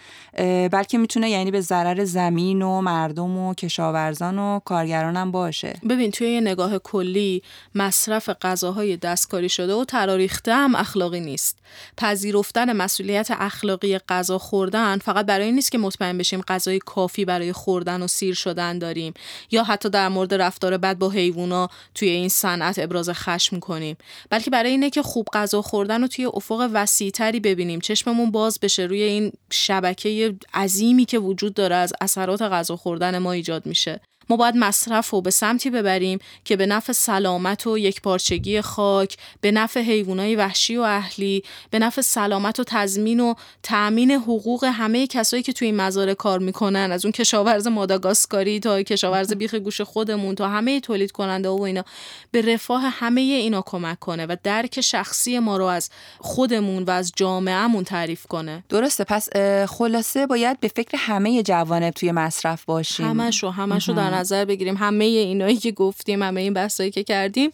بلکه 0.72 0.98
می‌تونه 0.98 1.30
یعنی 1.30 1.52
به 1.52 1.62
ضرر 1.62 2.04
زمین 2.04 2.62
و 2.62 2.82
مردم 2.82 3.38
و 3.38 3.54
کشاورزان 3.54 4.39
و 4.39 4.60
کارگران 4.65 5.17
هم 5.17 5.32
باشه. 5.32 5.80
ببین 5.89 6.12
توی 6.12 6.30
یه 6.30 6.41
نگاه 6.41 6.78
کلی 6.78 7.41
مصرف 7.76 8.30
غذاهای 8.30 8.98
دستکاری 8.98 9.50
شده 9.50 9.74
و 9.74 9.86
تراریخته 9.86 10.54
هم 10.54 10.76
اخلاقی 10.76 11.19
نیست. 11.19 11.60
پذیرفتن 11.98 12.74
مسئولیت 12.74 13.28
اخلاقی 13.32 13.98
غذا 13.98 14.38
خوردن 14.38 14.98
فقط 14.98 15.26
برای 15.26 15.46
این 15.46 15.56
نیست 15.56 15.72
که 15.72 15.78
مطمئن 15.78 16.17
بشیم 16.17 16.41
غذای 16.41 16.80
کافی 16.80 17.26
برای 17.26 17.54
خوردن 17.54 18.02
و 18.02 18.08
سیر 18.08 18.34
شدن 18.34 18.80
داریم. 18.80 19.13
یا 19.52 19.63
حتی 19.63 19.89
در 19.89 20.10
مورد 20.10 20.34
رفتار 20.34 20.78
بد 20.78 20.98
با 20.98 21.10
حیوونا 21.10 21.69
توی 21.96 22.10
این 22.10 22.30
صنعت 22.30 22.80
ابراز 22.80 23.10
خشم 23.10 23.60
کنیم. 23.60 23.98
بلکه 24.30 24.52
برای 24.52 24.72
اینه 24.72 24.89
که 24.89 25.02
خوب 25.02 25.28
غذا 25.34 25.62
خوردن 25.62 26.02
رو 26.02 26.08
توی 26.08 26.26
افق 26.26 26.69
وسیعتری 26.74 27.39
ببینیم. 27.39 27.80
چشممون 27.80 28.32
باز 28.32 28.60
بشه 28.60 28.84
روی 28.84 29.04
این 29.04 29.32
شبکه 29.52 30.23
عظیمی 30.54 31.06
که 31.06 31.20
وجود 31.20 31.54
داره 31.54 31.76
از 31.76 31.94
اثرات 32.02 32.42
غذا 32.42 32.76
خوردن 32.76 33.18
ما 33.18 33.32
ایجاد 33.32 33.66
میشه. 33.66 34.02
ما 34.30 34.36
باید 34.36 34.58
مصرف 34.58 35.10
رو 35.10 35.22
به 35.22 35.32
سمتی 35.32 35.70
ببریم 35.70 36.20
که 36.46 36.56
به 36.56 36.66
نفع 36.66 36.94
سلامت 36.94 37.68
و 37.68 37.78
یکپارچگی 37.78 38.62
خاک 38.62 39.18
به 39.42 39.52
نفع 39.52 39.82
حیوانات 39.82 40.38
وحشی 40.38 40.78
و 40.78 40.82
اهلی 40.82 41.44
به 41.70 41.80
نفع 41.80 42.02
سلامت 42.02 42.60
و 42.60 42.64
تضمین 42.68 43.20
و 43.20 43.34
تأمین 43.64 44.12
حقوق 44.12 44.64
همه 44.64 45.08
کسایی 45.08 45.44
که 45.44 45.54
توی 45.54 45.66
این 45.66 45.76
مزارع 45.76 46.14
کار 46.14 46.40
می‌کنن 46.40 46.90
از 46.92 47.06
اون 47.06 47.12
کشاورز 47.12 47.68
ماداگاسکاری 47.68 48.60
تا 48.60 48.84
کشاورز 48.84 49.34
بیخ 49.34 49.56
گوش 49.56 49.82
خودمون 49.82 50.36
تا 50.36 50.50
همه 50.50 50.80
تولید 50.80 51.12
کننده 51.12 51.50
و 51.50 51.62
اینا. 51.62 51.84
به 52.32 52.42
رفاه 52.42 52.82
همه 52.82 53.22
اینا 53.22 53.62
کمک 53.66 54.00
کنه 54.00 54.26
و 54.26 54.36
درک 54.44 54.82
شخصی 54.82 55.40
ما 55.40 55.58
رو 55.58 55.66
از 55.66 55.90
خودمون 56.20 56.84
و 56.84 56.92
از 56.92 57.12
جامعهمون 57.16 57.84
تعریف 57.84 58.28
کنه. 58.28 58.64
درسته 58.70 59.04
پس 59.04 59.30
خلاصه 59.68 60.28
باید 60.28 60.60
به 60.60 60.68
فکر 60.68 60.98
همه 60.98 61.44
جوانب 61.44 61.94
توی 61.94 62.12
مصرف 62.12 62.66
باشیم. 62.66 63.06
همشو 63.06 63.50
همشو 63.50 63.94
در 63.94 64.12
نظر 64.13 64.45
بگیریم. 64.45 64.78
همه 64.78 65.06
اینایی 65.06 65.58
که 65.58 65.71
گفتیم 65.71 66.23
همه 66.23 66.41
این 66.41 66.54
بحثایی 66.54 66.91
که 66.91 67.04
کردیم 67.04 67.52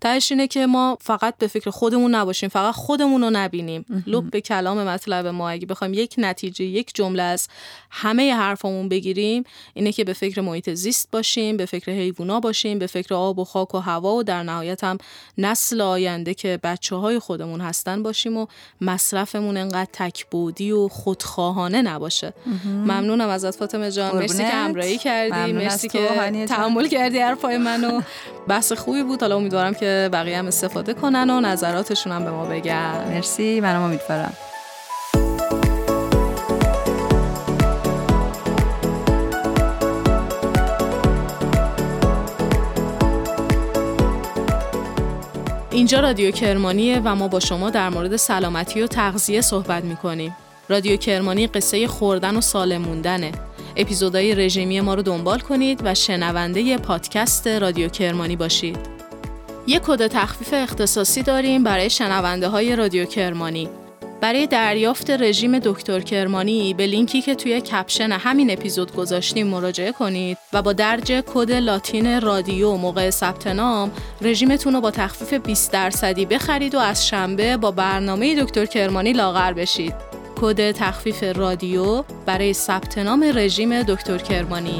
تهش 0.00 0.32
اینه 0.32 0.46
که 0.46 0.66
ما 0.66 0.98
فقط 1.00 1.34
به 1.38 1.46
فکر 1.46 1.70
خودمون 1.70 2.14
نباشیم 2.14 2.48
فقط 2.48 2.74
خودمون 2.74 3.22
رو 3.22 3.30
نبینیم. 3.30 3.84
لب 4.06 4.30
به 4.30 4.40
کلام 4.40 4.82
مطلب 4.82 5.26
ما 5.26 5.50
اگه 5.50 5.66
بخوایم 5.66 5.94
یک 5.94 6.14
نتیجه 6.18 6.64
یک 6.64 6.90
جمله 6.94 7.22
از 7.22 7.48
همه 7.90 8.34
حرفمون 8.34 8.88
بگیریم 8.88 9.44
اینه 9.74 9.92
که 9.92 10.04
به 10.04 10.12
فکر 10.12 10.40
محیط 10.40 10.70
زیست 10.70 11.08
باشیم 11.12 11.56
به 11.56 11.66
فکر 11.66 11.92
حیوونا 11.92 12.40
باشیم 12.40 12.78
به 12.78 12.86
فکر 12.86 13.14
آب 13.14 13.38
و 13.38 13.44
خاک 13.44 13.74
و 13.74 13.78
هوا 13.78 14.14
و 14.14 14.22
در 14.22 14.42
نهایت 14.42 14.84
هم 14.84 14.98
نسل 15.38 15.80
آینده 15.80 16.34
که 16.34 16.58
بچه 16.62 16.96
های 16.96 17.18
خودمون 17.18 17.60
هستن 17.60 18.02
باشیم 18.02 18.36
و 18.36 18.46
مصرفمون 18.80 19.56
انقدر 19.56 19.88
تکبودی 19.92 20.72
و 20.72 20.88
خودخواهانه 20.88 21.82
نباشه. 21.82 22.32
ممنونم 22.64 23.28
ازت 23.28 23.56
فاطمه 23.56 23.90
جان. 23.90 24.16
مرسی 24.16 24.38
که 24.38 24.48
همراهی 24.48 24.98
کردی. 24.98 25.52
مرسی 25.52 25.88
که 25.88 26.08
تحمل 26.48 26.88
کردی 26.88 27.18
حرفای 27.18 27.58
منو. 27.58 28.00
بحث 28.48 28.72
خوبی 28.72 29.02
بود. 29.02 29.20
حالا 29.20 29.36
امیدوارم 29.36 29.74
که 29.74 29.89
که 29.90 30.08
بقیه 30.12 30.38
هم 30.38 30.46
استفاده 30.46 30.94
کنن 30.94 31.30
و 31.30 31.40
نظراتشون 31.40 32.12
هم 32.12 32.24
به 32.24 32.30
ما 32.30 32.44
بگن 32.44 33.04
مرسی 33.08 33.60
منم 33.60 33.82
امید 33.82 34.00
اینجا 45.70 46.00
رادیو 46.00 46.30
کرمانیه 46.30 47.00
و 47.04 47.14
ما 47.14 47.28
با 47.28 47.40
شما 47.40 47.70
در 47.70 47.88
مورد 47.88 48.16
سلامتی 48.16 48.82
و 48.82 48.86
تغذیه 48.86 49.40
صحبت 49.40 49.84
می‌کنیم. 49.84 50.36
رادیو 50.68 50.96
کرمانی 50.96 51.46
قصه 51.46 51.86
خوردن 51.86 52.36
و 52.36 52.40
سالم 52.40 52.82
موندنه. 52.82 53.32
اپیزودهای 53.76 54.34
رژیمی 54.34 54.80
ما 54.80 54.94
رو 54.94 55.02
دنبال 55.02 55.40
کنید 55.40 55.80
و 55.84 55.94
شنونده 55.94 56.78
پادکست 56.78 57.46
رادیو 57.46 57.88
کرمانی 57.88 58.36
باشید. 58.36 58.99
یک 59.66 59.82
کد 59.82 60.06
تخفیف 60.06 60.54
اختصاصی 60.54 61.22
داریم 61.22 61.64
برای 61.64 61.90
شنونده 61.90 62.48
های 62.48 62.76
رادیو 62.76 63.04
کرمانی. 63.04 63.68
برای 64.20 64.46
دریافت 64.46 65.10
رژیم 65.10 65.58
دکتر 65.58 66.00
کرمانی 66.00 66.74
به 66.74 66.86
لینکی 66.86 67.22
که 67.22 67.34
توی 67.34 67.60
کپشن 67.60 68.12
همین 68.12 68.50
اپیزود 68.50 68.94
گذاشتیم 68.94 69.46
مراجعه 69.46 69.92
کنید 69.92 70.38
و 70.52 70.62
با 70.62 70.72
درج 70.72 71.12
کد 71.34 71.52
لاتین 71.52 72.20
رادیو 72.20 72.76
موقع 72.76 73.10
ثبت 73.10 73.46
نام 73.46 73.90
رژیمتون 74.20 74.74
رو 74.74 74.80
با 74.80 74.90
تخفیف 74.90 75.34
20 75.34 75.72
درصدی 75.72 76.26
بخرید 76.26 76.74
و 76.74 76.78
از 76.78 77.06
شنبه 77.06 77.56
با 77.56 77.70
برنامه 77.70 78.42
دکتر 78.42 78.66
کرمانی 78.66 79.12
لاغر 79.12 79.52
بشید. 79.52 79.94
کد 80.40 80.70
تخفیف 80.70 81.22
رادیو 81.22 82.04
برای 82.26 82.52
ثبت 82.52 82.98
نام 82.98 83.24
رژیم 83.34 83.82
دکتر 83.82 84.18
کرمانی 84.18 84.78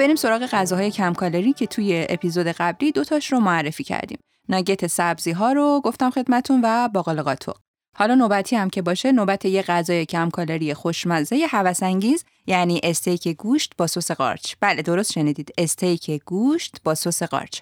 بریم 0.00 0.16
سراغ 0.16 0.46
غذاهای 0.46 0.90
کم 0.90 1.12
کالری 1.12 1.52
که 1.52 1.66
توی 1.66 2.06
اپیزود 2.08 2.46
قبلی 2.46 2.92
دوتاش 2.92 3.32
رو 3.32 3.40
معرفی 3.40 3.84
کردیم. 3.84 4.18
ناگت 4.48 4.86
سبزی 4.86 5.30
ها 5.30 5.52
رو 5.52 5.80
گفتم 5.84 6.10
خدمتتون 6.10 6.60
و 6.64 6.88
باقال 6.88 7.22
قاتق. 7.22 7.56
حالا 7.96 8.14
نوبتی 8.14 8.56
هم 8.56 8.70
که 8.70 8.82
باشه 8.82 9.12
نوبت 9.12 9.44
یه 9.44 9.62
غذای 9.62 10.06
کم 10.06 10.30
کالری 10.30 10.74
خوشمزه 10.74 11.46
هوس‌انگیز 11.50 12.24
یعنی 12.46 12.80
استیک 12.82 13.28
گوشت 13.28 13.72
با 13.78 13.86
سس 13.86 14.10
قارچ. 14.10 14.54
بله 14.60 14.82
درست 14.82 15.12
شنیدید 15.12 15.52
استیک 15.58 16.10
گوشت 16.26 16.76
با 16.84 16.94
سس 16.94 17.22
قارچ. 17.22 17.60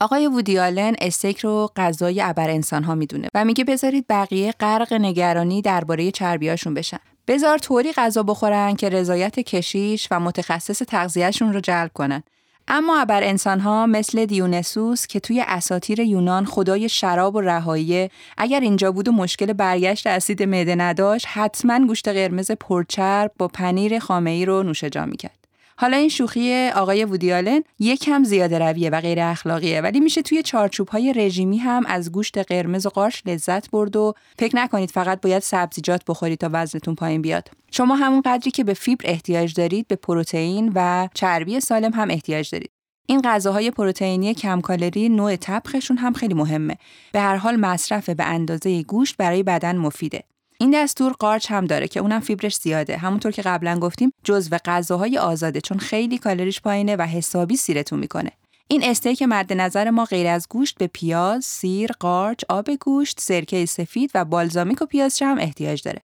آقای 0.00 0.26
وودی 0.26 0.65
آلن 0.65 0.94
استیک 1.00 1.38
رو 1.38 1.70
غذای 1.76 2.20
ابر 2.20 2.50
انسان 2.50 2.84
ها 2.84 2.94
می‌دونه 2.94 3.28
و 3.34 3.44
میگه 3.44 3.64
بذارید 3.64 4.06
بقیه 4.08 4.52
غرق 4.52 4.92
نگرانی 4.92 5.62
درباره 5.62 6.10
چربیاشون 6.10 6.74
بشن. 6.74 7.11
بذار 7.32 7.58
طوری 7.58 7.92
غذا 7.92 8.22
بخورن 8.22 8.76
که 8.76 8.88
رضایت 8.88 9.40
کشیش 9.40 10.08
و 10.10 10.20
متخصص 10.20 10.78
تغذیه‌شون 10.78 11.52
رو 11.52 11.60
جلب 11.60 11.90
کنن. 11.94 12.22
اما 12.68 13.00
ابر 13.00 13.22
انسانها 13.22 13.86
مثل 13.86 14.26
دیونسوس 14.26 15.06
که 15.06 15.20
توی 15.20 15.44
اساتیر 15.46 16.00
یونان 16.00 16.44
خدای 16.44 16.88
شراب 16.88 17.34
و 17.34 17.40
رهایی 17.40 18.10
اگر 18.38 18.60
اینجا 18.60 18.92
بود 18.92 19.08
و 19.08 19.12
مشکل 19.12 19.52
برگشت 19.52 20.06
اسید 20.06 20.42
معده 20.42 20.74
نداشت 20.74 21.26
حتما 21.28 21.86
گوشت 21.86 22.08
قرمز 22.08 22.50
پرچرب 22.50 23.32
با 23.38 23.48
پنیر 23.48 23.98
خامه 23.98 24.44
رو 24.44 24.62
نوش 24.62 24.84
جا 24.84 25.06
می‌کرد. 25.06 25.41
حالا 25.76 25.96
این 25.96 26.08
شوخی 26.08 26.68
آقای 26.68 27.04
وودیالن 27.04 27.62
یکم 27.78 28.24
زیاده 28.24 28.58
رویه 28.58 28.90
و 28.90 29.00
غیر 29.00 29.20
اخلاقیه 29.20 29.80
ولی 29.80 30.00
میشه 30.00 30.22
توی 30.22 30.42
چارچوب 30.42 30.88
های 30.88 31.12
رژیمی 31.12 31.58
هم 31.58 31.86
از 31.86 32.12
گوشت 32.12 32.38
قرمز 32.38 32.86
و 32.86 32.88
قارچ 32.88 33.20
لذت 33.26 33.70
برد 33.70 33.96
و 33.96 34.14
فکر 34.38 34.56
نکنید 34.56 34.90
فقط 34.90 35.20
باید 35.20 35.42
سبزیجات 35.42 36.02
بخورید 36.08 36.38
تا 36.38 36.50
وزنتون 36.52 36.94
پایین 36.94 37.22
بیاد. 37.22 37.50
شما 37.70 37.96
همون 37.96 38.22
قدری 38.24 38.50
که 38.50 38.64
به 38.64 38.74
فیبر 38.74 39.04
احتیاج 39.08 39.54
دارید 39.54 39.88
به 39.88 39.96
پروتئین 39.96 40.72
و 40.74 41.08
چربی 41.14 41.60
سالم 41.60 41.92
هم 41.92 42.10
احتیاج 42.10 42.50
دارید. 42.50 42.70
این 43.06 43.22
غذاهای 43.24 43.70
پروتئینی 43.70 44.34
کم 44.34 44.60
کالری 44.60 45.08
نوع 45.08 45.36
طبخشون 45.36 45.96
هم 45.96 46.12
خیلی 46.12 46.34
مهمه. 46.34 46.76
به 47.12 47.20
هر 47.20 47.36
حال 47.36 47.56
مصرف 47.56 48.10
به 48.10 48.24
اندازه 48.24 48.82
گوشت 48.82 49.16
برای 49.16 49.42
بدن 49.42 49.76
مفیده. 49.76 50.24
این 50.62 50.70
دستور 50.70 51.12
قارچ 51.12 51.50
هم 51.50 51.64
داره 51.64 51.88
که 51.88 52.00
اونم 52.00 52.20
فیبرش 52.20 52.56
زیاده 52.56 52.96
همونطور 52.96 53.32
که 53.32 53.42
قبلا 53.42 53.78
گفتیم 53.78 54.12
جزو 54.24 54.56
غذاهای 54.64 55.18
آزاده 55.18 55.60
چون 55.60 55.78
خیلی 55.78 56.18
کالریش 56.18 56.60
پایینه 56.60 56.96
و 56.96 57.02
حسابی 57.02 57.56
سیرتون 57.56 57.98
می‌کنه 57.98 58.30
این 58.68 58.84
استیک 58.84 59.22
مد 59.22 59.52
نظر 59.52 59.90
ما 59.90 60.04
غیر 60.04 60.26
از 60.26 60.46
گوشت 60.50 60.78
به 60.78 60.86
پیاز، 60.86 61.44
سیر، 61.44 61.92
قارچ، 62.00 62.44
آب 62.48 62.70
گوشت، 62.70 63.20
سرکه 63.20 63.66
سفید 63.66 64.10
و 64.14 64.24
بالزامیک 64.24 64.82
و 64.82 64.86
پیازچه 64.86 65.26
هم 65.26 65.38
احتیاج 65.38 65.82
داره. 65.82 66.00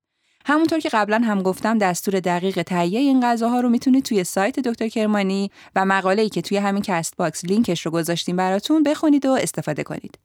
همونطور 0.46 0.78
که 0.78 0.88
قبلا 0.88 1.18
هم 1.18 1.42
گفتم 1.42 1.78
دستور 1.78 2.20
دقیق 2.20 2.62
تهیه 2.62 3.00
این 3.00 3.22
غذاها 3.22 3.60
رو 3.60 3.68
می‌تونید 3.68 4.04
توی 4.04 4.24
سایت 4.24 4.60
دکتر 4.60 4.88
کرمانی 4.88 5.50
و 5.76 5.84
مقاله 5.84 6.22
ای 6.22 6.28
که 6.28 6.42
توی 6.42 6.56
همین 6.56 6.82
Castbox 6.82 7.44
لینکش 7.44 7.86
رو 7.86 7.92
گذاشتیم 7.92 8.36
براتون 8.36 8.82
بخونید 8.82 9.26
و 9.26 9.30
استفاده 9.30 9.82
کنید. 9.82 10.18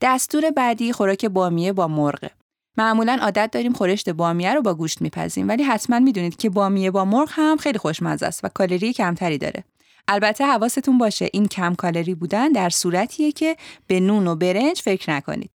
دستور 0.00 0.50
بعدی 0.50 0.92
خوراک 0.92 1.26
بامیه 1.26 1.72
با 1.72 1.88
مرغ. 1.88 2.30
معمولا 2.76 3.18
عادت 3.22 3.50
داریم 3.52 3.72
خورشت 3.72 4.10
بامیه 4.10 4.54
رو 4.54 4.62
با 4.62 4.74
گوشت 4.74 5.02
میپزیم 5.02 5.48
ولی 5.48 5.62
حتما 5.62 5.98
می‌دونید 5.98 6.36
که 6.36 6.50
بامیه 6.50 6.90
با 6.90 7.04
مرغ 7.04 7.28
هم 7.32 7.56
خیلی 7.56 7.78
خوشمزه 7.78 8.26
است 8.26 8.44
و 8.44 8.48
کالری 8.48 8.92
کمتری 8.92 9.38
داره. 9.38 9.64
البته 10.08 10.46
حواستون 10.46 10.98
باشه 10.98 11.28
این 11.32 11.48
کم 11.48 11.74
کالری 11.74 12.14
بودن 12.14 12.48
در 12.48 12.70
صورتیه 12.70 13.32
که 13.32 13.56
به 13.86 14.00
نون 14.00 14.26
و 14.26 14.36
برنج 14.36 14.80
فکر 14.80 15.10
نکنید. 15.10 15.50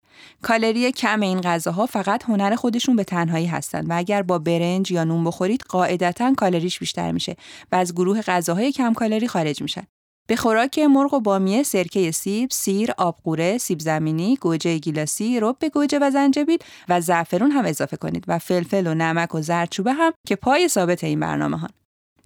کالری 0.42 0.92
کم 0.92 1.20
این 1.20 1.40
غذاها 1.40 1.86
فقط 1.86 2.24
هنر 2.24 2.54
خودشون 2.54 2.96
به 2.96 3.04
تنهایی 3.04 3.46
هستند 3.46 3.90
و 3.90 3.96
اگر 3.96 4.22
با 4.22 4.38
برنج 4.38 4.90
یا 4.90 5.04
نون 5.04 5.24
بخورید 5.24 5.62
قاعدتا 5.68 6.34
کالریش 6.34 6.78
بیشتر 6.78 7.12
میشه 7.12 7.36
و 7.72 7.76
از 7.76 7.94
گروه 7.94 8.22
غذاهای 8.22 8.72
کم 8.72 8.92
کالری 8.92 9.28
خارج 9.28 9.62
میشن. 9.62 9.86
به 10.26 10.36
خوراک 10.36 10.78
مرغ 10.78 11.14
و 11.14 11.20
بامیه 11.20 11.62
سرکه 11.62 12.10
سیب، 12.10 12.50
سیر، 12.50 12.90
آبقوره، 12.98 13.58
سیب 13.58 13.80
زمینی، 13.80 14.36
گوجه 14.36 14.78
گیلاسی، 14.78 15.40
رب 15.40 15.64
گوجه 15.74 15.98
و 16.02 16.10
زنجبیل 16.10 16.58
و 16.88 17.00
زعفرون 17.00 17.50
هم 17.50 17.64
اضافه 17.64 17.96
کنید 17.96 18.24
و 18.28 18.38
فلفل 18.38 18.86
و 18.86 18.94
نمک 18.94 19.34
و 19.34 19.42
زردچوبه 19.42 19.92
هم 19.92 20.12
که 20.26 20.36
پای 20.36 20.68
ثابت 20.68 21.04
این 21.04 21.20
برنامه 21.20 21.58
ها. 21.58 21.68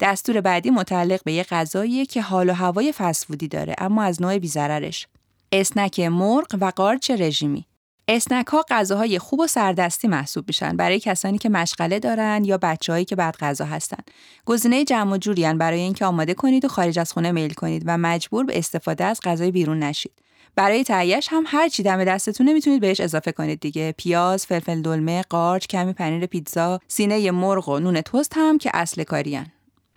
دستور 0.00 0.40
بعدی 0.40 0.70
متعلق 0.70 1.20
به 1.24 1.32
یه 1.32 1.42
غذاییه 1.42 2.06
که 2.06 2.22
حال 2.22 2.50
و 2.50 2.52
هوای 2.52 2.92
فست‌فودی 2.92 3.48
داره 3.48 3.74
اما 3.78 4.02
از 4.02 4.22
نوع 4.22 4.38
بی‌ضررش. 4.38 5.06
اسنک 5.52 6.00
مرغ 6.00 6.46
و 6.60 6.72
قارچ 6.76 7.10
رژیمی 7.10 7.66
اسنک 8.10 8.46
ها 8.46 8.64
غذاهای 8.70 9.18
خوب 9.18 9.40
و 9.40 9.46
سردستی 9.46 10.08
محسوب 10.08 10.44
میشن 10.48 10.76
برای 10.76 11.00
کسانی 11.00 11.38
که 11.38 11.48
مشغله 11.48 11.98
دارن 11.98 12.44
یا 12.44 12.58
بچه‌هایی 12.58 13.04
که 13.04 13.16
بدغذا 13.16 13.64
هستن. 13.64 13.98
گزینه 14.44 14.84
جمع 14.84 15.12
و 15.12 15.16
جوری‌ان 15.16 15.58
برای 15.58 15.80
اینکه 15.80 16.04
آماده 16.04 16.34
کنید 16.34 16.64
و 16.64 16.68
خارج 16.68 16.98
از 16.98 17.12
خونه 17.12 17.32
میل 17.32 17.52
کنید 17.52 17.82
و 17.86 17.98
مجبور 17.98 18.44
به 18.44 18.58
استفاده 18.58 19.04
از 19.04 19.20
غذای 19.24 19.50
بیرون 19.50 19.78
نشید. 19.78 20.12
برای 20.56 20.84
تهیه‌ش 20.84 21.28
هم 21.30 21.44
هر 21.46 21.68
چی 21.68 21.82
دم 21.82 22.04
دستتونه 22.04 22.52
می‌تونید 22.52 22.80
بهش 22.80 23.00
اضافه 23.00 23.32
کنید 23.32 23.60
دیگه 23.60 23.94
پیاز، 23.96 24.46
فلفل 24.46 24.82
دلمه، 24.82 25.22
قارچ، 25.22 25.66
کمی 25.66 25.92
پنیر 25.92 26.26
پیتزا، 26.26 26.80
سینه 26.88 27.30
مرغ 27.30 27.68
و 27.68 27.78
نون 27.78 28.00
تست 28.00 28.32
هم 28.36 28.58
که 28.58 28.70
اصل 28.74 29.04
کاری‌ان. 29.04 29.46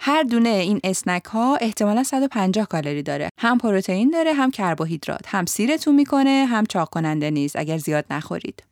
هر 0.03 0.23
دونه 0.23 0.49
این 0.49 0.79
اسنک 0.83 1.25
ها 1.25 1.55
احتمالا 1.55 2.03
150 2.03 2.67
کالری 2.67 3.03
داره. 3.03 3.29
هم 3.39 3.57
پروتئین 3.57 4.09
داره، 4.09 4.33
هم 4.33 4.51
کربوهیدرات، 4.51 5.21
هم 5.27 5.45
سیرتون 5.45 5.95
می‌کنه، 5.95 6.45
هم 6.49 6.65
چاق 6.65 6.89
کننده 6.89 7.31
نیست 7.31 7.55
اگر 7.55 7.77
زیاد 7.77 8.05
نخورید. 8.09 8.63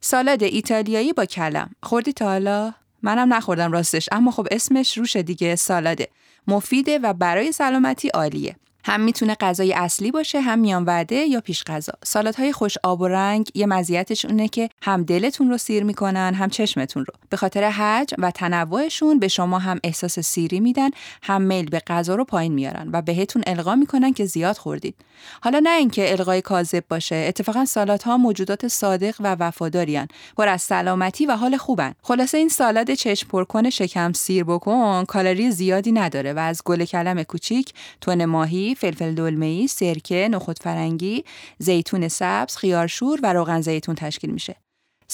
سالاد 0.00 0.42
ایتالیایی 0.42 1.12
با 1.12 1.24
کلم. 1.24 1.70
خوردی 1.82 2.12
تا 2.12 2.24
حالا؟ 2.24 2.74
منم 3.02 3.34
نخوردم 3.34 3.72
راستش 3.72 4.08
اما 4.12 4.30
خب 4.30 4.46
اسمش 4.50 4.98
روشه 4.98 5.22
دیگه 5.22 5.56
سالاده. 5.56 6.08
مفیده 6.46 6.98
و 6.98 7.12
برای 7.12 7.52
سلامتی 7.52 8.08
عالیه. 8.08 8.56
هم 8.84 9.00
می‌تونه 9.00 9.34
غذای 9.40 9.72
اصلی 9.72 10.10
باشه 10.10 10.40
هم 10.40 10.58
میان 10.58 10.84
وعده 10.84 11.16
یا 11.16 11.40
پیش 11.40 11.64
غذا. 11.64 11.92
های 12.38 12.52
خوش 12.52 12.74
آب 12.82 13.00
و 13.00 13.08
رنگ 13.08 13.50
یه 13.54 13.66
مزیتش 13.66 14.24
اونه 14.24 14.48
که 14.48 14.68
هم 14.82 15.02
دلتون 15.02 15.50
رو 15.50 15.58
سیر 15.58 15.84
می‌کنن 15.84 16.34
هم 16.34 16.50
چشمتون 16.50 17.04
رو. 17.04 17.14
به 17.30 17.36
خاطر 17.36 17.64
حجم 17.64 18.16
و 18.18 18.30
تنوعشون 18.30 19.18
به 19.18 19.28
شما 19.28 19.58
هم 19.58 19.80
احساس 19.84 20.20
سیری 20.20 20.60
میدن 20.60 20.90
هم 21.22 21.42
میل 21.42 21.70
به 21.70 21.82
غذا 21.86 22.14
رو 22.14 22.24
پایین 22.24 22.52
میارن 22.52 22.90
و 22.92 23.02
بهتون 23.02 23.42
القا 23.46 23.74
می‌کنن 23.74 24.12
که 24.12 24.24
زیاد 24.24 24.56
خوردید. 24.56 24.94
حالا 25.40 25.60
نه 25.62 25.70
اینکه 25.70 26.12
القای 26.12 26.42
کاذب 26.42 26.84
باشه 26.88 27.16
اتفاقا 27.28 27.64
سالات 27.64 28.02
ها 28.02 28.16
موجودات 28.16 28.68
صادق 28.68 29.14
و 29.20 29.36
وفاداریان 29.40 30.08
پر 30.36 30.48
از 30.48 30.62
سلامتی 30.62 31.26
و 31.26 31.36
حال 31.36 31.56
خوبن. 31.56 31.94
خلاصه 32.02 32.38
این 32.38 32.48
سالاد 32.48 32.94
چشم 32.94 33.28
پرکن 33.28 33.70
شکم 33.70 34.12
سیر 34.12 34.44
بکن 34.44 35.04
کالری 35.04 35.50
زیادی 35.50 35.92
نداره 35.92 36.32
و 36.32 36.38
از 36.38 36.62
گل 36.64 36.84
کلم 36.84 37.22
کوچیک 37.22 37.72
تون 38.00 38.24
ماهی 38.24 38.69
فلفل 38.74 39.14
دلمه‌ای، 39.14 39.66
سرکه، 39.66 40.28
نخود 40.30 40.58
فرنگی، 40.62 41.24
زیتون 41.58 42.08
سبز، 42.08 42.56
خیارشور 42.56 43.20
و 43.22 43.32
روغن 43.32 43.60
زیتون 43.60 43.94
تشکیل 43.94 44.30
میشه. 44.30 44.56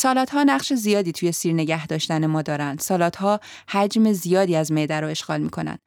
ها 0.04 0.42
نقش 0.42 0.72
زیادی 0.72 1.12
توی 1.12 1.32
سیر 1.32 1.54
نگه 1.54 1.86
داشتن 1.86 2.26
ما 2.26 2.42
دارن. 2.42 2.76
ها 3.18 3.40
حجم 3.68 4.12
زیادی 4.12 4.56
از 4.56 4.72
معده 4.72 5.00
رو 5.00 5.08
اشغال 5.08 5.40
می‌کنن. 5.40 5.78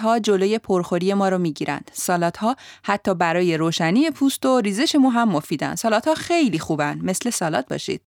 ها 0.00 0.18
جلوی 0.18 0.58
پرخوری 0.58 1.14
ما 1.14 1.28
رو 1.28 1.38
می‌گیرند. 1.38 1.90
ها 2.38 2.56
حتی 2.84 3.14
برای 3.14 3.56
روشنی 3.56 4.10
پوست 4.10 4.46
و 4.46 4.60
ریزش 4.60 4.94
مو 4.94 5.10
هم 5.10 5.28
مفیدن. 5.28 5.74
ها 6.06 6.14
خیلی 6.14 6.58
خوبن. 6.58 6.98
مثل 7.02 7.30
سالات 7.30 7.68
باشید. 7.68 8.02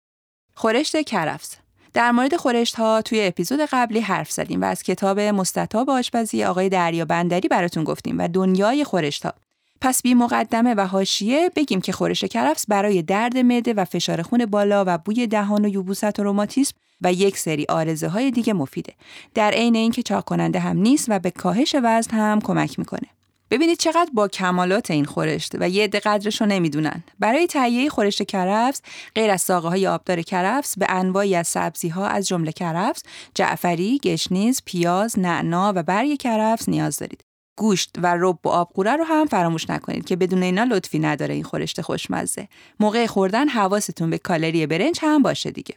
خورشت 0.55 1.01
کرفس 1.01 1.55
در 1.93 2.11
مورد 2.11 2.35
خورشت 2.35 2.75
ها 2.75 3.01
توی 3.01 3.21
اپیزود 3.27 3.59
قبلی 3.71 3.99
حرف 3.99 4.31
زدیم 4.31 4.61
و 4.61 4.65
از 4.65 4.83
کتاب 4.83 5.19
مستطاب 5.19 5.89
آشپزی 5.89 6.43
آقای 6.43 6.69
دریا 6.69 7.05
بندری 7.05 7.47
براتون 7.47 7.83
گفتیم 7.83 8.19
و 8.19 8.27
دنیای 8.27 8.83
خورشت 8.83 9.25
ها. 9.25 9.33
پس 9.81 10.01
بی 10.01 10.13
مقدمه 10.13 10.73
و 10.73 10.87
حاشیه 10.87 11.51
بگیم 11.55 11.81
که 11.81 11.91
خورش 11.91 12.23
کرفس 12.23 12.65
برای 12.67 13.01
درد 13.01 13.37
معده 13.37 13.73
و 13.73 13.85
فشار 13.85 14.21
خون 14.21 14.45
بالا 14.45 14.83
و 14.87 14.97
بوی 14.97 15.27
دهان 15.27 15.65
و 15.65 15.67
یوبوست 15.67 16.19
و 16.19 16.23
روماتیسم 16.23 16.73
و 17.01 17.13
یک 17.13 17.37
سری 17.37 17.65
آرزه 17.69 18.07
های 18.07 18.31
دیگه 18.31 18.53
مفیده. 18.53 18.93
در 19.33 19.51
عین 19.51 19.75
اینکه 19.75 20.03
چاق 20.03 20.23
کننده 20.23 20.59
هم 20.59 20.77
نیست 20.77 21.05
و 21.09 21.19
به 21.19 21.31
کاهش 21.31 21.75
وزن 21.83 22.11
هم 22.11 22.41
کمک 22.41 22.79
می‌کنه. 22.79 23.18
ببینید 23.51 23.77
چقدر 23.77 24.09
با 24.13 24.27
کمالات 24.27 24.91
این 24.91 25.05
خورشت 25.05 25.55
و 25.59 25.69
یه 25.69 25.83
عده 25.83 26.01
رو 26.39 26.45
نمی‌دونن. 26.45 27.03
برای 27.19 27.47
تهیه 27.47 27.89
خورشت 27.89 28.23
کرفس 28.23 28.81
غیر 29.15 29.31
از 29.31 29.41
ساقه 29.41 29.67
های 29.67 29.87
آبدار 29.87 30.21
کرفس 30.21 30.77
به 30.77 30.85
انواعی 30.89 31.35
از 31.35 31.47
سبزی 31.47 31.89
ها 31.89 32.07
از 32.07 32.27
جمله 32.27 32.51
کرفس، 32.51 33.03
جعفری، 33.35 33.97
گشنیز، 34.03 34.61
پیاز، 34.65 35.19
نعنا 35.19 35.73
و 35.75 35.83
برگ 35.83 36.17
کرفس 36.17 36.69
نیاز 36.69 36.97
دارید. 36.97 37.23
گوشت 37.57 37.95
و 37.97 38.15
رب 38.19 38.39
و 38.43 38.49
آبقوره 38.49 38.95
رو 38.95 39.03
هم 39.03 39.25
فراموش 39.25 39.69
نکنید 39.69 40.05
که 40.05 40.15
بدون 40.15 40.43
اینا 40.43 40.63
لطفی 40.63 40.99
نداره 40.99 41.33
این 41.33 41.43
خورشت 41.43 41.81
خوشمزه. 41.81 42.47
موقع 42.79 43.05
خوردن 43.05 43.47
حواستون 43.47 44.09
به 44.09 44.17
کالری 44.17 44.67
برنج 44.67 44.99
هم 45.01 45.21
باشه 45.21 45.51
دیگه. 45.51 45.75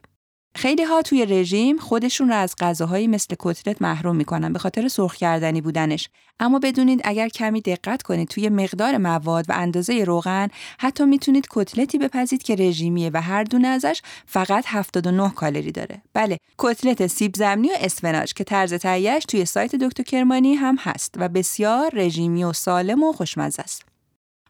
خیلی 0.54 0.82
ها 0.82 1.02
توی 1.02 1.26
رژیم 1.26 1.78
خودشون 1.78 2.28
رو 2.28 2.34
از 2.34 2.54
غذاهایی 2.60 3.06
مثل 3.06 3.34
کتلت 3.38 3.82
محروم 3.82 4.16
می‌کنن 4.16 4.52
به 4.52 4.58
خاطر 4.58 4.88
سرخ 4.88 5.14
کردنی 5.14 5.60
بودنش. 5.60 6.08
اما 6.40 6.58
بدونید 6.58 7.00
اگر 7.04 7.28
کمی 7.28 7.60
دقت 7.60 8.02
کنید 8.02 8.28
توی 8.28 8.48
مقدار 8.48 8.96
مواد 8.96 9.44
و 9.48 9.52
اندازه 9.56 10.04
روغن 10.04 10.48
حتی 10.78 11.04
می‌تونید 11.04 11.46
کتلتی 11.50 11.98
بپزید 11.98 12.42
که 12.42 12.54
رژیمیه 12.54 13.10
و 13.14 13.22
هر 13.22 13.44
دونه 13.44 13.68
ازش 13.68 14.02
فقط 14.26 14.64
79 14.66 15.30
کالری 15.30 15.72
داره. 15.72 16.02
بله 16.14 16.36
کتلت 16.58 17.06
سیب 17.06 17.36
زمینی 17.36 17.68
و 17.68 17.76
اسفناج 17.80 18.34
که 18.34 18.44
طرز 18.44 18.74
تهیهش 18.74 19.24
توی 19.24 19.44
سایت 19.44 19.76
دکتر 19.76 20.02
کرمانی 20.02 20.54
هم 20.54 20.76
هست 20.80 21.14
و 21.18 21.28
بسیار 21.28 21.90
رژیمی 21.94 22.44
و 22.44 22.52
سالم 22.52 23.02
و 23.02 23.12
خوشمزه 23.12 23.62
است. 23.62 23.82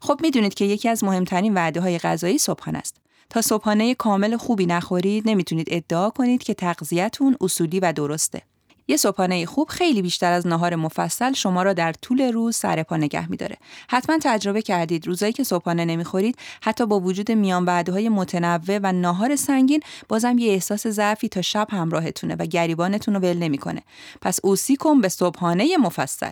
خب 0.01 0.19
می‌دونید 0.21 0.53
که 0.53 0.65
یکی 0.65 0.89
از 0.89 1.03
مهمترین 1.03 1.53
وعده 1.53 1.81
های 1.81 1.97
غذایی 1.97 2.37
صبحانه 2.37 2.77
است. 2.77 3.02
تا 3.33 3.41
صبحانه 3.41 3.95
کامل 3.95 4.37
خوبی 4.37 4.65
نخورید 4.65 5.29
نمی‌تونید 5.29 5.67
ادعا 5.71 6.09
کنید 6.09 6.43
که 6.43 6.53
تغذیتون 6.53 7.37
اصولی 7.41 7.79
و 7.79 7.93
درسته. 7.93 8.41
یه 8.87 8.97
صبحانه 8.97 9.45
خوب 9.45 9.67
خیلی 9.69 10.01
بیشتر 10.01 10.31
از 10.31 10.47
نهار 10.47 10.75
مفصل 10.75 11.33
شما 11.33 11.63
را 11.63 11.73
در 11.73 11.93
طول 11.93 12.21
روز 12.21 12.55
سر 12.55 12.83
پا 12.83 12.97
نگه 12.97 13.29
میداره. 13.29 13.57
حتما 13.89 14.17
تجربه 14.23 14.61
کردید 14.61 15.07
روزایی 15.07 15.33
که 15.33 15.43
صبحانه 15.43 15.85
نمی‌خورید 15.85 16.37
حتی 16.61 16.85
با 16.85 16.99
وجود 16.99 17.31
میان 17.31 17.69
های 17.69 18.09
متنوع 18.09 18.79
و 18.83 18.91
ناهار 18.91 19.35
سنگین 19.35 19.79
بازم 20.09 20.37
یه 20.37 20.51
احساس 20.51 20.87
ضعفی 20.87 21.29
تا 21.29 21.41
شب 21.41 21.67
همراهتونه 21.71 22.35
و 22.35 22.45
گریبانتون 22.45 23.13
رو 23.13 23.19
ول 23.19 23.37
نمی‌کنه. 23.37 23.81
پس 24.21 24.39
اوسی 24.43 24.75
کن 24.75 25.01
به 25.01 25.09
صبحانه 25.09 25.77
مفصل. 25.77 26.31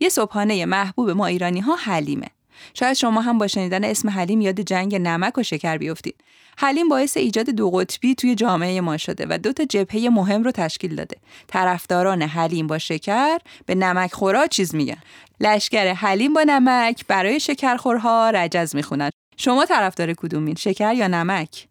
یه 0.00 0.08
صبحانه 0.08 0.66
محبوب 0.66 1.10
ما 1.10 1.26
ایرانی 1.26 1.60
ها 1.60 1.74
حلیمه. 1.74 2.26
شاید 2.74 2.92
شما 2.92 3.20
هم 3.20 3.38
با 3.38 3.46
شنیدن 3.46 3.84
اسم 3.84 4.10
حلیم 4.10 4.40
یاد 4.40 4.60
جنگ 4.60 4.94
نمک 4.94 5.38
و 5.38 5.42
شکر 5.42 5.78
بیفتید. 5.78 6.24
حلیم 6.58 6.88
باعث 6.88 7.16
ایجاد 7.16 7.50
دو 7.50 7.70
قطبی 7.70 8.14
توی 8.14 8.34
جامعه 8.34 8.80
ما 8.80 8.96
شده 8.96 9.26
و 9.30 9.38
دو 9.38 9.52
تا 9.52 9.64
جبهه 9.64 10.08
مهم 10.08 10.42
رو 10.42 10.50
تشکیل 10.50 10.94
داده. 10.94 11.16
طرفداران 11.46 12.22
حلیم 12.22 12.66
با 12.66 12.78
شکر 12.78 13.38
به 13.66 13.74
نمک 13.74 14.12
خورا 14.12 14.46
چیز 14.46 14.74
میگن. 14.74 14.98
لشکر 15.40 15.92
حلیم 15.92 16.32
با 16.32 16.42
نمک 16.42 17.06
برای 17.06 17.40
شکرخورها 17.40 18.30
رجز 18.30 18.76
می‌خونن. 18.76 19.10
شما 19.36 19.64
طرفدار 19.64 20.14
کدومین؟ 20.14 20.54
شکر 20.54 20.94
یا 20.94 21.08
نمک؟ 21.08 21.69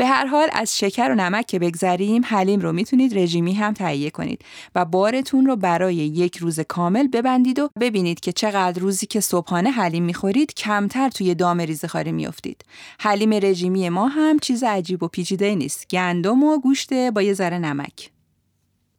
به 0.00 0.06
هر 0.06 0.26
حال 0.26 0.48
از 0.52 0.78
شکر 0.78 1.10
و 1.10 1.14
نمک 1.14 1.46
که 1.46 1.58
بگذریم 1.58 2.22
حلیم 2.24 2.60
رو 2.60 2.72
می‌تونید 2.72 3.18
رژیمی 3.18 3.52
هم 3.52 3.74
تهیه 3.74 4.10
کنید 4.10 4.44
و 4.74 4.84
بارتون 4.84 5.46
رو 5.46 5.56
برای 5.56 5.94
یک 5.94 6.36
روز 6.36 6.60
کامل 6.60 7.08
ببندید 7.08 7.58
و 7.58 7.68
ببینید 7.80 8.20
که 8.20 8.32
چقدر 8.32 8.80
روزی 8.80 9.06
که 9.06 9.20
صبحانه 9.20 9.70
حلیم 9.70 10.04
می‌خورید 10.04 10.54
کمتر 10.54 11.08
توی 11.08 11.34
دام 11.34 11.60
ریزخاری 11.60 12.12
میافتید. 12.12 12.64
حلیم 13.00 13.30
رژیمی 13.32 13.88
ما 13.88 14.08
هم 14.08 14.38
چیز 14.38 14.62
عجیب 14.62 15.02
و 15.02 15.08
پیچیده 15.08 15.54
نیست. 15.54 15.88
گندم 15.88 16.42
و 16.42 16.58
گوشت 16.60 16.92
با 16.92 17.22
یه 17.22 17.34
ذره 17.34 17.58
نمک. 17.58 18.10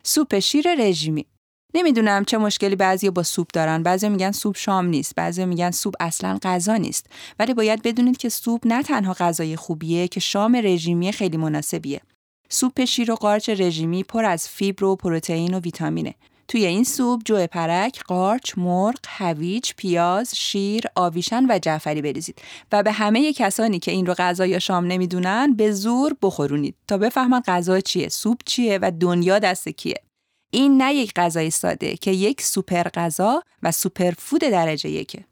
سوپ 0.04 0.40
شیر 0.40 0.76
رژیمی 0.80 1.26
نمی‌دونم 1.74 2.26
چه 2.26 2.38
مشکلی 2.38 2.76
بعضی 2.76 3.10
با 3.10 3.24
سوپ 3.24 3.48
دارن. 3.54 3.84
بعضی 3.84 4.10
میگن 4.10 4.32
سوپ 4.32 4.58
شام 4.58 4.86
نیست. 4.86 5.16
بعضی 5.16 5.46
میگن 5.46 5.72
سوپ 5.72 5.94
اصلا 6.00 6.40
غذا 6.44 6.76
نیست. 6.76 7.06
ولی 7.40 7.54
باید 7.54 7.82
بدونید 7.82 8.18
که 8.18 8.30
سوپ 8.30 8.62
نه 8.66 8.84
تنها 8.84 9.14
غذای 9.14 9.56
خوبیه 9.56 10.08
که 10.08 10.20
شام 10.20 10.56
رژیمی 10.56 11.12
خیلی 11.12 11.38
مناسبیه. 11.38 12.02
سوپ 12.50 12.86
شیر 12.86 13.12
و 13.12 13.16
قارچ 13.16 13.50
رژیمی 13.50 14.04
پر 14.04 14.26
از 14.26 14.50
فیبر 14.50 14.84
و 14.84 14.96
پروتئین 14.96 15.54
و 15.54 15.60
ویتامینه. 15.60 16.16
توی 16.48 16.66
این 16.66 16.84
سوپ 16.84 17.22
جو 17.26 17.48
پرک، 17.48 18.04
قارچ، 18.04 18.54
مرغ، 18.58 19.00
هویج، 19.08 19.72
پیاز، 19.78 20.36
شیر، 20.36 20.84
آویشن 20.96 21.46
و 21.50 21.60
جعفری 21.62 22.02
بریزید. 22.02 22.42
و 22.72 22.84
به 22.84 22.92
همه 22.92 23.34
کسانی 23.34 23.80
که 23.80 23.92
این 23.92 24.06
رو 24.06 24.14
غذا 24.14 24.46
یا 24.46 24.60
شام 24.60 24.86
نمی‌دونن 24.86 25.54
به 25.54 25.72
زور 25.72 26.16
بخورونید 26.22 26.76
تا 26.88 26.98
بفهمن 26.98 27.42
غذا 27.48 27.80
چیه، 27.80 28.10
سوپ 28.10 28.38
چیه 28.46 28.80
و 28.82 28.92
دنیا 29.00 29.40
دست 29.40 29.70
کیه. 29.70 30.04
این 30.52 30.82
نه 30.82 30.94
یک 30.94 31.14
غذای 31.14 31.50
ساده 31.50 31.96
که 31.96 32.12
یک 32.12 32.42
سوپر 32.42 32.84
غذا 32.84 33.44
و 33.64 33.72
super 33.72 34.12
food 34.18 34.42
درجه 34.42 34.90
یکه. 34.90 35.24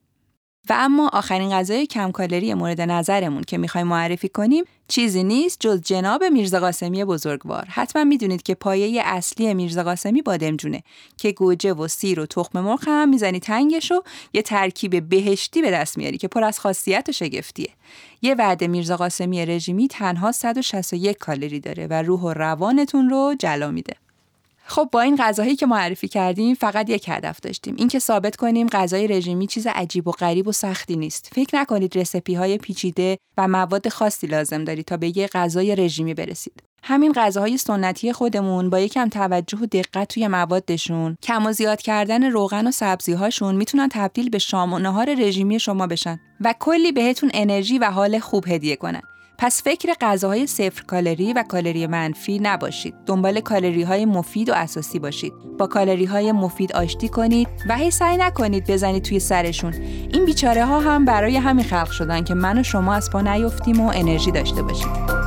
و 0.69 0.73
اما 0.77 1.09
آخرین 1.13 1.49
غذای 1.49 1.87
کم 1.87 2.11
کالری 2.11 2.53
مورد 2.53 2.81
نظرمون 2.81 3.43
که 3.43 3.57
می‌خوایم 3.57 3.87
معرفی 3.87 4.29
کنیم 4.29 4.63
چیزی 4.87 5.23
نیست 5.23 5.57
جز 5.59 5.81
جناب 5.81 6.23
میرزا 6.23 6.59
قاسمی 6.59 7.05
بزرگوار. 7.05 7.65
حتما 7.69 8.03
می‌دونید 8.03 8.41
که 8.41 8.55
پایه 8.55 9.01
اصلی 9.05 9.53
میرزا 9.53 9.83
قاسمی 9.83 10.21
بادمجونه 10.21 10.83
که 11.17 11.31
گوجه 11.31 11.73
و 11.73 11.87
سیر 11.87 12.19
و 12.19 12.25
تخم 12.25 12.59
مرغ 12.59 12.83
هم 12.87 13.09
می‌زنی 13.09 13.39
تنگش 13.39 13.91
و 13.91 14.01
یه 14.33 14.41
ترکیب 14.41 15.09
بهشتی 15.09 15.61
به 15.61 15.71
دست 15.71 15.97
میاری 15.97 16.17
که 16.17 16.27
پر 16.27 16.43
از 16.43 16.59
خاصیت 16.59 17.05
و 17.09 17.11
شگفتیه. 17.11 17.69
یه 18.21 18.35
وعده 18.35 18.67
میرزا 18.67 18.97
قاسمی 18.97 19.45
رژیمی 19.45 19.87
تنها 19.87 20.31
161 20.31 21.17
کالری 21.17 21.59
داره 21.59 21.87
و 21.87 21.93
روح 21.93 22.21
و 22.21 22.33
روانتون 22.33 23.09
رو 23.09 23.35
جلا 23.39 23.71
میده. 23.71 23.93
خب 24.69 24.89
با 24.91 25.01
این 25.01 25.15
غذاهایی 25.15 25.55
که 25.55 25.65
معرفی 25.65 26.07
کردیم 26.07 26.55
فقط 26.55 26.89
یک 26.89 27.09
هدف 27.09 27.39
داشتیم. 27.39 27.75
اینکه 27.77 27.99
ثابت 27.99 28.35
کنیم 28.35 28.67
غذای 28.67 29.07
رژیمی 29.07 29.47
چیز 29.47 29.67
عجیب 29.67 30.07
و 30.07 30.11
غریب 30.11 30.47
و 30.47 30.51
سختی 30.51 30.95
نیست. 30.95 31.29
فکر 31.35 31.55
نکنید 31.55 31.97
رسپی 31.97 32.33
های 32.33 32.57
پیچیده 32.57 33.17
و 33.37 33.47
مواد 33.47 33.89
خاصی 33.89 34.27
لازم 34.27 34.63
دارید 34.63 34.85
تا 34.85 34.97
به 34.97 35.17
یه 35.17 35.27
غذای 35.27 35.75
رژیمی 35.75 36.13
برسید. 36.13 36.63
همین 36.83 37.13
غذاهای 37.13 37.57
سنتی 37.57 38.13
خودمون 38.13 38.69
با 38.69 38.79
یکم 38.79 39.09
توجه 39.09 39.57
و 39.57 39.65
دقت 39.65 40.13
توی 40.13 40.27
موادشون 40.27 41.17
کم 41.23 41.45
و 41.45 41.51
زیاد 41.51 41.81
کردن 41.81 42.23
روغن 42.23 42.67
و 42.67 42.71
سبزی 42.71 43.13
هاشون 43.13 43.55
می‌تونن 43.55 43.89
تبدیل 43.91 44.29
به 44.29 44.39
شام 44.39 44.73
و 44.73 44.79
نهار 44.79 45.15
رژیمی 45.15 45.59
شما 45.59 45.87
بشن 45.87 46.19
و 46.41 46.53
کلی 46.59 46.91
بهتون 46.91 47.31
انرژی 47.33 47.77
و 47.77 47.85
حال 47.85 48.19
خوب 48.19 48.47
هدیه 48.47 48.75
کنن. 48.75 49.01
پس 49.41 49.63
فکر 49.63 49.93
غذاهای 50.01 50.47
صفر 50.47 50.83
کالری 50.87 51.33
و 51.33 51.43
کالری 51.43 51.87
منفی 51.87 52.39
نباشید. 52.39 52.95
دنبال 53.05 53.39
کالری 53.39 53.83
های 53.83 54.05
مفید 54.05 54.49
و 54.49 54.53
اساسی 54.53 54.99
باشید. 54.99 55.33
با 55.59 55.67
کالری 55.67 56.05
های 56.05 56.31
مفید 56.31 56.73
آشتی 56.73 57.09
کنید 57.09 57.47
و 57.69 57.77
هی 57.77 57.91
سعی 57.91 58.17
نکنید 58.17 58.71
بزنید 58.71 59.03
توی 59.03 59.19
سرشون. 59.19 59.73
این 60.13 60.25
بیچاره 60.25 60.65
ها 60.65 60.79
هم 60.79 61.05
برای 61.05 61.37
همین 61.37 61.65
خلق 61.65 61.91
شدن 61.91 62.23
که 62.23 62.33
من 62.33 62.59
و 62.59 62.63
شما 62.63 62.93
از 62.93 63.09
پا 63.09 63.21
نیفتیم 63.21 63.81
و 63.81 63.91
انرژی 63.95 64.31
داشته 64.31 64.61
باشید. 64.61 65.18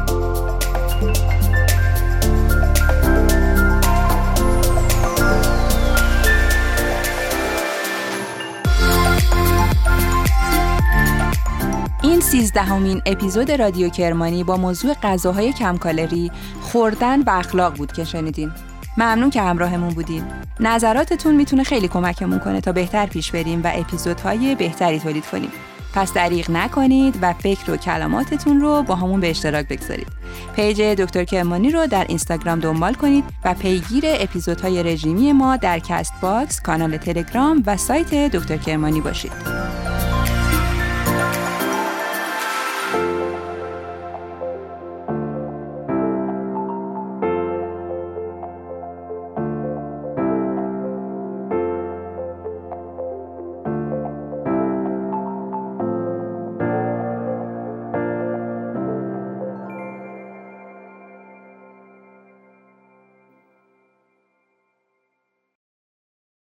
سیزدهمین 12.33 13.03
اپیزود 13.07 13.51
رادیو 13.51 13.89
کرمانی 13.89 14.45
با 14.45 14.57
موضوع 14.57 14.95
غذاهای 14.95 15.53
کم 15.53 15.77
کالری 15.77 16.31
خوردن 16.61 17.23
و 17.23 17.31
اخلاق 17.31 17.77
بود 17.77 17.93
که 17.93 18.05
شنیدین. 18.05 18.51
ممنون 18.97 19.31
که 19.31 19.43
همراهمون 19.43 19.95
بودین. 19.95 20.25
نظراتتون 20.61 21.35
می‌تونه 21.35 21.63
خیلی 21.63 21.89
کمکمون 21.89 22.39
کنه 22.39 22.61
تا 22.61 22.73
بهتر 22.73 23.07
پیش 23.07 23.31
بریم 23.31 23.63
و 23.65 23.71
اپیزودهای 23.75 24.55
بهتری 24.55 24.99
تولید 24.99 25.27
کنیم. 25.27 25.51
پس 25.95 26.13
دریغ 26.13 26.51
نکنید 26.51 27.19
و 27.23 27.33
فکر 27.33 27.71
و 27.71 27.77
کلماتتون 27.77 28.61
رو 28.61 28.83
باهامون 28.83 29.21
به 29.21 29.31
اشتراک 29.31 29.69
بگذارید. 29.69 30.09
پیج 30.57 30.83
دکتر 30.83 31.25
کرمانی 31.25 31.71
رو 31.71 31.87
در 31.87 32.05
اینستاگرام 32.09 32.61
دنبال 32.61 32.95
کنید 32.95 33.25
و 33.45 33.55
پیگیر 33.55 34.05
اپیزودهای 34.07 34.83
رژیمی 34.83 35.33
ما 35.33 35.57
در 35.57 35.79
Castbox، 35.79 36.61
کانال 36.61 36.97
تلگرام 36.97 37.63
و 37.67 37.77
سایت 37.77 38.15
دکتر 38.15 38.57
کرمانی 38.57 39.01
باشید. 39.01 39.33